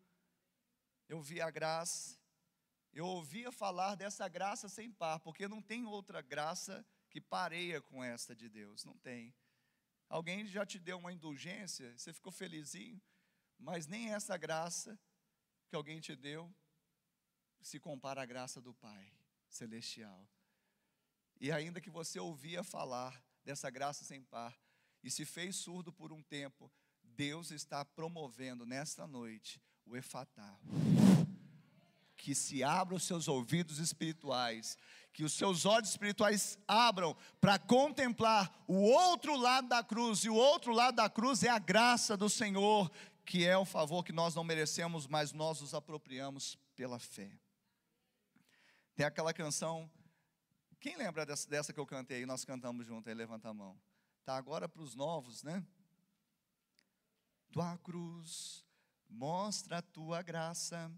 Eu 1.08 1.22
vi 1.22 1.40
a 1.40 1.50
graça. 1.50 2.18
Eu 2.92 3.06
ouvia 3.06 3.50
falar 3.50 3.94
dessa 3.94 4.28
graça 4.28 4.68
sem 4.68 4.92
par, 4.92 5.18
porque 5.20 5.48
não 5.48 5.62
tem 5.62 5.86
outra 5.86 6.20
graça 6.20 6.84
que 7.08 7.22
pareia 7.22 7.80
com 7.80 8.04
esta 8.04 8.36
de 8.36 8.46
Deus, 8.46 8.84
não 8.84 8.98
tem. 8.98 9.34
Alguém 10.10 10.44
já 10.44 10.66
te 10.66 10.78
deu 10.78 10.98
uma 10.98 11.12
indulgência, 11.12 11.96
você 11.96 12.12
ficou 12.12 12.30
felizinho, 12.30 13.00
mas 13.58 13.86
nem 13.86 14.12
essa 14.12 14.36
graça 14.36 14.98
que 15.68 15.74
alguém 15.74 16.00
te 16.00 16.14
deu 16.14 16.54
se 17.62 17.80
compara 17.80 18.22
à 18.22 18.26
graça 18.26 18.60
do 18.60 18.74
Pai 18.74 19.10
celestial. 19.48 20.28
E 21.40 21.52
ainda 21.52 21.80
que 21.80 21.90
você 21.90 22.18
ouvia 22.18 22.64
falar 22.64 23.22
dessa 23.44 23.70
graça 23.70 24.04
sem 24.04 24.22
par 24.22 24.58
e 25.02 25.10
se 25.10 25.24
fez 25.24 25.56
surdo 25.56 25.92
por 25.92 26.12
um 26.12 26.22
tempo, 26.22 26.70
Deus 27.02 27.50
está 27.50 27.84
promovendo 27.84 28.66
nesta 28.66 29.06
noite 29.06 29.60
o 29.86 29.96
efatá. 29.96 30.58
Que 32.16 32.34
se 32.34 32.62
abram 32.62 32.96
os 32.96 33.04
seus 33.04 33.28
ouvidos 33.28 33.78
espirituais, 33.78 34.76
que 35.12 35.22
os 35.22 35.32
seus 35.32 35.64
olhos 35.64 35.90
espirituais 35.90 36.58
abram 36.66 37.16
para 37.40 37.58
contemplar 37.58 38.64
o 38.66 38.82
outro 38.82 39.36
lado 39.36 39.68
da 39.68 39.82
cruz, 39.82 40.24
e 40.24 40.28
o 40.28 40.34
outro 40.34 40.72
lado 40.72 40.96
da 40.96 41.08
cruz 41.08 41.42
é 41.44 41.48
a 41.48 41.58
graça 41.58 42.16
do 42.16 42.28
Senhor, 42.28 42.90
que 43.24 43.46
é 43.46 43.56
o 43.56 43.64
favor 43.64 44.04
que 44.04 44.12
nós 44.12 44.34
não 44.34 44.42
merecemos, 44.42 45.06
mas 45.06 45.32
nós 45.32 45.60
nos 45.60 45.74
apropriamos 45.74 46.58
pela 46.74 46.98
fé. 46.98 47.30
Tem 48.94 49.06
aquela 49.06 49.32
canção 49.32 49.88
quem 50.80 50.96
lembra 50.96 51.26
dessa, 51.26 51.48
dessa 51.48 51.72
que 51.72 51.80
eu 51.80 51.86
cantei? 51.86 52.24
Nós 52.24 52.44
cantamos 52.44 52.86
junto 52.86 53.08
aí, 53.08 53.14
levanta 53.14 53.48
a 53.48 53.54
mão. 53.54 53.76
Tá 54.24 54.36
agora 54.36 54.68
para 54.68 54.82
os 54.82 54.94
novos, 54.94 55.42
né? 55.42 55.64
Tua 57.50 57.76
cruz 57.78 58.64
mostra 59.08 59.78
a 59.78 59.82
tua 59.82 60.22
graça, 60.22 60.92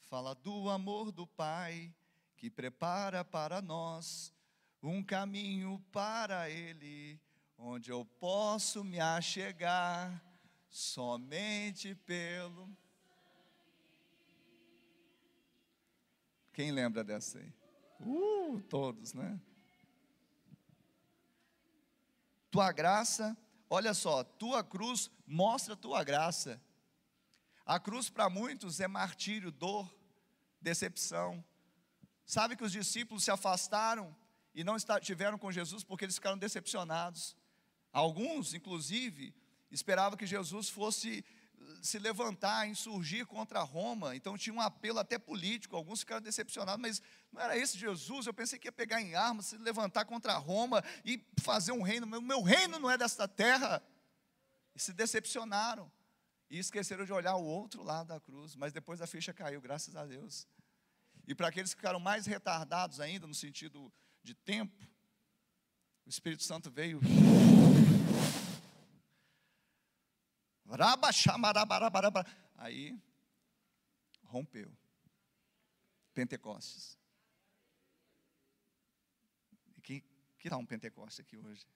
fala 0.00 0.34
do 0.34 0.68
amor 0.68 1.12
do 1.12 1.26
Pai 1.26 1.94
que 2.36 2.50
prepara 2.50 3.24
para 3.24 3.62
nós 3.62 4.34
um 4.82 5.02
caminho 5.02 5.78
para 5.92 6.50
Ele, 6.50 7.20
onde 7.56 7.90
eu 7.90 8.04
posso 8.04 8.82
me 8.82 8.98
achegar 8.98 10.20
somente 10.68 11.94
pelo. 11.94 12.68
Quem 16.52 16.72
lembra 16.72 17.04
dessa 17.04 17.38
aí? 17.38 17.61
Uh, 18.04 18.60
todos, 18.68 19.14
né? 19.14 19.40
Tua 22.50 22.70
graça, 22.72 23.36
olha 23.70 23.94
só, 23.94 24.22
tua 24.22 24.62
cruz 24.62 25.10
mostra 25.26 25.74
tua 25.74 26.04
graça. 26.04 26.60
A 27.64 27.80
cruz 27.80 28.10
para 28.10 28.28
muitos 28.28 28.80
é 28.80 28.88
martírio, 28.88 29.50
dor, 29.50 29.90
decepção. 30.60 31.42
Sabe 32.26 32.56
que 32.56 32.64
os 32.64 32.72
discípulos 32.72 33.24
se 33.24 33.30
afastaram 33.30 34.14
e 34.54 34.62
não 34.62 34.76
estiveram 34.76 35.38
com 35.38 35.50
Jesus 35.50 35.82
porque 35.84 36.04
eles 36.04 36.16
ficaram 36.16 36.36
decepcionados. 36.36 37.36
Alguns, 37.92 38.52
inclusive, 38.52 39.34
esperavam 39.70 40.18
que 40.18 40.26
Jesus 40.26 40.68
fosse 40.68 41.24
se 41.82 41.98
levantar, 41.98 42.68
insurgir 42.68 43.26
contra 43.26 43.60
Roma. 43.62 44.14
Então 44.14 44.38
tinha 44.38 44.54
um 44.54 44.60
apelo 44.60 44.98
até 44.98 45.18
político. 45.18 45.76
Alguns 45.76 46.00
ficaram 46.00 46.22
decepcionados, 46.22 46.80
mas 46.80 47.02
não 47.32 47.40
era 47.40 47.56
esse 47.56 47.76
Jesus. 47.76 48.26
Eu 48.26 48.34
pensei 48.34 48.58
que 48.58 48.68
ia 48.68 48.72
pegar 48.72 49.00
em 49.00 49.14
armas, 49.14 49.46
se 49.46 49.58
levantar 49.58 50.04
contra 50.04 50.36
Roma 50.36 50.82
e 51.04 51.24
fazer 51.40 51.72
um 51.72 51.82
reino. 51.82 52.06
O 52.18 52.22
meu 52.22 52.42
reino 52.42 52.78
não 52.78 52.90
é 52.90 52.96
desta 52.96 53.26
terra. 53.26 53.82
E 54.74 54.80
se 54.80 54.92
decepcionaram. 54.92 55.90
E 56.48 56.58
esqueceram 56.58 57.04
de 57.04 57.12
olhar 57.12 57.34
o 57.36 57.44
outro 57.44 57.82
lado 57.82 58.08
da 58.08 58.20
cruz. 58.20 58.54
Mas 58.54 58.72
depois 58.72 59.00
a 59.00 59.06
ficha 59.06 59.32
caiu, 59.32 59.60
graças 59.60 59.96
a 59.96 60.04
Deus. 60.04 60.46
E 61.26 61.34
para 61.34 61.48
aqueles 61.48 61.72
que 61.72 61.80
ficaram 61.80 62.00
mais 62.00 62.26
retardados 62.26 63.00
ainda, 63.00 63.26
no 63.26 63.34
sentido 63.34 63.92
de 64.22 64.34
tempo, 64.34 64.76
o 66.04 66.10
Espírito 66.10 66.42
Santo 66.42 66.70
veio. 66.70 67.00
Aí 72.56 72.98
rompeu. 74.24 74.74
Pentecostes. 76.14 76.98
E 79.76 79.80
que, 79.82 80.02
que 80.38 80.48
dá 80.48 80.56
um 80.56 80.64
Pentecostes 80.64 81.20
aqui 81.20 81.36
hoje? 81.36 81.66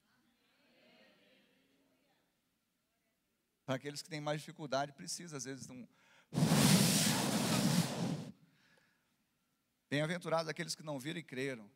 Para 3.66 3.74
aqueles 3.74 4.00
que 4.00 4.08
têm 4.08 4.20
mais 4.20 4.40
dificuldade, 4.40 4.92
precisa 4.92 5.36
às 5.36 5.44
vezes 5.44 5.66
de 5.66 5.72
um. 5.72 5.86
Bem-aventurados 9.90 10.48
aqueles 10.48 10.74
que 10.74 10.82
não 10.82 10.98
viram 10.98 11.20
e 11.20 11.22
creram. 11.22 11.70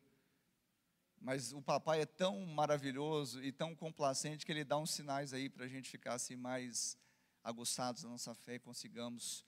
Mas 1.19 1.53
o 1.53 1.61
papai 1.61 2.01
é 2.01 2.05
tão 2.05 2.43
maravilhoso 2.47 3.43
e 3.43 3.51
tão 3.51 3.75
complacente 3.75 4.43
que 4.43 4.51
ele 4.51 4.63
dá 4.63 4.79
uns 4.79 4.89
sinais 4.89 5.33
aí 5.33 5.47
para 5.49 5.65
a 5.65 5.67
gente 5.67 5.87
ficar 5.87 6.13
assim 6.13 6.35
mais 6.35 6.97
aguçados 7.43 8.03
na 8.03 8.09
nossa 8.09 8.33
fé 8.33 8.55
e 8.55 8.59
consigamos 8.59 9.45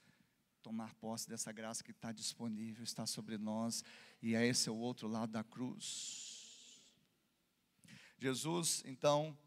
tomar 0.61 0.93
posse 0.95 1.27
dessa 1.27 1.51
graça 1.51 1.83
que 1.83 1.91
está 1.91 2.11
disponível, 2.11 2.83
está 2.83 3.05
sobre 3.05 3.37
nós, 3.37 3.83
e 4.21 4.33
é 4.33 4.45
esse 4.45 4.69
é 4.69 4.71
o 4.71 4.77
outro 4.77 5.07
lado 5.07 5.31
da 5.31 5.43
cruz. 5.43 6.81
Jesus, 8.17 8.81
então, 8.85 9.37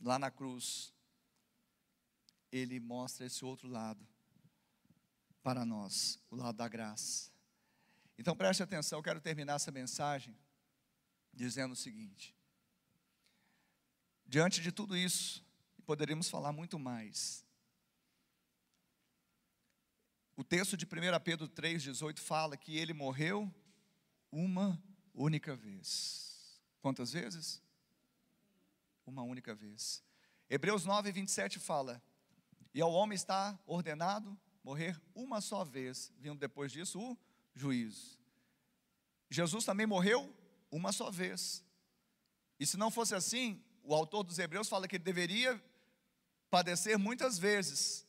lá 0.00 0.18
na 0.18 0.30
cruz, 0.30 0.94
ele 2.50 2.80
mostra 2.80 3.26
esse 3.26 3.44
outro 3.44 3.68
lado 3.68 4.06
para 5.42 5.64
nós, 5.64 6.18
o 6.30 6.36
lado 6.36 6.56
da 6.56 6.66
graça. 6.66 7.30
Então 8.18 8.36
preste 8.36 8.62
atenção, 8.62 8.98
eu 8.98 9.02
quero 9.02 9.20
terminar 9.20 9.54
essa 9.54 9.70
mensagem 9.70 10.36
dizendo 11.32 11.72
o 11.72 11.76
seguinte: 11.76 12.34
diante 14.26 14.60
de 14.60 14.72
tudo 14.72 14.96
isso, 14.96 15.44
poderíamos 15.84 16.28
falar 16.28 16.52
muito 16.52 16.78
mais. 16.78 17.44
O 20.40 20.42
texto 20.42 20.74
de 20.74 20.86
1 20.86 20.88
Pedro 21.22 21.46
3,18 21.46 22.18
fala 22.18 22.56
que 22.56 22.78
ele 22.78 22.94
morreu 22.94 23.54
uma 24.32 24.82
única 25.12 25.54
vez. 25.54 26.58
Quantas 26.80 27.12
vezes? 27.12 27.62
Uma 29.04 29.22
única 29.22 29.54
vez. 29.54 30.02
Hebreus 30.48 30.86
9, 30.86 31.12
27 31.12 31.58
fala: 31.58 32.02
E 32.72 32.80
ao 32.80 32.90
homem 32.90 33.14
está 33.14 33.60
ordenado 33.66 34.34
morrer 34.64 34.98
uma 35.14 35.42
só 35.42 35.62
vez, 35.62 36.10
vindo 36.18 36.38
depois 36.38 36.72
disso 36.72 36.98
o 36.98 37.18
juízo. 37.54 38.18
Jesus 39.28 39.66
também 39.66 39.86
morreu 39.86 40.34
uma 40.70 40.90
só 40.90 41.10
vez. 41.10 41.62
E 42.58 42.64
se 42.64 42.78
não 42.78 42.90
fosse 42.90 43.14
assim, 43.14 43.62
o 43.82 43.94
autor 43.94 44.22
dos 44.22 44.38
Hebreus 44.38 44.70
fala 44.70 44.88
que 44.88 44.96
ele 44.96 45.04
deveria 45.04 45.62
padecer 46.48 46.98
muitas 46.98 47.38
vezes. 47.38 48.08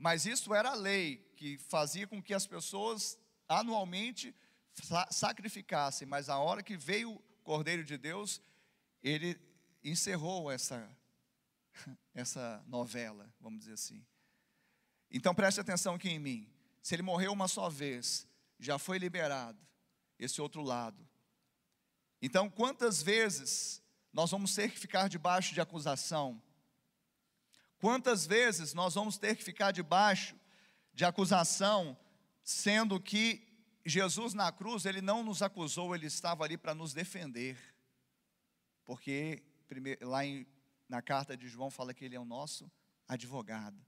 Mas 0.00 0.24
isso 0.24 0.54
era 0.54 0.70
a 0.70 0.74
lei 0.74 1.18
que 1.36 1.58
fazia 1.58 2.06
com 2.06 2.22
que 2.22 2.32
as 2.32 2.46
pessoas 2.46 3.18
anualmente 3.46 4.34
sacrificassem, 5.10 6.08
mas 6.08 6.30
a 6.30 6.38
hora 6.38 6.62
que 6.62 6.74
veio 6.74 7.12
o 7.12 7.18
Cordeiro 7.44 7.84
de 7.84 7.98
Deus, 7.98 8.40
ele 9.02 9.38
encerrou 9.84 10.50
essa 10.50 10.90
essa 12.14 12.64
novela, 12.66 13.30
vamos 13.38 13.60
dizer 13.60 13.74
assim. 13.74 14.02
Então 15.10 15.34
preste 15.34 15.60
atenção 15.60 15.96
aqui 15.96 16.08
em 16.08 16.18
mim. 16.18 16.50
Se 16.82 16.94
ele 16.94 17.02
morreu 17.02 17.30
uma 17.30 17.46
só 17.46 17.68
vez, 17.68 18.26
já 18.58 18.78
foi 18.78 18.96
liberado 18.96 19.60
esse 20.18 20.40
outro 20.40 20.62
lado. 20.62 21.06
Então, 22.22 22.48
quantas 22.48 23.02
vezes 23.02 23.82
nós 24.12 24.30
vamos 24.30 24.54
ter 24.54 24.70
que 24.70 24.78
ficar 24.78 25.08
debaixo 25.08 25.52
de 25.52 25.60
acusação? 25.60 26.40
Quantas 27.80 28.26
vezes 28.26 28.74
nós 28.74 28.94
vamos 28.94 29.16
ter 29.16 29.34
que 29.34 29.42
ficar 29.42 29.72
debaixo 29.72 30.36
de 30.92 31.02
acusação, 31.02 31.96
sendo 32.44 33.00
que 33.00 33.48
Jesus 33.86 34.34
na 34.34 34.52
cruz, 34.52 34.84
ele 34.84 35.00
não 35.00 35.24
nos 35.24 35.40
acusou, 35.40 35.94
ele 35.94 36.06
estava 36.06 36.44
ali 36.44 36.58
para 36.58 36.74
nos 36.74 36.92
defender. 36.92 37.58
Porque 38.84 39.42
lá 40.02 40.26
em, 40.26 40.46
na 40.86 41.00
carta 41.00 41.34
de 41.34 41.48
João 41.48 41.70
fala 41.70 41.94
que 41.94 42.04
ele 42.04 42.14
é 42.14 42.20
o 42.20 42.24
nosso 42.24 42.70
advogado. 43.08 43.80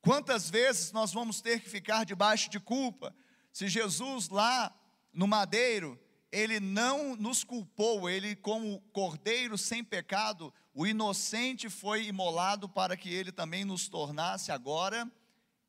Quantas 0.00 0.50
vezes 0.50 0.90
nós 0.90 1.12
vamos 1.12 1.40
ter 1.40 1.60
que 1.60 1.70
ficar 1.70 2.04
debaixo 2.04 2.50
de 2.50 2.58
culpa, 2.58 3.14
se 3.52 3.68
Jesus 3.68 4.28
lá 4.28 4.76
no 5.12 5.28
madeiro, 5.28 5.96
ele 6.30 6.58
não 6.58 7.14
nos 7.14 7.44
culpou, 7.44 8.10
ele, 8.10 8.34
como 8.34 8.80
cordeiro 8.92 9.56
sem 9.56 9.82
pecado, 9.84 10.52
o 10.78 10.86
inocente 10.86 11.68
foi 11.68 12.06
imolado 12.06 12.68
para 12.68 12.96
que 12.96 13.12
ele 13.12 13.32
também 13.32 13.64
nos 13.64 13.88
tornasse 13.88 14.52
agora 14.52 15.10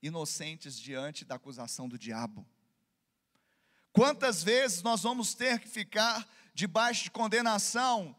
inocentes 0.04 0.80
diante 0.80 1.26
da 1.26 1.34
acusação 1.34 1.90
do 1.90 1.98
diabo. 1.98 2.46
Quantas 3.92 4.44
vezes 4.44 4.84
nós 4.84 5.02
vamos 5.02 5.34
ter 5.34 5.62
que 5.62 5.68
ficar 5.68 6.30
debaixo 6.54 7.06
de 7.06 7.10
condenação, 7.10 8.16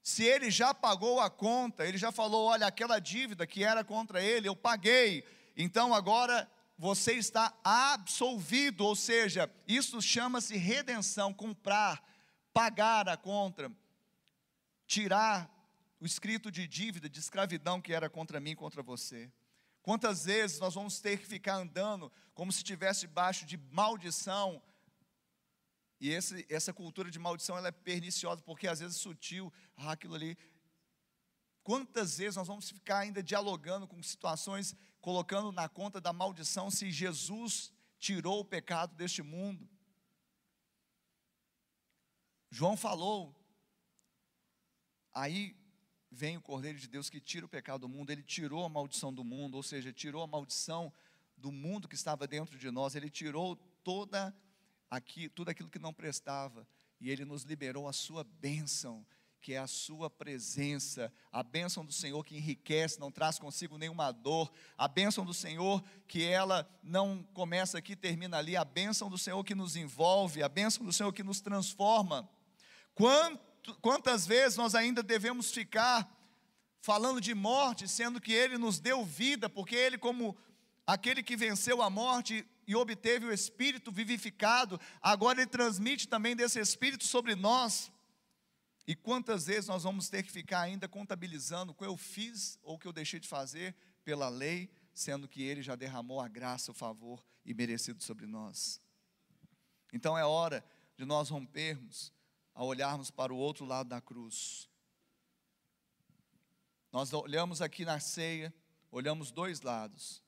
se 0.00 0.22
ele 0.22 0.48
já 0.48 0.72
pagou 0.72 1.18
a 1.18 1.28
conta, 1.28 1.84
ele 1.84 1.98
já 1.98 2.12
falou: 2.12 2.46
olha, 2.46 2.68
aquela 2.68 3.00
dívida 3.00 3.44
que 3.44 3.64
era 3.64 3.82
contra 3.82 4.22
ele, 4.22 4.46
eu 4.46 4.54
paguei, 4.54 5.24
então 5.56 5.92
agora 5.92 6.48
você 6.78 7.14
está 7.14 7.52
absolvido, 7.64 8.84
ou 8.84 8.94
seja, 8.94 9.50
isso 9.66 10.00
chama-se 10.00 10.56
redenção, 10.56 11.34
comprar, 11.34 12.00
pagar 12.52 13.08
a 13.08 13.16
contra, 13.16 13.72
tirar 14.86 15.57
o 16.00 16.06
escrito 16.06 16.50
de 16.50 16.66
dívida, 16.66 17.08
de 17.08 17.18
escravidão 17.18 17.80
que 17.80 17.92
era 17.92 18.08
contra 18.08 18.40
mim, 18.40 18.54
contra 18.54 18.82
você. 18.82 19.32
Quantas 19.82 20.24
vezes 20.24 20.58
nós 20.58 20.74
vamos 20.74 21.00
ter 21.00 21.18
que 21.18 21.26
ficar 21.26 21.54
andando 21.54 22.12
como 22.34 22.52
se 22.52 22.58
estivesse 22.58 23.00
debaixo 23.00 23.46
de 23.46 23.56
maldição? 23.56 24.62
E 26.00 26.10
esse, 26.10 26.46
essa 26.48 26.72
cultura 26.72 27.10
de 27.10 27.18
maldição 27.18 27.56
ela 27.56 27.68
é 27.68 27.72
perniciosa, 27.72 28.42
porque 28.42 28.68
às 28.68 28.80
vezes 28.80 28.96
é 28.96 29.00
sutil, 29.00 29.52
ah, 29.76 29.92
aquilo 29.92 30.14
ali. 30.14 30.38
Quantas 31.62 32.18
vezes 32.18 32.36
nós 32.36 32.46
vamos 32.46 32.70
ficar 32.70 32.98
ainda 32.98 33.22
dialogando 33.22 33.86
com 33.86 34.02
situações 34.02 34.76
colocando 35.00 35.50
na 35.52 35.68
conta 35.68 36.00
da 36.00 36.12
maldição 36.12 36.70
se 36.70 36.90
Jesus 36.90 37.72
tirou 37.98 38.40
o 38.40 38.44
pecado 38.44 38.94
deste 38.94 39.22
mundo. 39.22 39.68
João 42.50 42.76
falou, 42.76 43.34
aí 45.12 45.57
vem 46.10 46.36
o 46.36 46.40
Cordeiro 46.40 46.78
de 46.78 46.88
Deus 46.88 47.10
que 47.10 47.20
tira 47.20 47.46
o 47.46 47.48
pecado 47.48 47.82
do 47.82 47.88
mundo, 47.88 48.10
ele 48.10 48.22
tirou 48.22 48.64
a 48.64 48.68
maldição 48.68 49.12
do 49.12 49.24
mundo, 49.24 49.56
ou 49.56 49.62
seja, 49.62 49.92
tirou 49.92 50.22
a 50.22 50.26
maldição 50.26 50.92
do 51.36 51.52
mundo 51.52 51.88
que 51.88 51.94
estava 51.94 52.26
dentro 52.26 52.58
de 52.58 52.70
nós, 52.70 52.94
ele 52.94 53.10
tirou 53.10 53.56
toda 53.84 54.34
aqui, 54.90 55.28
tudo 55.28 55.50
aquilo 55.50 55.68
que 55.68 55.78
não 55.78 55.92
prestava, 55.92 56.66
e 57.00 57.10
ele 57.10 57.24
nos 57.24 57.42
liberou 57.42 57.86
a 57.86 57.92
sua 57.92 58.24
bênção, 58.24 59.06
que 59.40 59.54
é 59.54 59.58
a 59.58 59.66
sua 59.66 60.10
presença, 60.10 61.12
a 61.30 61.42
bênção 61.42 61.84
do 61.84 61.92
Senhor 61.92 62.24
que 62.24 62.36
enriquece, 62.36 62.98
não 62.98 63.10
traz 63.10 63.38
consigo 63.38 63.78
nenhuma 63.78 64.10
dor, 64.10 64.50
a 64.76 64.88
bênção 64.88 65.24
do 65.24 65.32
Senhor 65.32 65.82
que 66.08 66.24
ela 66.24 66.68
não 66.82 67.22
começa 67.32 67.78
aqui, 67.78 67.94
termina 67.94 68.38
ali, 68.38 68.56
a 68.56 68.64
bênção 68.64 69.08
do 69.08 69.16
Senhor 69.16 69.42
que 69.44 69.54
nos 69.54 69.76
envolve, 69.76 70.42
a 70.42 70.48
bênção 70.48 70.84
do 70.84 70.92
Senhor 70.92 71.12
que 71.12 71.22
nos 71.22 71.40
transforma. 71.40 72.28
Quanto, 72.94 73.47
quantas 73.80 74.26
vezes 74.26 74.56
nós 74.56 74.74
ainda 74.74 75.02
devemos 75.02 75.50
ficar 75.50 76.08
falando 76.80 77.20
de 77.20 77.34
morte, 77.34 77.88
sendo 77.88 78.20
que 78.20 78.32
Ele 78.32 78.56
nos 78.56 78.80
deu 78.80 79.04
vida, 79.04 79.48
porque 79.48 79.74
Ele, 79.74 79.98
como 79.98 80.36
aquele 80.86 81.22
que 81.22 81.36
venceu 81.36 81.82
a 81.82 81.90
morte 81.90 82.46
e 82.66 82.74
obteve 82.74 83.26
o 83.26 83.32
Espírito 83.32 83.90
vivificado, 83.90 84.80
agora 85.00 85.40
Ele 85.40 85.50
transmite 85.50 86.08
também 86.08 86.36
desse 86.36 86.60
Espírito 86.60 87.04
sobre 87.04 87.34
nós. 87.34 87.90
E 88.86 88.94
quantas 88.94 89.46
vezes 89.46 89.68
nós 89.68 89.82
vamos 89.82 90.08
ter 90.08 90.22
que 90.22 90.32
ficar 90.32 90.60
ainda 90.60 90.88
contabilizando 90.88 91.72
o 91.72 91.74
que 91.74 91.84
eu 91.84 91.96
fiz 91.96 92.58
ou 92.62 92.76
o 92.76 92.78
que 92.78 92.86
eu 92.86 92.92
deixei 92.92 93.20
de 93.20 93.28
fazer 93.28 93.74
pela 94.02 94.28
lei, 94.28 94.70
sendo 94.94 95.28
que 95.28 95.42
Ele 95.42 95.60
já 95.60 95.76
derramou 95.76 96.20
a 96.20 96.28
graça, 96.28 96.70
o 96.70 96.74
favor 96.74 97.22
e 97.44 97.52
merecido 97.52 98.02
sobre 98.02 98.26
nós. 98.26 98.80
Então 99.92 100.16
é 100.16 100.24
hora 100.24 100.64
de 100.96 101.04
nós 101.04 101.28
rompermos 101.28 102.12
a 102.58 102.64
olharmos 102.64 103.08
para 103.08 103.32
o 103.32 103.36
outro 103.36 103.64
lado 103.64 103.88
da 103.88 104.00
cruz. 104.00 104.68
Nós 106.90 107.12
olhamos 107.12 107.62
aqui 107.62 107.84
na 107.84 108.00
ceia, 108.00 108.52
olhamos 108.90 109.30
dois 109.30 109.60
lados. 109.60 110.20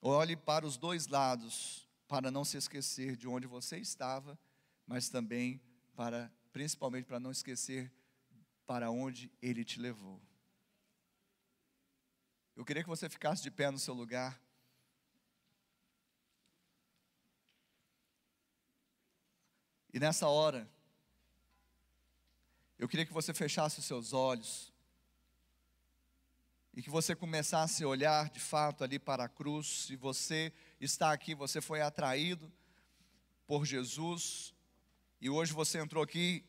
Olhe 0.00 0.36
para 0.36 0.64
os 0.64 0.76
dois 0.76 1.08
lados, 1.08 1.84
para 2.06 2.30
não 2.30 2.44
se 2.44 2.56
esquecer 2.56 3.16
de 3.16 3.26
onde 3.26 3.48
você 3.48 3.76
estava, 3.78 4.38
mas 4.86 5.08
também 5.08 5.60
para, 5.96 6.32
principalmente 6.52 7.06
para 7.06 7.18
não 7.18 7.32
esquecer 7.32 7.92
para 8.64 8.88
onde 8.88 9.32
Ele 9.42 9.64
te 9.64 9.80
levou. 9.80 10.22
Eu 12.54 12.64
queria 12.64 12.84
que 12.84 12.88
você 12.88 13.08
ficasse 13.10 13.42
de 13.42 13.50
pé 13.50 13.68
no 13.68 13.80
seu 13.80 13.94
lugar. 13.94 14.40
E 19.92 19.98
nessa 19.98 20.28
hora, 20.28 20.70
eu 22.80 22.88
queria 22.88 23.04
que 23.04 23.12
você 23.12 23.34
fechasse 23.34 23.78
os 23.78 23.84
seus 23.84 24.14
olhos 24.14 24.72
e 26.72 26.80
que 26.80 26.88
você 26.88 27.14
começasse 27.14 27.84
a 27.84 27.86
olhar 27.86 28.30
de 28.30 28.40
fato 28.40 28.82
ali 28.82 28.98
para 28.98 29.24
a 29.24 29.28
cruz. 29.28 29.84
Se 29.84 29.96
você 29.96 30.50
está 30.80 31.12
aqui, 31.12 31.34
você 31.34 31.60
foi 31.60 31.82
atraído 31.82 32.50
por 33.46 33.66
Jesus 33.66 34.54
e 35.20 35.28
hoje 35.28 35.52
você 35.52 35.78
entrou 35.78 36.02
aqui, 36.02 36.42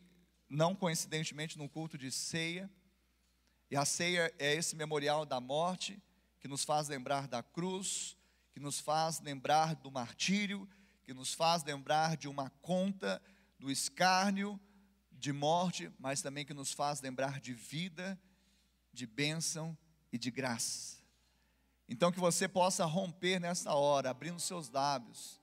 não 0.48 0.74
coincidentemente, 0.74 1.58
num 1.58 1.68
culto 1.68 1.98
de 1.98 2.10
ceia. 2.10 2.72
E 3.70 3.76
a 3.76 3.84
ceia 3.84 4.34
é 4.40 4.56
esse 4.56 4.74
memorial 4.74 5.26
da 5.26 5.42
morte 5.42 6.02
que 6.40 6.48
nos 6.48 6.64
faz 6.64 6.88
lembrar 6.88 7.28
da 7.28 7.44
cruz, 7.44 8.16
que 8.54 8.60
nos 8.62 8.80
faz 8.80 9.20
lembrar 9.20 9.76
do 9.76 9.92
martírio, 9.92 10.66
que 11.04 11.14
nos 11.14 11.34
faz 11.34 11.62
lembrar 11.66 12.16
de 12.16 12.30
uma 12.30 12.50
conta 12.62 13.22
do 13.60 13.70
escárnio, 13.70 14.58
de 15.22 15.32
morte, 15.32 15.92
mas 16.00 16.20
também 16.20 16.44
que 16.44 16.54
nos 16.54 16.74
faz 16.74 17.00
lembrar 17.00 17.40
de 17.40 17.54
vida, 17.54 18.20
de 18.92 19.06
bênção 19.06 19.78
e 20.12 20.18
de 20.18 20.32
graça. 20.32 20.98
Então, 21.88 22.12
que 22.12 22.20
você 22.20 22.48
possa 22.48 22.86
romper 22.86 23.40
nessa 23.40 23.72
hora, 23.76 24.10
abrindo 24.10 24.40
seus 24.40 24.68
lábios. 24.72 25.40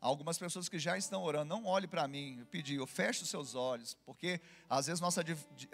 Algumas 0.00 0.38
pessoas 0.38 0.70
que 0.70 0.78
já 0.78 0.96
estão 0.96 1.22
orando, 1.22 1.54
não 1.54 1.66
olhe 1.66 1.86
para 1.86 2.08
mim, 2.08 2.38
eu 2.38 2.46
pedi, 2.46 2.76
eu 2.76 2.86
feche 2.86 3.22
os 3.22 3.28
seus 3.28 3.54
olhos, 3.54 3.92
porque 4.06 4.40
às 4.70 4.86
vezes 4.86 5.02
nossa 5.02 5.22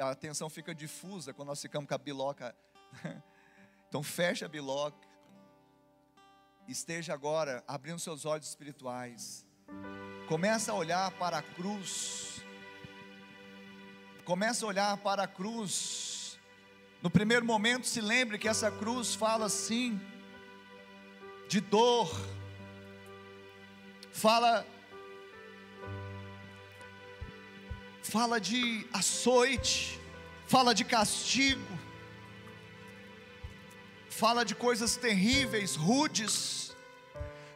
atenção 0.00 0.50
fica 0.50 0.74
difusa 0.74 1.32
quando 1.32 1.46
nós 1.46 1.62
ficamos 1.62 1.88
com 1.88 1.94
a 1.94 1.98
biloca. 1.98 2.54
Então, 3.88 4.02
feche 4.02 4.44
a 4.44 4.48
biloca. 4.48 5.06
Esteja 6.66 7.14
agora 7.14 7.62
abrindo 7.68 8.00
seus 8.00 8.24
olhos 8.24 8.48
espirituais. 8.48 9.46
Começa 10.28 10.72
a 10.72 10.74
olhar 10.74 11.12
para 11.12 11.38
a 11.38 11.42
cruz. 11.42 12.35
Começa 14.26 14.66
a 14.66 14.68
olhar 14.68 14.96
para 14.96 15.22
a 15.22 15.28
cruz 15.28 16.36
no 17.00 17.08
primeiro 17.08 17.46
momento, 17.46 17.86
se 17.86 18.00
lembre 18.00 18.38
que 18.38 18.48
essa 18.48 18.72
cruz 18.72 19.14
fala 19.14 19.48
sim 19.48 20.00
de 21.48 21.60
dor, 21.60 22.10
fala 24.10 24.66
fala 28.02 28.40
de 28.40 28.84
açoite, 28.92 30.00
fala 30.48 30.74
de 30.74 30.84
castigo, 30.84 31.78
fala 34.10 34.44
de 34.44 34.56
coisas 34.56 34.96
terríveis, 34.96 35.76
rudes, 35.76 36.74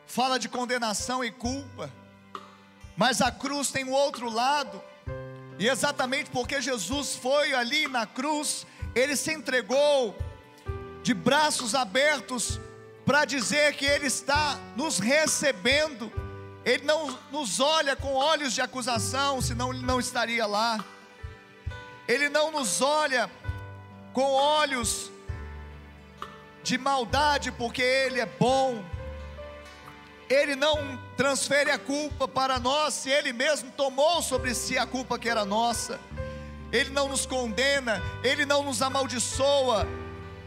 fala 0.06 0.38
de 0.38 0.48
condenação 0.48 1.24
e 1.24 1.32
culpa. 1.32 1.92
Mas 2.96 3.20
a 3.20 3.32
cruz 3.32 3.72
tem 3.72 3.84
um 3.84 3.92
outro 3.92 4.30
lado, 4.30 4.80
e 5.61 5.68
exatamente 5.68 6.30
porque 6.30 6.61
Jesus 6.61 7.14
foi 7.14 7.52
ali 7.54 7.86
na 7.86 8.06
cruz, 8.06 8.66
ele 8.94 9.14
se 9.14 9.32
entregou 9.32 10.16
de 11.02 11.14
braços 11.14 11.74
abertos 11.74 12.58
para 13.04 13.24
dizer 13.24 13.74
que 13.74 13.84
Ele 13.84 14.06
está 14.06 14.58
nos 14.76 14.98
recebendo. 14.98 16.12
Ele 16.64 16.84
não 16.84 17.18
nos 17.30 17.61
olha 17.61 17.96
com 17.96 18.14
olhos 18.14 18.52
de 18.52 18.61
acusação, 18.61 19.40
senão 19.40 19.72
Ele 19.72 19.84
não 19.84 19.98
estaria 19.98 20.46
lá. 20.46 20.84
Ele 22.06 22.28
não 22.28 22.50
nos 22.50 22.80
olha 22.80 23.30
com 24.12 24.32
olhos 24.32 25.11
de 26.62 26.76
maldade, 26.76 27.50
porque 27.52 27.82
Ele 27.82 28.20
é 28.20 28.26
bom. 28.26 28.84
Ele 30.28 30.54
não 30.54 30.98
transfere 31.20 31.70
a 31.70 31.78
culpa 31.78 32.26
para 32.26 32.58
nós, 32.58 32.94
se 32.94 33.10
Ele 33.10 33.30
mesmo 33.30 33.70
tomou 33.72 34.22
sobre 34.22 34.54
si 34.54 34.78
a 34.78 34.86
culpa 34.86 35.18
que 35.18 35.28
era 35.28 35.44
nossa. 35.44 36.00
Ele 36.72 36.88
não 36.88 37.08
nos 37.08 37.26
condena, 37.26 38.02
Ele 38.24 38.46
não 38.46 38.62
nos 38.62 38.80
amaldiçoa, 38.80 39.86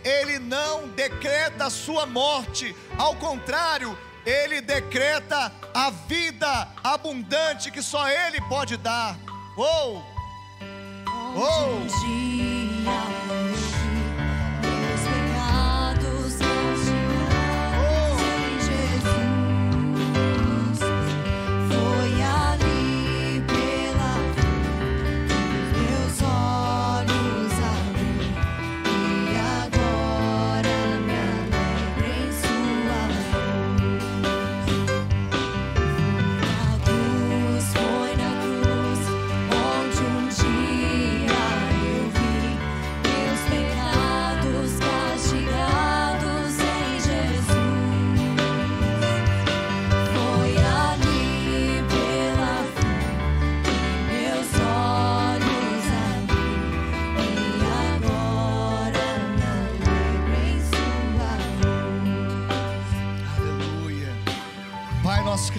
Ele 0.04 0.40
não 0.40 0.88
decreta 0.88 1.66
a 1.66 1.70
sua 1.70 2.08
morte, 2.08 2.76
ao 2.98 3.16
contrário, 3.18 3.96
Ele 4.26 4.62
decreta 4.62 5.52
a 5.76 5.92
vida 5.92 6.68
abundante 6.84 7.70
que 7.70 7.84
só 7.84 8.10
Ele 8.10 8.42
pode 8.50 8.76
dar. 8.76 9.16
Oh! 9.56 10.02
Oh! 11.36 12.53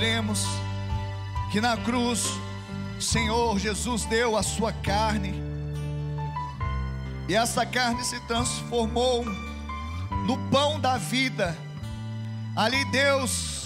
Cremos 0.05 0.45
que 1.51 1.63
na 1.63 1.79
cruz 1.79 2.39
Senhor 3.01 3.59
Jesus 3.59 4.05
deu 4.05 4.37
a 4.37 4.43
sua 4.43 4.71
carne, 4.71 5.33
e 7.27 7.35
essa 7.35 7.65
carne 7.65 8.05
se 8.05 8.21
transformou 8.27 9.25
no 10.27 10.37
pão 10.51 10.79
da 10.79 10.99
vida. 10.99 11.57
Ali 12.55 12.85
Deus 12.91 13.65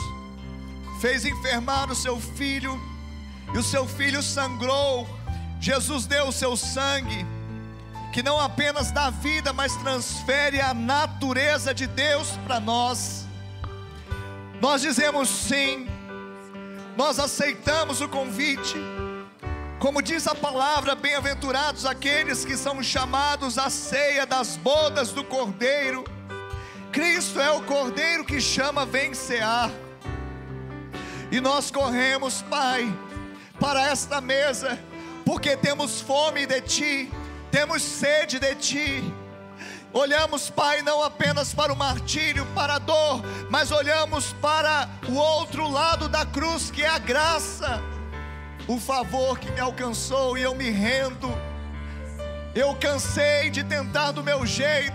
fez 1.00 1.24
enfermar 1.24 1.90
o 1.90 1.94
seu 1.96 2.20
filho, 2.20 2.80
e 3.52 3.58
o 3.58 3.62
seu 3.62 3.84
filho 3.88 4.22
sangrou. 4.22 5.08
Jesus 5.60 6.06
deu 6.06 6.28
o 6.28 6.32
seu 6.32 6.56
sangue, 6.56 7.26
que 8.12 8.22
não 8.22 8.38
apenas 8.40 8.92
dá 8.92 9.10
vida, 9.10 9.52
mas 9.52 9.74
transfere 9.74 10.60
a 10.60 10.72
natureza 10.72 11.74
de 11.74 11.88
Deus 11.88 12.30
para 12.46 12.60
nós. 12.60 13.26
Nós 14.60 14.82
dizemos 14.82 15.28
sim 15.28 15.97
nós 16.98 17.20
aceitamos 17.20 18.00
o 18.00 18.08
convite. 18.08 18.74
Como 19.78 20.02
diz 20.02 20.26
a 20.26 20.34
palavra, 20.34 20.96
bem-aventurados 20.96 21.86
aqueles 21.86 22.44
que 22.44 22.56
são 22.56 22.82
chamados 22.82 23.56
à 23.56 23.70
ceia 23.70 24.26
das 24.26 24.56
bodas 24.56 25.12
do 25.12 25.22
Cordeiro. 25.22 26.02
Cristo 26.90 27.38
é 27.38 27.52
o 27.52 27.62
Cordeiro 27.62 28.24
que 28.24 28.40
chama 28.40 28.84
vencear. 28.84 29.70
E 31.30 31.40
nós 31.40 31.70
corremos, 31.70 32.42
Pai, 32.42 32.92
para 33.60 33.80
esta 33.80 34.20
mesa, 34.20 34.76
porque 35.24 35.56
temos 35.56 36.00
fome 36.00 36.46
de 36.46 36.60
Ti, 36.62 37.12
temos 37.52 37.80
sede 37.80 38.40
de 38.40 38.56
Ti 38.56 39.14
Olhamos, 39.98 40.48
Pai, 40.48 40.80
não 40.80 41.02
apenas 41.02 41.52
para 41.52 41.72
o 41.72 41.76
martírio, 41.76 42.46
para 42.54 42.74
a 42.76 42.78
dor, 42.78 43.20
mas 43.50 43.72
olhamos 43.72 44.32
para 44.34 44.88
o 45.08 45.14
outro 45.16 45.68
lado 45.68 46.08
da 46.08 46.24
cruz, 46.24 46.70
que 46.70 46.84
é 46.84 46.88
a 46.88 46.98
graça, 47.00 47.82
o 48.68 48.78
favor 48.78 49.40
que 49.40 49.50
me 49.50 49.58
alcançou 49.58 50.38
e 50.38 50.42
eu 50.42 50.54
me 50.54 50.70
rendo. 50.70 51.28
Eu 52.54 52.76
cansei 52.76 53.50
de 53.50 53.64
tentar 53.64 54.12
do 54.12 54.22
meu 54.22 54.46
jeito, 54.46 54.94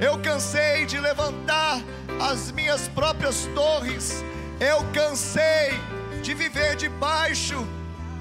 eu 0.00 0.18
cansei 0.18 0.84
de 0.84 0.98
levantar 0.98 1.80
as 2.20 2.50
minhas 2.50 2.88
próprias 2.88 3.48
torres, 3.54 4.24
eu 4.58 4.84
cansei 4.92 5.78
de 6.22 6.34
viver 6.34 6.74
debaixo 6.74 7.64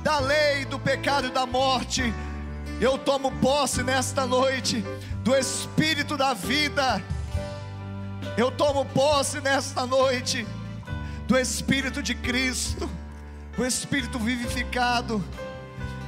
da 0.04 0.20
lei 0.20 0.64
do 0.66 0.78
pecado 0.78 1.26
e 1.26 1.32
da 1.32 1.48
morte. 1.48 2.14
Eu 2.80 3.00
tomo 3.00 3.32
posse 3.42 3.82
nesta 3.82 4.28
noite 4.28 4.86
do 5.24 5.36
Espírito 5.36 6.16
da 6.18 6.34
vida. 6.34 7.02
Eu 8.38 8.52
tomo 8.52 8.86
posse 8.86 9.42
nesta 9.42 9.86
noite 9.86 10.46
do 11.28 11.38
Espírito 11.38 12.02
de 12.02 12.16
Cristo, 12.16 12.90
o 13.58 13.66
Espírito 13.66 14.18
vivificado, 14.18 15.24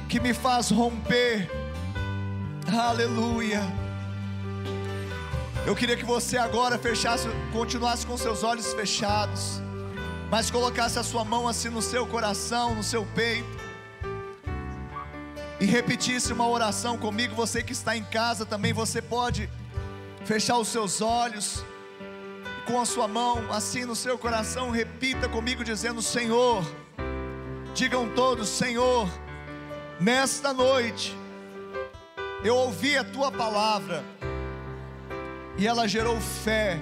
que 0.08 0.18
me 0.18 0.34
faz 0.34 0.70
romper. 0.70 1.50
Aleluia. 2.66 3.62
Eu 5.64 5.76
queria 5.76 5.96
que 5.96 6.04
você 6.04 6.36
agora 6.36 6.76
fechasse, 6.76 7.28
continuasse 7.52 8.04
com 8.04 8.16
seus 8.16 8.42
olhos 8.42 8.72
fechados, 8.72 9.62
mas 10.28 10.50
colocasse 10.50 10.98
a 10.98 11.04
sua 11.04 11.24
mão 11.24 11.46
assim 11.46 11.68
no 11.68 11.80
seu 11.80 12.04
coração, 12.06 12.74
no 12.74 12.82
seu 12.82 13.06
peito, 13.14 13.61
e 15.62 15.64
repetisse 15.64 16.32
uma 16.32 16.48
oração 16.48 16.98
comigo. 16.98 17.36
Você 17.36 17.62
que 17.62 17.72
está 17.72 17.96
em 17.96 18.02
casa 18.02 18.44
também, 18.44 18.72
você 18.72 19.00
pode 19.00 19.48
fechar 20.24 20.58
os 20.58 20.66
seus 20.66 21.00
olhos, 21.00 21.64
com 22.66 22.80
a 22.80 22.84
sua 22.84 23.06
mão 23.06 23.44
assim 23.52 23.84
no 23.84 23.94
seu 23.94 24.18
coração, 24.18 24.70
repita 24.70 25.28
comigo, 25.28 25.62
dizendo: 25.62 26.02
Senhor, 26.02 26.64
digam 27.74 28.08
todos: 28.08 28.48
Senhor, 28.48 29.08
nesta 30.00 30.52
noite, 30.52 31.16
eu 32.42 32.56
ouvi 32.56 32.98
a 32.98 33.04
tua 33.04 33.30
palavra 33.30 34.04
e 35.56 35.64
ela 35.64 35.86
gerou 35.86 36.20
fé 36.20 36.76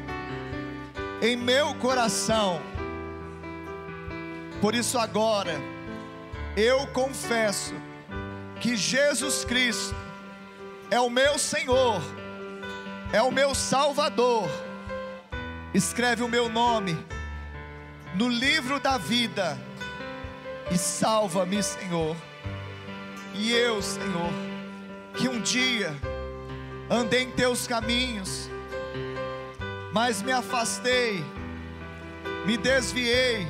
em 1.21 1.37
meu 1.37 1.75
coração. 1.75 2.63
Por 4.59 4.75
isso 4.75 4.99
agora 4.99 5.61
eu 6.57 6.87
confesso 6.87 7.75
que 8.61 8.77
Jesus 8.77 9.45
Cristo 9.45 9.97
é 10.91 11.01
o 11.01 11.09
meu 11.09 11.39
Senhor, 11.39 12.01
é 13.13 13.23
o 13.23 13.31
meu 13.31 13.55
Salvador. 13.55 14.49
Escreve 15.73 16.23
o 16.23 16.29
meu 16.29 16.49
nome 16.49 16.99
no 18.15 18.29
livro 18.29 18.79
da 18.79 18.99
vida 18.99 19.57
e 20.71 20.77
salva-me, 20.77 21.63
Senhor. 21.63 22.17
E 23.35 23.53
eu, 23.53 23.81
Senhor, 23.81 24.33
que 25.17 25.29
um 25.29 25.41
dia 25.41 25.95
andei 26.91 27.23
em 27.23 27.31
teus 27.31 27.67
caminhos, 27.67 28.51
mas 29.93 30.21
me 30.23 30.33
afastei, 30.33 31.25
me 32.45 32.57
desviei. 32.57 33.47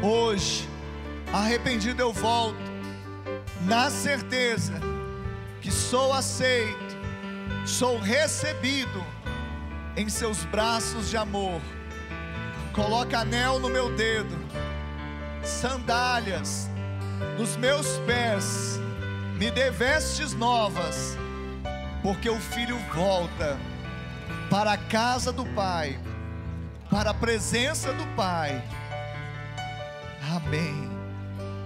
Hoje, 0.00 0.68
arrependido 1.32 2.00
eu 2.00 2.12
volto, 2.12 2.67
na 3.62 3.90
certeza 3.90 4.74
que 5.60 5.70
sou 5.70 6.12
aceito, 6.12 6.96
sou 7.66 7.98
recebido 7.98 9.04
em 9.96 10.08
seus 10.08 10.44
braços 10.44 11.10
de 11.10 11.16
amor. 11.16 11.60
Coloca 12.72 13.18
anel 13.18 13.58
no 13.58 13.68
meu 13.68 13.94
dedo, 13.96 14.36
sandálias 15.42 16.68
nos 17.36 17.56
meus 17.56 17.98
pés, 18.06 18.80
me 19.36 19.50
dê 19.50 19.70
vestes 19.70 20.32
novas, 20.34 21.16
porque 22.02 22.30
o 22.30 22.38
filho 22.38 22.78
volta 22.94 23.56
para 24.50 24.72
a 24.72 24.78
casa 24.78 25.32
do 25.32 25.44
Pai, 25.46 25.98
para 26.90 27.10
a 27.10 27.14
presença 27.14 27.92
do 27.92 28.06
Pai. 28.14 28.62
Amém. 30.34 30.97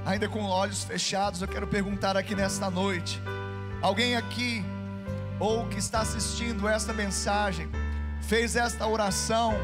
Ainda 0.05 0.29
com 0.29 0.43
olhos 0.45 0.83
fechados, 0.83 1.41
eu 1.41 1.49
quero 1.49 1.67
perguntar 1.67 2.17
aqui 2.17 2.35
nesta 2.35 2.69
noite: 2.71 3.23
alguém 3.81 4.17
aqui, 4.17 4.65
ou 5.39 5.67
que 5.69 5.79
está 5.79 6.01
assistindo 6.01 6.67
esta 6.69 6.93
mensagem, 6.93 7.71
fez 8.21 8.57
esta 8.57 8.87
oração 8.87 9.55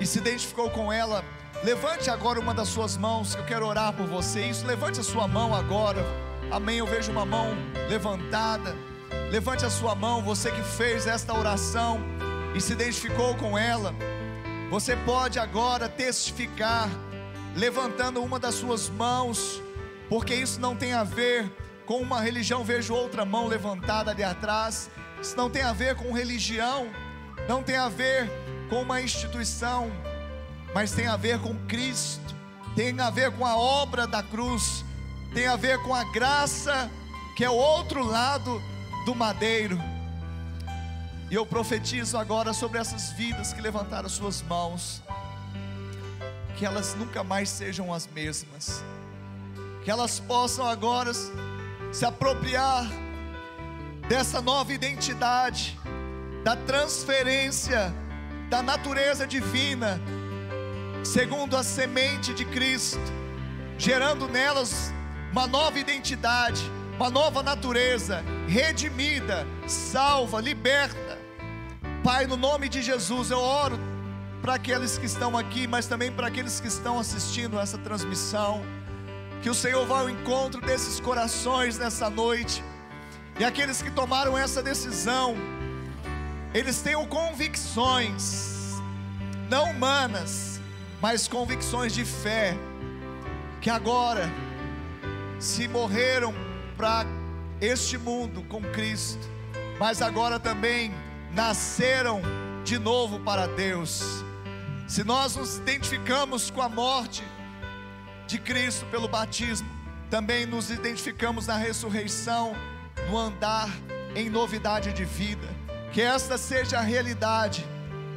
e 0.00 0.06
se 0.06 0.18
identificou 0.18 0.70
com 0.70 0.92
ela? 0.92 1.24
Levante 1.62 2.08
agora 2.08 2.38
uma 2.38 2.54
das 2.54 2.68
suas 2.68 2.96
mãos, 2.96 3.34
que 3.34 3.40
eu 3.40 3.46
quero 3.46 3.66
orar 3.66 3.92
por 3.92 4.06
você. 4.06 4.44
Isso, 4.44 4.66
levante 4.66 5.00
a 5.00 5.02
sua 5.02 5.26
mão 5.26 5.54
agora. 5.54 6.04
Amém. 6.50 6.78
Eu 6.78 6.86
vejo 6.86 7.10
uma 7.10 7.24
mão 7.24 7.56
levantada. 7.88 8.74
Levante 9.30 9.64
a 9.64 9.70
sua 9.70 9.94
mão, 9.94 10.22
você 10.22 10.50
que 10.50 10.62
fez 10.62 11.06
esta 11.06 11.34
oração 11.34 12.00
e 12.54 12.60
se 12.60 12.72
identificou 12.72 13.34
com 13.34 13.58
ela. 13.58 13.94
Você 14.70 14.96
pode 14.96 15.38
agora 15.38 15.88
testificar, 15.88 16.88
levantando 17.58 18.22
uma 18.22 18.38
das 18.38 18.54
suas 18.54 18.88
mãos, 18.88 19.60
porque 20.08 20.34
isso 20.34 20.60
não 20.60 20.74
tem 20.74 20.92
a 20.92 21.04
ver 21.04 21.50
com 21.84 21.98
uma 21.98 22.20
religião. 22.20 22.64
Vejo 22.64 22.94
outra 22.94 23.24
mão 23.24 23.46
levantada 23.46 24.10
ali 24.10 24.22
atrás. 24.22 24.90
Isso 25.20 25.36
não 25.36 25.50
tem 25.50 25.62
a 25.62 25.72
ver 25.72 25.96
com 25.96 26.12
religião, 26.12 26.88
não 27.48 27.62
tem 27.62 27.76
a 27.76 27.88
ver 27.88 28.30
com 28.70 28.82
uma 28.82 29.00
instituição 29.00 29.90
mas 30.74 30.92
tem 30.92 31.06
a 31.06 31.16
ver 31.16 31.38
com 31.40 31.54
Cristo, 31.66 32.34
tem 32.74 32.98
a 33.00 33.10
ver 33.10 33.32
com 33.32 33.44
a 33.46 33.56
obra 33.56 34.06
da 34.06 34.22
cruz, 34.22 34.84
tem 35.34 35.46
a 35.46 35.56
ver 35.56 35.78
com 35.82 35.94
a 35.94 36.04
graça 36.04 36.90
que 37.36 37.44
é 37.44 37.50
o 37.50 37.54
outro 37.54 38.04
lado 38.04 38.60
do 39.04 39.14
madeiro. 39.14 39.78
E 41.30 41.34
eu 41.34 41.46
profetizo 41.46 42.16
agora 42.16 42.52
sobre 42.52 42.78
essas 42.78 43.12
vidas 43.12 43.52
que 43.52 43.60
levantaram 43.60 44.08
suas 44.08 44.42
mãos, 44.42 45.02
que 46.58 46.66
elas 46.66 46.96
nunca 46.96 47.22
mais 47.22 47.48
sejam 47.48 47.94
as 47.94 48.08
mesmas, 48.08 48.82
que 49.84 49.90
elas 49.90 50.18
possam 50.18 50.66
agora 50.66 51.12
se 51.92 52.04
apropriar 52.04 52.84
dessa 54.08 54.42
nova 54.42 54.72
identidade, 54.72 55.78
da 56.42 56.56
transferência 56.56 57.94
da 58.50 58.60
natureza 58.60 59.24
divina 59.24 60.00
segundo 61.04 61.56
a 61.56 61.62
semente 61.62 62.34
de 62.34 62.44
Cristo, 62.44 63.00
gerando 63.78 64.26
nelas 64.26 64.92
uma 65.30 65.46
nova 65.46 65.78
identidade, 65.78 66.60
uma 66.96 67.08
nova 67.08 67.40
natureza, 67.40 68.24
redimida, 68.48 69.46
salva, 69.68 70.40
liberta. 70.40 71.18
Pai, 72.02 72.26
no 72.26 72.36
nome 72.36 72.68
de 72.68 72.82
Jesus, 72.82 73.30
eu 73.30 73.38
oro 73.38 73.78
para 74.48 74.54
aqueles 74.54 74.96
que 74.96 75.04
estão 75.04 75.36
aqui, 75.36 75.66
mas 75.66 75.86
também 75.86 76.10
para 76.10 76.28
aqueles 76.28 76.58
que 76.58 76.68
estão 76.68 76.98
assistindo 76.98 77.60
essa 77.60 77.76
transmissão. 77.76 78.62
Que 79.42 79.50
o 79.50 79.54
Senhor 79.54 79.86
vá 79.86 80.00
ao 80.00 80.08
encontro 80.08 80.58
desses 80.62 80.98
corações 81.00 81.76
nessa 81.76 82.08
noite. 82.08 82.64
E 83.38 83.44
aqueles 83.44 83.82
que 83.82 83.90
tomaram 83.90 84.38
essa 84.38 84.62
decisão, 84.62 85.36
eles 86.54 86.80
tenham 86.80 87.04
convicções, 87.04 88.72
não 89.50 89.72
humanas, 89.72 90.62
mas 90.98 91.28
convicções 91.28 91.92
de 91.92 92.06
fé, 92.06 92.56
que 93.60 93.68
agora 93.68 94.30
se 95.38 95.68
morreram 95.68 96.34
para 96.74 97.04
este 97.60 97.98
mundo 97.98 98.42
com 98.44 98.62
Cristo, 98.62 99.28
mas 99.78 100.00
agora 100.00 100.40
também 100.40 100.90
nasceram 101.34 102.22
de 102.64 102.78
novo 102.78 103.20
para 103.20 103.46
Deus. 103.46 104.26
Se 104.88 105.04
nós 105.04 105.36
nos 105.36 105.58
identificamos 105.58 106.50
com 106.50 106.62
a 106.62 106.68
morte 106.68 107.22
de 108.26 108.38
Cristo 108.38 108.86
pelo 108.86 109.06
batismo, 109.06 109.68
também 110.08 110.46
nos 110.46 110.70
identificamos 110.70 111.46
na 111.46 111.58
ressurreição, 111.58 112.56
no 113.10 113.18
andar 113.18 113.68
em 114.16 114.30
novidade 114.30 114.94
de 114.94 115.04
vida. 115.04 115.46
Que 115.92 116.00
esta 116.00 116.38
seja 116.38 116.78
a 116.78 116.80
realidade 116.80 117.66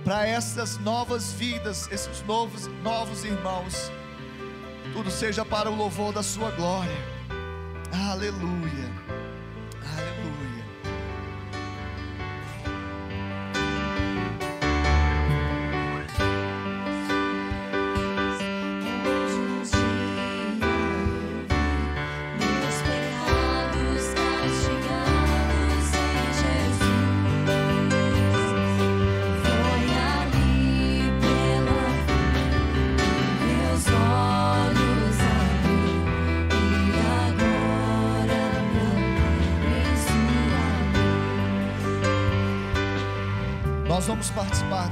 para 0.06 0.26
essas 0.26 0.78
novas 0.78 1.34
vidas, 1.34 1.90
esses 1.92 2.24
novos, 2.24 2.68
novos 2.82 3.26
irmãos. 3.26 3.92
Tudo 4.94 5.12
seja 5.12 5.44
para 5.44 5.70
o 5.70 5.76
louvor 5.76 6.14
da 6.14 6.24
sua 6.24 6.52
glória. 6.52 6.98
Aleluia. 8.10 9.01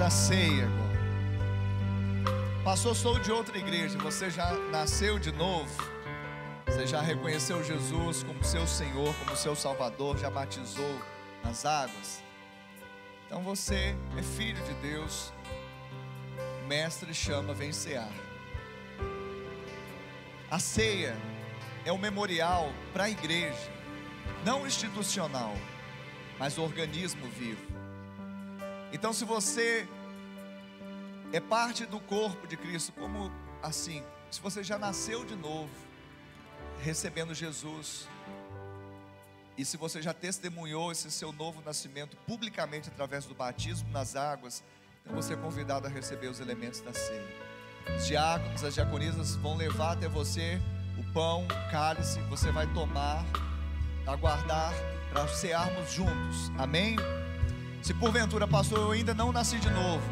Da 0.10 0.16
ceia 0.16 0.66
agora. 0.66 2.64
Pastor, 2.64 2.95
sou 2.95 3.20
de 3.20 3.32
outra 3.32 3.55
igreja. 3.60 3.95
Você 3.99 4.32
já 4.32 4.53
nasceu 4.72 5.20
de 5.20 5.32
novo? 5.32 5.72
Você 6.66 6.88
já 6.88 6.99
reconheceu 6.99 7.64
Jesus 7.64 8.24
como 8.24 8.43
seu 8.43 8.66
Senhor, 8.66 9.14
como 9.18 9.36
seu 9.38 9.55
Salvador? 9.55 10.18
Já 10.18 10.32
batizou 10.32 10.99
nas 11.43 11.64
águas? 11.64 12.24
Então 13.28 13.43
você 13.43 13.95
é 14.18 14.24
filho 14.24 14.60
de 14.64 14.74
Deus. 14.82 15.32
O 16.64 16.68
mestre 16.68 17.14
chama 17.14 17.53
vencear. 17.53 18.10
A 20.49 20.57
ceia 20.57 21.16
é 21.86 21.93
um 21.93 21.99
memorial 21.99 22.74
para 22.93 23.03
a 23.03 23.10
igreja, 23.12 23.72
não 24.43 24.66
institucional, 24.66 25.53
mas 26.39 26.57
organismo 26.57 27.28
vivo. 27.28 27.78
Então, 28.91 29.14
se 29.14 29.24
você 29.24 29.88
é 31.32 31.39
parte 31.39 31.86
do 31.86 31.99
corpo 31.99 32.47
de 32.47 32.57
Cristo, 32.57 32.91
como 32.93 33.32
assim? 33.61 34.03
Se 34.32 34.41
você 34.41 34.63
já 34.63 34.77
nasceu 34.80 35.23
de 35.25 35.36
novo, 35.36 35.69
recebendo 36.82 37.34
Jesus, 37.34 38.07
e 39.57 39.65
se 39.65 39.75
você 39.75 40.01
já 40.01 40.13
testemunhou 40.13 40.91
esse 40.91 41.11
seu 41.11 41.34
novo 41.34 41.61
nascimento 41.65 42.15
publicamente 42.25 42.88
através 42.89 43.25
do 43.25 43.36
batismo 43.36 43.89
nas 43.91 44.15
águas, 44.15 44.63
então 45.03 45.15
você 45.15 45.34
é 45.34 45.36
convidado 45.36 45.86
a 45.86 45.89
receber 45.89 46.27
os 46.27 46.39
elementos 46.39 46.82
da 46.82 46.93
ceia. 46.93 47.27
Os 47.97 48.07
diáconos, 48.07 48.63
as 48.63 48.73
diaconisas 48.73 49.36
vão 49.36 49.57
levar 49.57 49.93
até 49.93 50.07
você 50.07 50.61
o 50.97 51.13
pão, 51.13 51.45
o 51.45 51.71
cálice, 51.71 52.19
você 52.21 52.51
vai 52.51 52.67
tomar, 52.73 53.25
aguardar 54.07 54.73
para 55.11 55.27
cearmos 55.27 55.91
juntos. 55.91 56.51
Amém? 56.57 56.95
Se 57.82 57.93
porventura, 57.93 58.47
pastor, 58.47 58.80
eu 58.80 58.91
ainda 58.91 59.13
não 59.13 59.32
nasci 59.32 59.57
de 59.59 59.69
novo, 59.69 60.03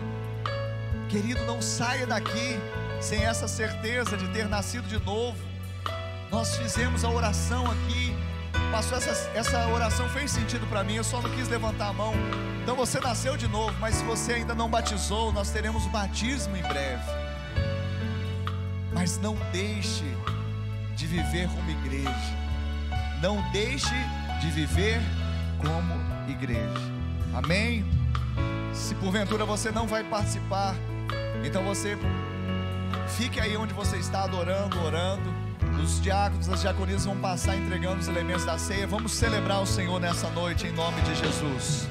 querido, 1.08 1.44
não 1.46 1.62
saia 1.62 2.06
daqui 2.06 2.60
sem 3.00 3.24
essa 3.24 3.48
certeza 3.48 4.18
de 4.18 4.28
ter 4.30 4.48
nascido 4.48 4.88
de 4.88 5.00
novo. 5.04 5.38
Nós 6.30 6.58
fizemos 6.58 7.04
a 7.04 7.10
oração 7.10 7.66
aqui, 7.72 8.14
pastor, 8.72 8.98
essa, 8.98 9.32
essa 9.34 9.68
oração 9.68 10.10
fez 10.10 10.32
sentido 10.32 10.68
para 10.68 10.84
mim, 10.84 10.96
eu 10.96 11.04
só 11.04 11.22
não 11.22 11.30
quis 11.32 11.48
levantar 11.48 11.88
a 11.88 11.94
mão. 11.94 12.14
Então 12.62 12.76
você 12.76 13.00
nasceu 13.00 13.38
de 13.38 13.48
novo, 13.48 13.74
mas 13.80 13.96
se 13.96 14.04
você 14.04 14.34
ainda 14.34 14.54
não 14.54 14.70
batizou, 14.70 15.32
nós 15.32 15.50
teremos 15.50 15.86
o 15.86 15.90
batismo 15.90 16.56
em 16.58 16.64
breve. 16.64 17.04
Mas 18.94 19.18
não 19.20 19.36
deixe 19.52 20.06
de 20.96 21.08
viver 21.08 21.48
como 21.48 21.70
igreja. 21.70 22.38
Não 23.22 23.42
deixe 23.52 23.96
de 24.42 24.50
viver 24.52 25.00
como 25.60 25.94
igreja. 26.30 26.92
Amém? 27.34 27.86
Se 28.74 28.94
porventura 28.96 29.46
você 29.46 29.72
não 29.72 29.88
vai 29.88 30.04
participar, 30.04 30.76
então 31.44 31.64
você 31.64 31.98
fique 33.18 33.40
aí 33.40 33.56
onde 33.58 33.74
você 33.74 33.98
está 33.98 34.24
adorando, 34.24 34.80
orando. 34.84 35.48
Os 35.84 36.02
diáconos, 36.02 36.50
as 36.50 36.62
diaconisas 36.62 37.06
vão 37.06 37.18
passar 37.18 37.56
entregando 37.56 38.00
os 38.00 38.08
elementos 38.08 38.46
da 38.46 38.58
ceia. 38.58 38.88
Vamos 38.88 39.12
celebrar 39.14 39.62
o 39.62 39.66
Senhor 39.66 40.00
nessa 40.00 40.30
noite 40.30 40.68
em 40.68 40.72
nome 40.72 41.00
de 41.02 41.16
Jesus. 41.16 41.88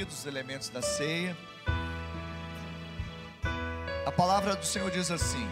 Os 0.00 0.24
elementos 0.24 0.70
da 0.70 0.80
ceia. 0.80 1.36
A 4.06 4.10
palavra 4.10 4.56
do 4.56 4.64
Senhor 4.64 4.90
diz 4.90 5.10
assim: 5.10 5.46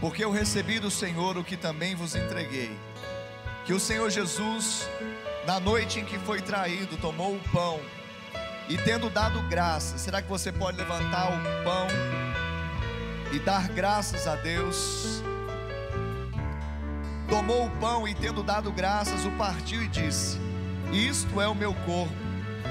Porque 0.00 0.24
eu 0.24 0.30
recebi 0.30 0.78
do 0.78 0.90
Senhor 0.90 1.36
o 1.36 1.42
que 1.42 1.56
também 1.56 1.96
vos 1.96 2.14
entreguei. 2.14 2.70
Que 3.66 3.72
o 3.72 3.80
Senhor 3.80 4.08
Jesus, 4.10 4.88
na 5.46 5.58
noite 5.58 5.98
em 5.98 6.04
que 6.04 6.18
foi 6.20 6.40
traído, 6.40 6.96
tomou 6.98 7.34
o 7.34 7.40
pão 7.50 7.80
e 8.68 8.78
tendo 8.78 9.10
dado 9.10 9.42
graça. 9.48 9.98
Será 9.98 10.22
que 10.22 10.28
você 10.28 10.52
pode 10.52 10.78
levantar 10.78 11.28
o 11.28 11.64
pão 11.64 11.88
e 13.32 13.38
dar 13.40 13.68
graças 13.68 14.28
a 14.28 14.36
Deus? 14.36 15.24
tomou 17.34 17.66
o 17.66 17.70
pão 17.78 18.06
e, 18.06 18.14
tendo 18.14 18.42
dado 18.42 18.70
graças, 18.70 19.24
o 19.24 19.30
partiu 19.32 19.82
e 19.82 19.88
disse: 19.88 20.38
Isto 20.92 21.40
é 21.40 21.48
o 21.48 21.54
meu 21.54 21.74
corpo, 21.74 22.14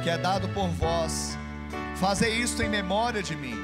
que 0.03 0.09
é 0.09 0.17
dado 0.17 0.49
por 0.49 0.67
vós. 0.67 1.37
Fazei 1.95 2.33
isto 2.33 2.61
em 2.61 2.67
memória 2.67 3.23
de 3.23 3.35
mim. 3.37 3.55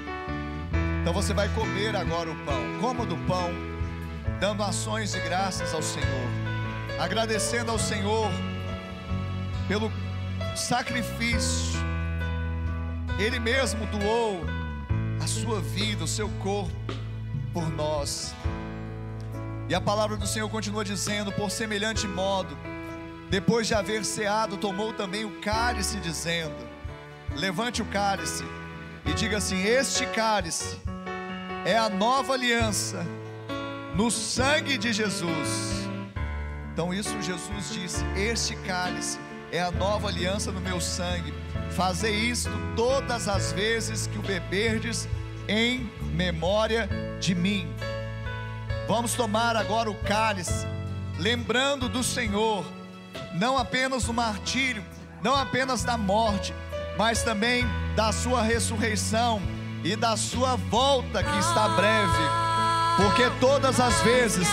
Então 1.01 1.13
você 1.13 1.33
vai 1.33 1.49
comer 1.49 1.95
agora 1.95 2.31
o 2.31 2.35
pão. 2.45 2.79
Coma 2.79 3.05
do 3.05 3.17
pão, 3.27 3.51
dando 4.39 4.63
ações 4.63 5.11
de 5.11 5.19
graças 5.19 5.73
ao 5.73 5.81
Senhor, 5.81 6.29
agradecendo 6.97 7.71
ao 7.71 7.77
Senhor 7.77 8.31
pelo 9.67 9.91
sacrifício. 10.55 11.77
Ele 13.19 13.37
mesmo 13.37 13.85
doou 13.87 14.45
a 15.21 15.27
sua 15.27 15.59
vida, 15.59 16.05
o 16.05 16.07
seu 16.07 16.29
corpo 16.41 16.73
por 17.53 17.69
nós. 17.69 18.33
E 19.67 19.75
a 19.75 19.81
palavra 19.81 20.15
do 20.15 20.25
Senhor 20.25 20.47
continua 20.49 20.85
dizendo: 20.85 21.33
por 21.33 21.51
semelhante 21.51 22.07
modo, 22.07 22.57
depois 23.29 23.67
de 23.67 23.73
haver 23.73 24.03
ceado, 24.03 24.57
tomou 24.57 24.93
também 24.93 25.23
o 25.23 25.39
cálice, 25.39 25.99
dizendo: 25.99 26.55
Levante 27.35 27.81
o 27.81 27.85
cálice 27.85 28.43
e 29.05 29.13
diga 29.13 29.37
assim: 29.37 29.61
Este 29.61 30.05
cálice 30.07 30.77
é 31.65 31.77
a 31.77 31.89
nova 31.89 32.33
aliança 32.33 33.05
no 33.95 34.09
sangue 34.09 34.77
de 34.77 34.91
Jesus. 34.91 35.87
Então, 36.73 36.93
isso 36.93 37.21
Jesus 37.21 37.71
disse: 37.71 38.03
Este 38.15 38.55
cálice 38.55 39.19
é 39.51 39.61
a 39.61 39.71
nova 39.71 40.07
aliança 40.07 40.51
no 40.51 40.59
meu 40.59 40.81
sangue. 40.81 41.33
Fazei 41.71 42.15
isto 42.15 42.51
todas 42.75 43.27
as 43.27 43.51
vezes 43.51 44.07
que 44.07 44.17
o 44.17 44.21
beberdes 44.21 45.07
em 45.47 45.89
memória 46.13 46.89
de 47.19 47.35
mim. 47.35 47.67
Vamos 48.87 49.13
tomar 49.13 49.55
agora 49.55 49.89
o 49.89 49.95
cálice, 49.95 50.65
lembrando 51.19 51.87
do 51.87 52.03
Senhor, 52.03 52.65
não 53.33 53.57
apenas 53.57 54.03
do 54.03 54.13
martírio, 54.13 54.83
não 55.21 55.35
apenas 55.35 55.83
da 55.83 55.97
morte, 55.97 56.53
mas 56.97 57.23
também 57.23 57.65
da 57.95 58.11
sua 58.11 58.41
ressurreição 58.41 59.41
e 59.83 59.95
da 59.95 60.17
sua 60.17 60.55
volta 60.55 61.23
que 61.23 61.37
está 61.39 61.69
breve. 61.69 62.23
Porque 62.97 63.29
todas 63.39 63.79
as 63.79 64.01
vezes 64.01 64.47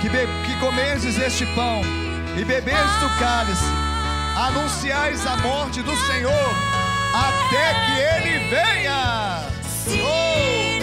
que, 0.00 0.08
que 0.08 0.60
comerdes 0.60 1.18
este 1.18 1.46
pão 1.54 1.82
e 2.36 2.44
bebedes 2.44 2.96
do 3.00 3.18
cálice, 3.18 3.64
anunciais 4.36 5.26
a 5.26 5.36
morte 5.38 5.82
do 5.82 5.96
Senhor 5.96 6.76
até 7.14 7.74
que 7.86 8.26
ele 8.26 8.50
venha. 8.50 9.40
Oh! 10.02 10.75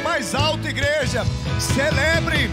Mais 0.00 0.34
alto, 0.34 0.68
igreja. 0.68 1.24
Celebre, 1.58 2.02
celebre, 2.32 2.50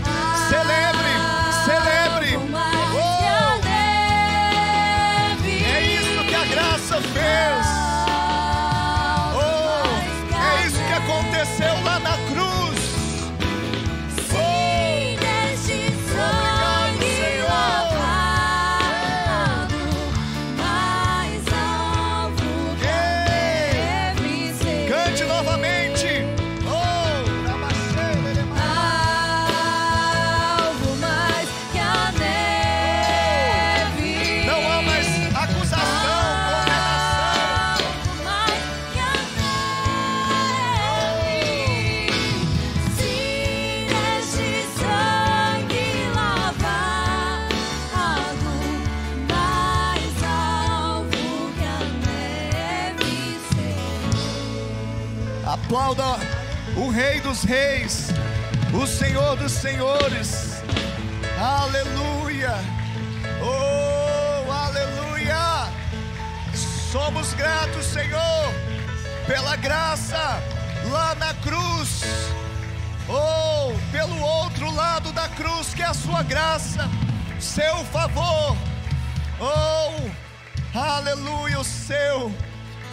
Reis, 57.49 58.09
o 58.71 58.85
Senhor 58.85 59.35
dos 59.35 59.51
Senhores. 59.51 60.61
Aleluia. 61.41 62.53
Oh, 63.41 64.51
aleluia. 64.51 65.67
Somos 66.91 67.33
gratos, 67.33 67.87
Senhor, 67.87 68.53
pela 69.25 69.55
graça 69.55 70.39
lá 70.91 71.15
na 71.15 71.33
cruz. 71.33 72.03
Oh, 73.07 73.73
pelo 73.91 74.21
outro 74.21 74.69
lado 74.75 75.11
da 75.11 75.27
cruz, 75.29 75.73
que 75.73 75.81
é 75.81 75.87
a 75.87 75.93
sua 75.95 76.21
graça, 76.21 76.87
seu 77.39 77.77
favor. 77.85 78.55
Oh, 79.39 80.77
aleluia, 80.77 81.59
o 81.59 81.63
seu 81.63 82.31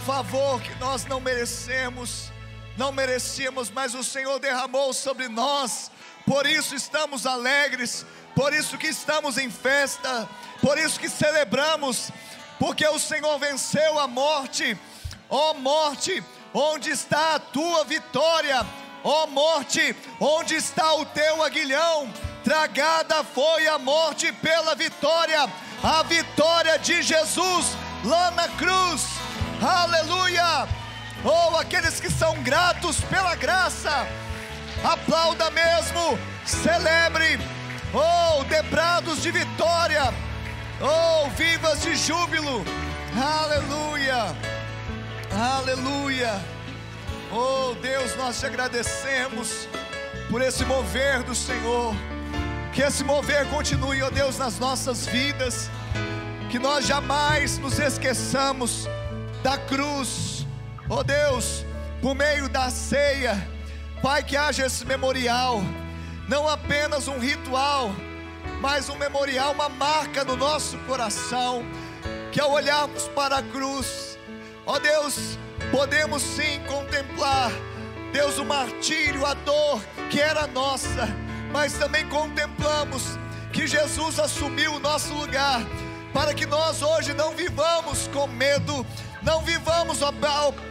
favor 0.03 0.59
que 0.61 0.73
nós 0.79 1.05
não 1.05 1.21
merecemos, 1.21 2.31
não 2.77 2.91
merecíamos, 2.91 3.71
mas 3.71 3.95
o 3.95 4.03
Senhor 4.03 4.39
derramou 4.39 4.93
sobre 4.93 5.27
nós. 5.27 5.91
Por 6.25 6.45
isso 6.45 6.75
estamos 6.75 7.25
alegres, 7.25 8.05
por 8.35 8.53
isso 8.53 8.77
que 8.77 8.87
estamos 8.87 9.37
em 9.37 9.49
festa, 9.49 10.29
por 10.61 10.77
isso 10.77 10.99
que 10.99 11.09
celebramos, 11.09 12.11
porque 12.59 12.87
o 12.87 12.99
Senhor 12.99 13.37
venceu 13.39 13.97
a 13.97 14.07
morte. 14.07 14.77
Ó 15.29 15.55
morte, 15.55 16.23
onde 16.53 16.91
está 16.91 17.35
a 17.35 17.39
tua 17.39 17.83
vitória? 17.83 18.65
Ó 19.03 19.25
morte, 19.27 19.95
onde 20.19 20.55
está 20.55 20.93
o 20.95 21.05
teu 21.05 21.41
aguilhão? 21.43 22.13
Tragada 22.43 23.23
foi 23.23 23.67
a 23.67 23.79
morte 23.79 24.31
pela 24.33 24.75
vitória, 24.75 25.49
a 25.83 26.03
vitória 26.03 26.77
de 26.77 27.01
Jesus 27.01 27.65
lá 28.05 28.31
na 28.31 28.47
cruz. 28.49 29.03
Aleluia! 29.61 30.76
Oh, 31.29 31.57
aqueles 31.57 31.99
que 31.99 32.09
são 32.09 32.41
gratos 32.41 33.01
pela 33.01 33.35
graça, 33.35 34.07
aplauda 34.81 35.51
mesmo, 35.51 36.17
celebre. 36.45 37.37
Oh, 37.93 38.45
debrados 38.45 39.21
de 39.21 39.31
vitória. 39.31 40.13
Oh, 40.79 41.29
vivas 41.31 41.81
de 41.81 41.97
júbilo. 41.97 42.63
Aleluia. 43.13 44.33
Aleluia. 45.29 46.41
Oh 47.29 47.75
Deus, 47.81 48.15
nós 48.15 48.39
te 48.39 48.45
agradecemos 48.45 49.67
por 50.29 50.41
esse 50.41 50.63
mover 50.63 51.23
do 51.23 51.35
Senhor. 51.35 51.93
Que 52.71 52.83
esse 52.83 53.03
mover 53.03 53.45
continue, 53.49 54.01
ó 54.01 54.09
Deus, 54.09 54.37
nas 54.37 54.59
nossas 54.59 55.05
vidas. 55.05 55.69
Que 56.49 56.57
nós 56.57 56.85
jamais 56.87 57.57
nos 57.57 57.79
esqueçamos 57.79 58.87
da 59.43 59.57
cruz. 59.57 60.26
Ó 60.89 61.03
Deus, 61.03 61.65
por 62.01 62.15
meio 62.15 62.47
da 62.47 62.69
ceia, 62.69 63.45
Pai, 64.01 64.23
que 64.23 64.37
haja 64.37 64.65
esse 64.65 64.85
memorial, 64.85 65.61
não 66.29 66.47
apenas 66.47 67.07
um 67.07 67.19
ritual, 67.19 67.91
mas 68.61 68.87
um 68.87 68.95
memorial, 68.95 69.51
uma 69.51 69.67
marca 69.67 70.23
no 70.23 70.37
nosso 70.37 70.77
coração. 70.79 71.65
Que 72.31 72.39
ao 72.39 72.51
olharmos 72.51 73.07
para 73.09 73.39
a 73.39 73.43
cruz, 73.43 74.17
ó 74.65 74.79
Deus, 74.79 75.37
podemos 75.71 76.21
sim 76.21 76.61
contemplar, 76.67 77.51
Deus, 78.13 78.37
o 78.37 78.45
martírio, 78.45 79.25
a 79.25 79.33
dor 79.33 79.81
que 80.09 80.21
era 80.21 80.47
nossa, 80.47 81.07
mas 81.51 81.73
também 81.73 82.07
contemplamos 82.07 83.17
que 83.51 83.67
Jesus 83.67 84.19
assumiu 84.19 84.75
o 84.75 84.79
nosso 84.79 85.13
lugar, 85.13 85.61
para 86.13 86.33
que 86.33 86.45
nós 86.45 86.81
hoje 86.81 87.13
não 87.13 87.31
vivamos 87.35 88.07
com 88.13 88.27
medo, 88.27 88.85
não 89.27 89.41
vivamos 89.41 89.99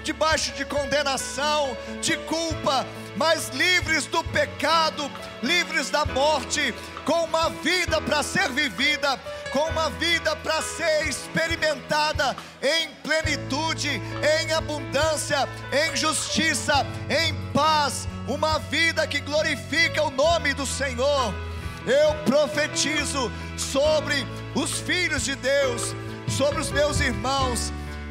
debaixo 0.03 0.51
de 0.53 0.65
condenação, 0.65 1.77
de 2.01 2.17
culpa, 2.17 2.87
mas 3.15 3.51
livres 3.51 4.07
do 4.07 4.25
pecado, 4.25 5.11
livres 5.43 5.91
da 5.91 6.07
morte, 6.07 6.75
com 7.05 7.25
uma 7.25 7.51
vida 7.51 8.01
para 8.01 8.23
ser 8.23 8.49
vivida, 8.49 9.21
com 9.53 9.61
uma 9.69 9.91
vida 9.91 10.35
para 10.37 10.63
ser 10.63 11.07
experimentada 11.07 12.35
em 12.63 12.89
plenitude, 13.03 14.01
em 14.41 14.53
abundância, 14.55 15.47
em 15.71 15.95
justiça, 15.95 16.87
em 17.11 17.35
paz, 17.53 18.09
uma 18.27 18.59
vida 18.59 19.07
que 19.07 19.21
glorifica 19.21 20.03
o 20.03 20.11
nome 20.11 20.55
do 20.55 20.65
Senhor. 20.65 21.35
Eu 21.87 22.15
profetizo 22.25 23.31
sobre 23.59 24.27
os 24.55 24.81
filhos 24.81 25.27
de 25.27 25.35
Deus, 25.37 25.95
sobre 26.27 26.61
os 26.61 26.71
meus 26.71 27.01
irmãos, 27.01 27.71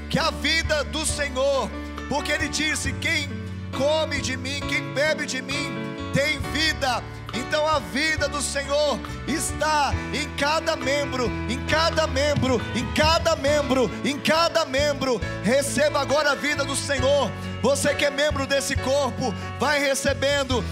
que 0.09 0.19
a 0.19 0.31
vida 0.31 0.83
do 0.85 1.05
Senhor, 1.05 1.69
porque 2.09 2.31
Ele 2.31 2.47
disse: 2.47 2.93
quem 2.93 3.29
come 3.77 4.21
de 4.21 4.37
mim, 4.37 4.59
quem 4.67 4.93
bebe 4.93 5.25
de 5.25 5.41
mim, 5.41 5.71
tem 6.13 6.39
vida. 6.51 7.03
Então 7.33 7.67
a 7.67 7.79
vida 7.79 8.29
do 8.29 8.41
Senhor 8.41 8.97
está 9.27 9.93
em 10.13 10.29
cada 10.37 10.75
membro, 10.77 11.29
em 11.49 11.65
cada 11.65 12.07
membro, 12.07 12.61
em 12.73 12.93
cada 12.93 13.35
membro, 13.35 13.91
em 14.05 14.17
cada 14.17 14.65
membro. 14.65 15.19
Receba 15.43 15.99
agora 15.99 16.31
a 16.31 16.35
vida 16.35 16.63
do 16.63 16.75
Senhor. 16.75 17.29
Você 17.61 17.93
que 17.93 18.05
é 18.05 18.09
membro 18.09 18.47
desse 18.47 18.75
corpo, 18.77 19.33
vai 19.59 19.79
recebendo. 19.79 20.63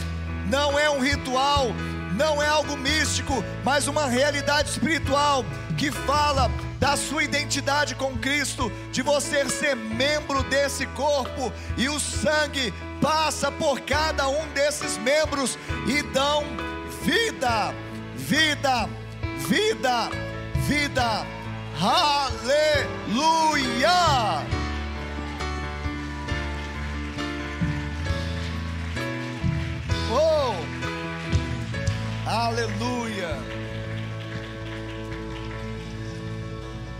Não 0.49 0.79
é 0.79 0.89
um 0.89 1.01
ritual, 1.01 1.67
não 2.15 2.41
é 2.41 2.47
algo 2.47 2.77
místico, 2.77 3.43
mas 3.63 3.87
uma 3.87 4.07
realidade 4.07 4.69
espiritual 4.69 5.43
que 5.77 5.91
fala 5.91 6.49
da 6.83 6.97
sua 6.97 7.23
identidade 7.23 7.95
com 7.95 8.17
Cristo, 8.17 8.69
de 8.91 9.01
você 9.01 9.47
ser 9.47 9.73
membro 9.73 10.43
desse 10.43 10.85
corpo, 10.87 11.49
e 11.77 11.87
o 11.87 11.97
sangue 11.97 12.73
passa 12.99 13.49
por 13.49 13.79
cada 13.79 14.27
um 14.27 14.45
desses 14.49 14.97
membros 14.97 15.57
e 15.87 16.03
dão 16.11 16.43
vida, 17.01 17.73
vida, 18.17 18.89
vida, 19.47 20.09
vida. 20.67 21.25
Aleluia! 21.79 22.83
Oh! 30.11 30.53
Aleluia! 32.29 33.52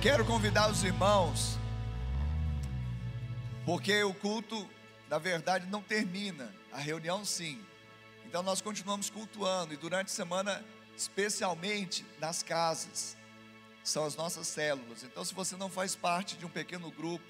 Quero 0.03 0.25
convidar 0.25 0.69
os 0.69 0.83
irmãos, 0.83 1.57
porque 3.65 4.03
o 4.03 4.13
culto, 4.13 4.69
na 5.09 5.17
verdade, 5.17 5.65
não 5.67 5.81
termina, 5.81 6.53
a 6.73 6.77
reunião 6.77 7.23
sim. 7.23 7.65
Então 8.25 8.43
nós 8.43 8.59
continuamos 8.61 9.09
cultuando 9.09 9.73
e 9.73 9.77
durante 9.77 10.07
a 10.07 10.13
semana, 10.13 10.61
especialmente 10.97 12.05
nas 12.19 12.43
casas, 12.43 13.15
são 13.81 14.03
as 14.03 14.13
nossas 14.17 14.45
células. 14.45 15.03
Então, 15.03 15.23
se 15.23 15.33
você 15.33 15.55
não 15.55 15.69
faz 15.69 15.95
parte 15.95 16.35
de 16.35 16.45
um 16.45 16.49
pequeno 16.49 16.91
grupo, 16.91 17.23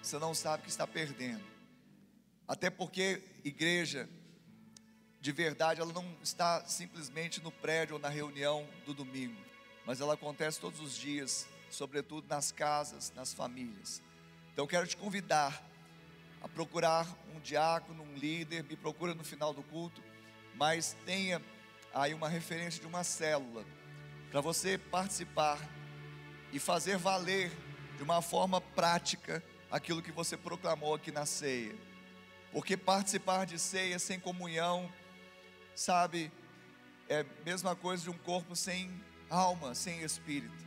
você 0.00 0.16
não 0.16 0.32
sabe 0.34 0.62
que 0.62 0.70
está 0.70 0.86
perdendo. 0.86 1.42
Até 2.46 2.70
porque 2.70 3.24
igreja 3.44 4.08
de 5.20 5.32
verdade, 5.32 5.80
ela 5.80 5.92
não 5.92 6.16
está 6.22 6.64
simplesmente 6.64 7.42
no 7.42 7.50
prédio 7.50 7.94
ou 7.94 8.00
na 8.00 8.08
reunião 8.08 8.68
do 8.86 8.94
domingo, 8.94 9.42
mas 9.84 10.00
ela 10.00 10.14
acontece 10.14 10.60
todos 10.60 10.78
os 10.78 10.96
dias, 10.96 11.48
sobretudo 11.74 12.26
nas 12.28 12.52
casas, 12.52 13.12
nas 13.14 13.34
famílias. 13.34 14.02
Então, 14.52 14.66
quero 14.66 14.86
te 14.86 14.96
convidar 14.96 15.62
a 16.40 16.48
procurar 16.48 17.06
um 17.34 17.40
diácono, 17.40 18.02
um 18.02 18.14
líder, 18.14 18.62
me 18.64 18.76
procura 18.76 19.14
no 19.14 19.24
final 19.24 19.52
do 19.52 19.62
culto, 19.62 20.02
mas 20.54 20.96
tenha 21.04 21.42
aí 21.92 22.14
uma 22.14 22.28
referência 22.28 22.80
de 22.80 22.86
uma 22.86 23.02
célula 23.02 23.64
para 24.30 24.40
você 24.40 24.78
participar 24.78 25.58
e 26.52 26.58
fazer 26.58 26.96
valer 26.96 27.50
de 27.96 28.02
uma 28.02 28.20
forma 28.22 28.60
prática 28.60 29.42
aquilo 29.70 30.02
que 30.02 30.12
você 30.12 30.36
proclamou 30.36 30.94
aqui 30.94 31.10
na 31.10 31.26
ceia. 31.26 31.74
Porque 32.52 32.76
participar 32.76 33.46
de 33.46 33.58
ceia 33.58 33.98
sem 33.98 34.20
comunhão, 34.20 34.92
sabe, 35.74 36.30
é 37.08 37.20
a 37.20 37.44
mesma 37.44 37.74
coisa 37.74 38.04
de 38.04 38.10
um 38.10 38.18
corpo 38.18 38.54
sem 38.54 38.90
alma, 39.28 39.74
sem 39.74 40.02
espírito. 40.02 40.63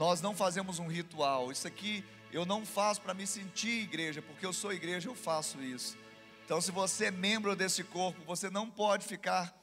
Nós 0.00 0.22
não 0.22 0.34
fazemos 0.34 0.78
um 0.78 0.86
ritual. 0.86 1.52
Isso 1.52 1.68
aqui 1.68 2.02
eu 2.32 2.46
não 2.46 2.64
faço 2.64 3.02
para 3.02 3.12
me 3.12 3.26
sentir 3.26 3.82
igreja, 3.82 4.22
porque 4.22 4.46
eu 4.46 4.52
sou 4.52 4.72
igreja, 4.72 5.10
eu 5.10 5.14
faço 5.14 5.62
isso. 5.62 5.94
Então, 6.42 6.58
se 6.58 6.70
você 6.70 7.06
é 7.06 7.10
membro 7.10 7.54
desse 7.54 7.84
corpo, 7.84 8.24
você 8.24 8.48
não 8.48 8.70
pode 8.70 9.04
ficar, 9.06 9.54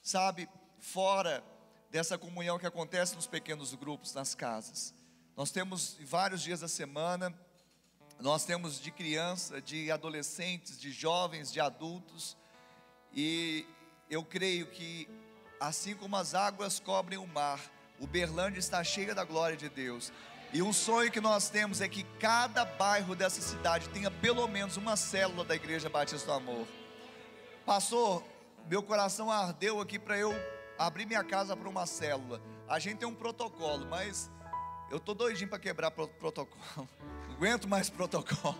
sabe, 0.00 0.48
fora 0.78 1.42
dessa 1.90 2.16
comunhão 2.16 2.56
que 2.56 2.66
acontece 2.66 3.16
nos 3.16 3.26
pequenos 3.26 3.74
grupos, 3.74 4.14
nas 4.14 4.32
casas. 4.32 4.94
Nós 5.36 5.50
temos 5.50 5.98
vários 6.02 6.40
dias 6.40 6.60
da 6.60 6.68
semana, 6.68 7.34
nós 8.20 8.44
temos 8.44 8.80
de 8.80 8.92
criança, 8.92 9.60
de 9.60 9.90
adolescentes, 9.90 10.78
de 10.78 10.92
jovens, 10.92 11.52
de 11.52 11.58
adultos, 11.58 12.36
e 13.12 13.66
eu 14.08 14.22
creio 14.22 14.68
que, 14.68 15.08
assim 15.58 15.96
como 15.96 16.14
as 16.14 16.32
águas 16.32 16.78
cobrem 16.78 17.18
o 17.18 17.26
mar, 17.26 17.60
o 18.00 18.06
Berlândia 18.06 18.58
está 18.58 18.82
cheia 18.82 19.14
da 19.14 19.24
glória 19.24 19.56
de 19.56 19.68
Deus. 19.68 20.10
E 20.52 20.62
um 20.62 20.72
sonho 20.72 21.12
que 21.12 21.20
nós 21.20 21.48
temos 21.48 21.80
é 21.80 21.88
que 21.88 22.02
cada 22.18 22.64
bairro 22.64 23.14
dessa 23.14 23.40
cidade 23.40 23.88
tenha 23.90 24.10
pelo 24.10 24.48
menos 24.48 24.76
uma 24.76 24.96
célula 24.96 25.44
da 25.44 25.54
Igreja 25.54 25.88
Batista 25.88 26.26
do 26.26 26.32
Amor. 26.32 26.66
Pastor, 27.64 28.24
meu 28.66 28.82
coração 28.82 29.30
ardeu 29.30 29.80
aqui 29.80 29.98
para 29.98 30.18
eu 30.18 30.34
abrir 30.78 31.06
minha 31.06 31.22
casa 31.22 31.56
para 31.56 31.68
uma 31.68 31.86
célula. 31.86 32.40
A 32.66 32.78
gente 32.78 32.98
tem 32.98 33.06
um 33.06 33.14
protocolo, 33.14 33.86
mas 33.86 34.30
eu 34.90 34.98
tô 34.98 35.14
doidinho 35.14 35.48
para 35.48 35.58
quebrar 35.58 35.90
pro 35.90 36.08
protocolo. 36.08 36.60
Não 37.28 37.36
aguento 37.36 37.68
mais 37.68 37.88
protocolo. 37.88 38.58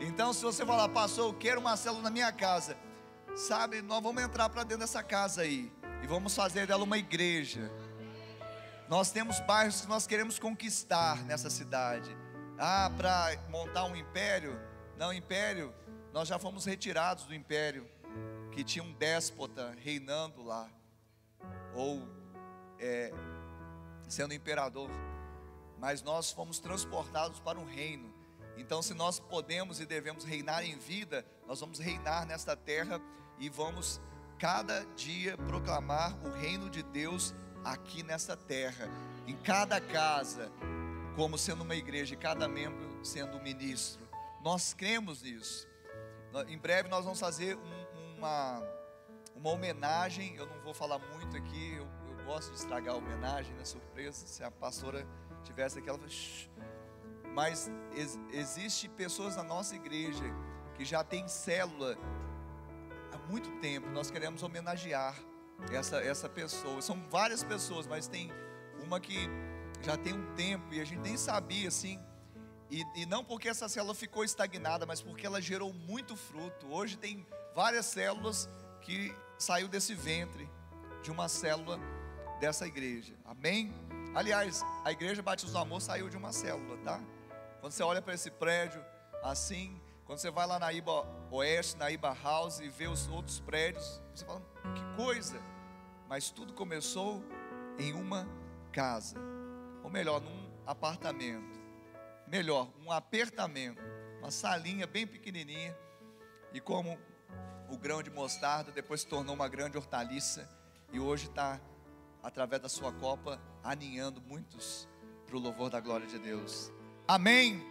Então, 0.00 0.32
se 0.32 0.42
você 0.42 0.66
falar, 0.66 0.88
pastor, 0.90 1.28
eu 1.32 1.34
quero 1.34 1.60
uma 1.60 1.76
célula 1.76 2.02
na 2.02 2.10
minha 2.10 2.30
casa, 2.30 2.76
sabe, 3.34 3.80
nós 3.80 4.02
vamos 4.02 4.22
entrar 4.22 4.48
para 4.48 4.62
dentro 4.62 4.80
dessa 4.80 5.02
casa 5.02 5.42
aí 5.42 5.72
e 6.02 6.06
vamos 6.06 6.34
fazer 6.34 6.66
dela 6.66 6.84
uma 6.84 6.98
igreja. 6.98 7.70
Nós 8.88 9.10
temos 9.10 9.38
bairros 9.40 9.82
que 9.82 9.86
nós 9.86 10.06
queremos 10.06 10.38
conquistar 10.38 11.22
nessa 11.24 11.50
cidade. 11.50 12.16
Ah, 12.58 12.90
para 12.96 13.36
montar 13.50 13.84
um 13.84 13.94
império? 13.94 14.58
Não, 14.96 15.12
império, 15.12 15.74
nós 16.10 16.26
já 16.26 16.38
fomos 16.38 16.64
retirados 16.64 17.24
do 17.24 17.34
império, 17.34 17.86
que 18.50 18.64
tinha 18.64 18.82
um 18.82 18.92
déspota 18.94 19.76
reinando 19.78 20.42
lá 20.42 20.70
ou 21.74 22.02
é, 22.80 23.12
sendo 24.08 24.32
imperador, 24.32 24.90
mas 25.78 26.02
nós 26.02 26.32
fomos 26.32 26.58
transportados 26.58 27.40
para 27.40 27.58
um 27.58 27.66
reino. 27.66 28.10
Então, 28.56 28.80
se 28.80 28.94
nós 28.94 29.20
podemos 29.20 29.80
e 29.80 29.86
devemos 29.86 30.24
reinar 30.24 30.64
em 30.64 30.78
vida, 30.78 31.26
nós 31.46 31.60
vamos 31.60 31.78
reinar 31.78 32.24
nesta 32.24 32.56
terra 32.56 32.98
e 33.38 33.50
vamos 33.50 34.00
cada 34.38 34.84
dia 34.96 35.36
proclamar 35.36 36.16
o 36.24 36.30
reino 36.30 36.70
de 36.70 36.82
Deus 36.82 37.34
aqui 37.64 38.02
nesta 38.02 38.36
terra, 38.36 38.88
em 39.26 39.36
cada 39.36 39.80
casa, 39.80 40.50
como 41.16 41.36
sendo 41.36 41.62
uma 41.62 41.74
igreja, 41.74 42.14
e 42.14 42.16
cada 42.16 42.48
membro 42.48 43.04
sendo 43.04 43.36
um 43.36 43.42
ministro. 43.42 44.08
Nós 44.42 44.72
cremos 44.72 45.22
nisso. 45.22 45.66
Em 46.46 46.58
breve 46.58 46.88
nós 46.88 47.04
vamos 47.04 47.18
fazer 47.18 47.56
um, 47.56 48.18
uma 48.18 48.62
uma 49.38 49.50
homenagem. 49.50 50.34
Eu 50.36 50.46
não 50.46 50.60
vou 50.60 50.74
falar 50.74 50.98
muito 50.98 51.36
aqui, 51.36 51.74
eu, 51.76 51.86
eu 52.08 52.24
gosto 52.24 52.50
de 52.50 52.58
estragar 52.58 52.94
a 52.94 52.98
homenagem, 52.98 53.52
na 53.52 53.60
né, 53.60 53.64
surpresa. 53.64 54.26
Se 54.26 54.42
a 54.42 54.50
pastora 54.50 55.06
tivesse 55.44 55.78
aqui, 55.78 55.88
ela 55.88 55.98
fala, 55.98 56.10
Shh. 56.10 56.48
mas 57.32 57.70
ex, 57.94 58.18
existe 58.32 58.88
pessoas 58.88 59.36
na 59.36 59.42
nossa 59.42 59.74
igreja 59.74 60.24
que 60.74 60.84
já 60.84 61.02
tem 61.02 61.26
célula 61.28 61.96
há 63.12 63.18
muito 63.30 63.50
tempo. 63.60 63.88
Nós 63.88 64.10
queremos 64.10 64.42
homenagear 64.42 65.16
essa, 65.70 65.98
essa 65.98 66.28
pessoa. 66.28 66.80
São 66.80 67.00
várias 67.10 67.42
pessoas, 67.42 67.86
mas 67.86 68.06
tem 68.06 68.30
uma 68.82 69.00
que 69.00 69.28
já 69.82 69.96
tem 69.96 70.12
um 70.12 70.34
tempo 70.34 70.72
e 70.72 70.80
a 70.80 70.84
gente 70.84 71.00
nem 71.00 71.16
sabia 71.16 71.68
assim. 71.68 72.00
E, 72.70 72.84
e, 72.94 73.06
não 73.06 73.24
porque 73.24 73.48
essa 73.48 73.68
célula 73.68 73.94
ficou 73.94 74.24
estagnada, 74.24 74.84
mas 74.84 75.00
porque 75.00 75.26
ela 75.26 75.40
gerou 75.40 75.72
muito 75.72 76.16
fruto. 76.16 76.70
Hoje 76.70 76.98
tem 76.98 77.26
várias 77.54 77.86
células 77.86 78.48
que 78.82 79.14
saiu 79.38 79.68
desse 79.68 79.94
ventre 79.94 80.48
de 81.02 81.10
uma 81.10 81.28
célula 81.28 81.78
dessa 82.40 82.66
igreja. 82.66 83.14
Amém? 83.24 83.72
Aliás, 84.14 84.62
a 84.84 84.92
igreja 84.92 85.22
Batista 85.22 85.52
do 85.52 85.58
Amor 85.58 85.80
saiu 85.80 86.08
de 86.10 86.16
uma 86.16 86.32
célula, 86.32 86.76
tá? 86.78 87.00
Quando 87.60 87.72
você 87.72 87.82
olha 87.82 88.02
para 88.02 88.14
esse 88.14 88.30
prédio 88.30 88.84
assim, 89.22 89.80
quando 90.08 90.20
você 90.20 90.30
vai 90.30 90.46
lá 90.46 90.58
na 90.58 90.72
Iba 90.72 91.06
Oeste, 91.30 91.76
na 91.76 91.90
Iba 91.90 92.16
House 92.24 92.60
e 92.60 92.68
vê 92.70 92.88
os 92.88 93.06
outros 93.08 93.40
prédios, 93.40 94.00
você 94.14 94.24
fala, 94.24 94.40
que 94.74 94.96
coisa! 94.96 95.38
Mas 96.08 96.30
tudo 96.30 96.54
começou 96.54 97.22
em 97.78 97.92
uma 97.92 98.26
casa, 98.72 99.20
ou 99.84 99.90
melhor, 99.90 100.22
num 100.22 100.50
apartamento. 100.66 101.60
Melhor, 102.26 102.70
um 102.82 102.90
apertamento, 102.90 103.82
uma 104.18 104.30
salinha 104.30 104.86
bem 104.86 105.06
pequenininha. 105.06 105.76
E 106.54 106.58
como 106.60 106.98
o 107.68 107.76
grão 107.76 108.02
de 108.02 108.08
mostarda, 108.08 108.72
depois 108.72 109.02
se 109.02 109.06
tornou 109.08 109.34
uma 109.34 109.46
grande 109.46 109.76
hortaliça 109.76 110.48
e 110.90 110.98
hoje 110.98 111.26
está, 111.26 111.60
através 112.22 112.62
da 112.62 112.68
sua 112.70 112.94
copa, 112.94 113.38
aninhando 113.62 114.22
muitos 114.22 114.88
para 115.26 115.36
o 115.36 115.38
louvor 115.38 115.68
da 115.68 115.80
glória 115.80 116.06
de 116.06 116.18
Deus. 116.18 116.72
Amém. 117.06 117.62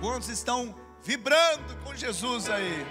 Quantos 0.00 0.28
estão 0.28 0.87
vibrando 1.02 1.76
com 1.84 1.94
Jesus 1.94 2.48
aí? 2.48 2.86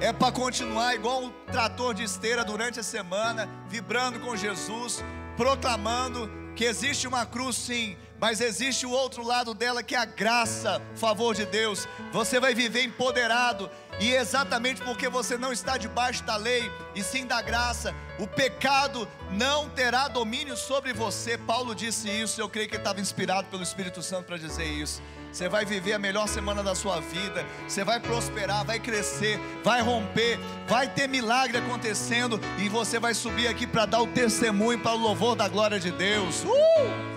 É 0.00 0.12
para 0.12 0.32
continuar 0.32 0.94
igual 0.94 1.24
um 1.24 1.30
trator 1.50 1.94
de 1.94 2.04
esteira 2.04 2.44
durante 2.44 2.78
a 2.78 2.82
semana, 2.82 3.48
vibrando 3.68 4.20
com 4.20 4.36
Jesus, 4.36 5.02
proclamando 5.36 6.30
que 6.54 6.64
existe 6.64 7.06
uma 7.06 7.26
cruz 7.26 7.56
sim, 7.56 7.96
mas 8.20 8.40
existe 8.40 8.86
o 8.86 8.90
outro 8.90 9.24
lado 9.24 9.54
dela 9.54 9.82
que 9.82 9.94
é 9.94 9.98
a 9.98 10.04
graça, 10.04 10.80
favor 10.94 11.34
de 11.34 11.44
Deus. 11.44 11.86
Você 12.12 12.40
vai 12.40 12.54
viver 12.54 12.82
empoderado, 12.82 13.70
e 13.98 14.12
exatamente 14.12 14.82
porque 14.82 15.08
você 15.08 15.38
não 15.38 15.52
está 15.52 15.76
debaixo 15.76 16.22
da 16.24 16.36
lei, 16.36 16.70
e 16.94 17.02
sim 17.02 17.26
da 17.26 17.40
graça, 17.40 17.94
o 18.18 18.26
pecado 18.26 19.08
não 19.32 19.68
terá 19.68 20.08
domínio 20.08 20.56
sobre 20.56 20.92
você. 20.92 21.36
Paulo 21.36 21.74
disse 21.74 22.08
isso, 22.08 22.40
eu 22.40 22.48
creio 22.48 22.68
que 22.68 22.74
ele 22.74 22.82
estava 22.82 23.00
inspirado 23.00 23.48
pelo 23.48 23.62
Espírito 23.62 24.02
Santo 24.02 24.26
para 24.26 24.36
dizer 24.36 24.66
isso. 24.66 25.02
Você 25.32 25.48
vai 25.50 25.66
viver 25.66 25.92
a 25.92 25.98
melhor 25.98 26.26
semana 26.28 26.62
da 26.62 26.74
sua 26.74 27.00
vida, 27.00 27.44
você 27.68 27.84
vai 27.84 28.00
prosperar, 28.00 28.64
vai 28.64 28.80
crescer, 28.80 29.38
vai 29.62 29.82
romper, 29.82 30.38
vai 30.66 30.88
ter 30.88 31.06
milagre 31.06 31.58
acontecendo, 31.58 32.40
e 32.58 32.68
você 32.70 32.98
vai 32.98 33.12
subir 33.12 33.46
aqui 33.46 33.66
para 33.66 33.84
dar 33.84 34.00
o 34.00 34.06
testemunho 34.06 34.78
para 34.78 34.92
o 34.92 34.98
louvor 34.98 35.36
da 35.36 35.46
glória 35.46 35.78
de 35.78 35.90
Deus. 35.90 36.42
Uh! 36.44 37.15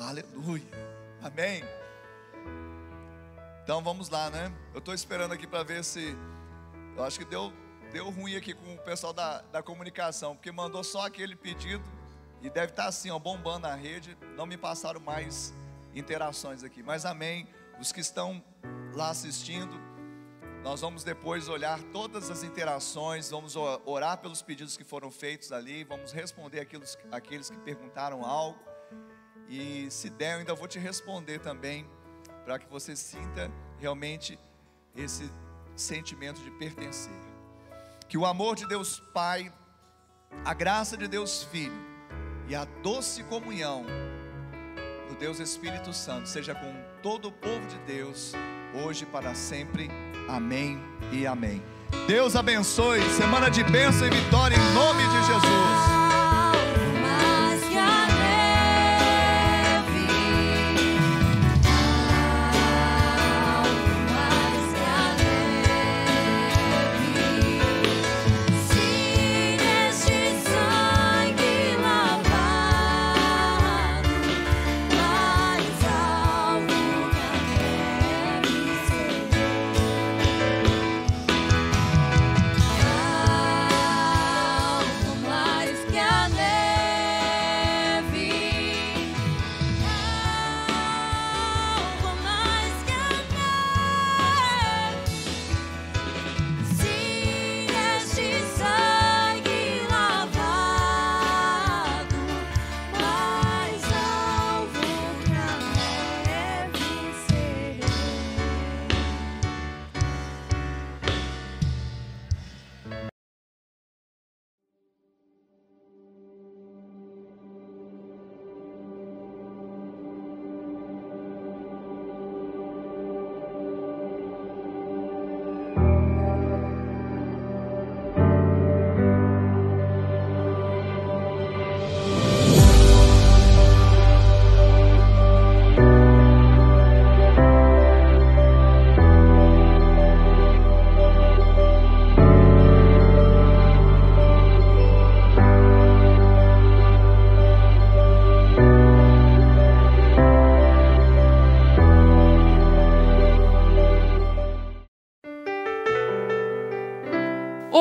Aleluia. 0.00 0.64
Amém. 1.22 1.62
Então 3.62 3.82
vamos 3.82 4.08
lá, 4.08 4.30
né? 4.30 4.50
Eu 4.72 4.78
estou 4.78 4.94
esperando 4.94 5.32
aqui 5.32 5.46
para 5.46 5.62
ver 5.62 5.84
se. 5.84 6.16
Eu 6.96 7.04
acho 7.04 7.18
que 7.18 7.24
deu, 7.26 7.52
deu 7.92 8.08
ruim 8.08 8.34
aqui 8.34 8.54
com 8.54 8.74
o 8.74 8.78
pessoal 8.78 9.12
da, 9.12 9.42
da 9.42 9.62
comunicação, 9.62 10.34
porque 10.34 10.50
mandou 10.50 10.82
só 10.82 11.06
aquele 11.06 11.36
pedido 11.36 11.84
e 12.40 12.48
deve 12.48 12.72
estar 12.72 12.84
tá 12.84 12.88
assim, 12.88 13.10
ó, 13.10 13.18
bombando 13.18 13.66
a 13.66 13.74
rede. 13.74 14.16
Não 14.36 14.46
me 14.46 14.56
passaram 14.56 15.00
mais 15.00 15.52
interações 15.94 16.64
aqui, 16.64 16.82
mas 16.82 17.04
amém. 17.04 17.46
Os 17.78 17.92
que 17.92 18.00
estão 18.00 18.42
lá 18.94 19.10
assistindo, 19.10 19.78
Nós 20.62 20.80
vamos 20.80 21.04
depois 21.04 21.48
olhar 21.48 21.80
todas 21.84 22.30
as 22.30 22.42
interações, 22.42 23.30
vamos 23.30 23.54
orar 23.84 24.18
pelos 24.18 24.42
pedidos 24.42 24.76
que 24.76 24.84
foram 24.84 25.10
feitos 25.10 25.52
ali, 25.52 25.84
vamos 25.84 26.12
responder 26.12 26.60
aqueles, 26.60 26.98
aqueles 27.10 27.48
que 27.48 27.56
perguntaram 27.58 28.24
algo. 28.24 28.69
E 29.50 29.90
se 29.90 30.08
der, 30.08 30.34
eu 30.34 30.38
ainda 30.38 30.54
vou 30.54 30.68
te 30.68 30.78
responder 30.78 31.40
também, 31.40 31.84
para 32.44 32.56
que 32.56 32.70
você 32.70 32.94
sinta 32.94 33.50
realmente 33.80 34.38
esse 34.94 35.28
sentimento 35.74 36.40
de 36.40 36.52
pertencer. 36.52 37.12
Que 38.08 38.16
o 38.16 38.24
amor 38.24 38.54
de 38.54 38.64
Deus 38.68 39.00
Pai, 39.12 39.52
a 40.44 40.54
graça 40.54 40.96
de 40.96 41.08
Deus 41.08 41.42
Filho 41.42 41.74
e 42.48 42.54
a 42.54 42.64
doce 42.64 43.24
comunhão 43.24 43.84
do 45.08 45.16
Deus 45.16 45.40
Espírito 45.40 45.92
Santo 45.92 46.28
seja 46.28 46.54
com 46.54 46.72
todo 47.02 47.26
o 47.26 47.32
povo 47.32 47.66
de 47.66 47.78
Deus, 47.78 48.32
hoje 48.84 49.02
e 49.02 49.06
para 49.06 49.34
sempre. 49.34 49.90
Amém 50.28 50.80
e 51.10 51.26
amém. 51.26 51.60
Deus 52.06 52.36
abençoe, 52.36 53.02
semana 53.10 53.50
de 53.50 53.64
bênção 53.64 54.06
e 54.06 54.10
vitória 54.10 54.54
em 54.54 54.74
nome 54.74 55.02
de 55.02 55.26
Jesus. 55.26 56.09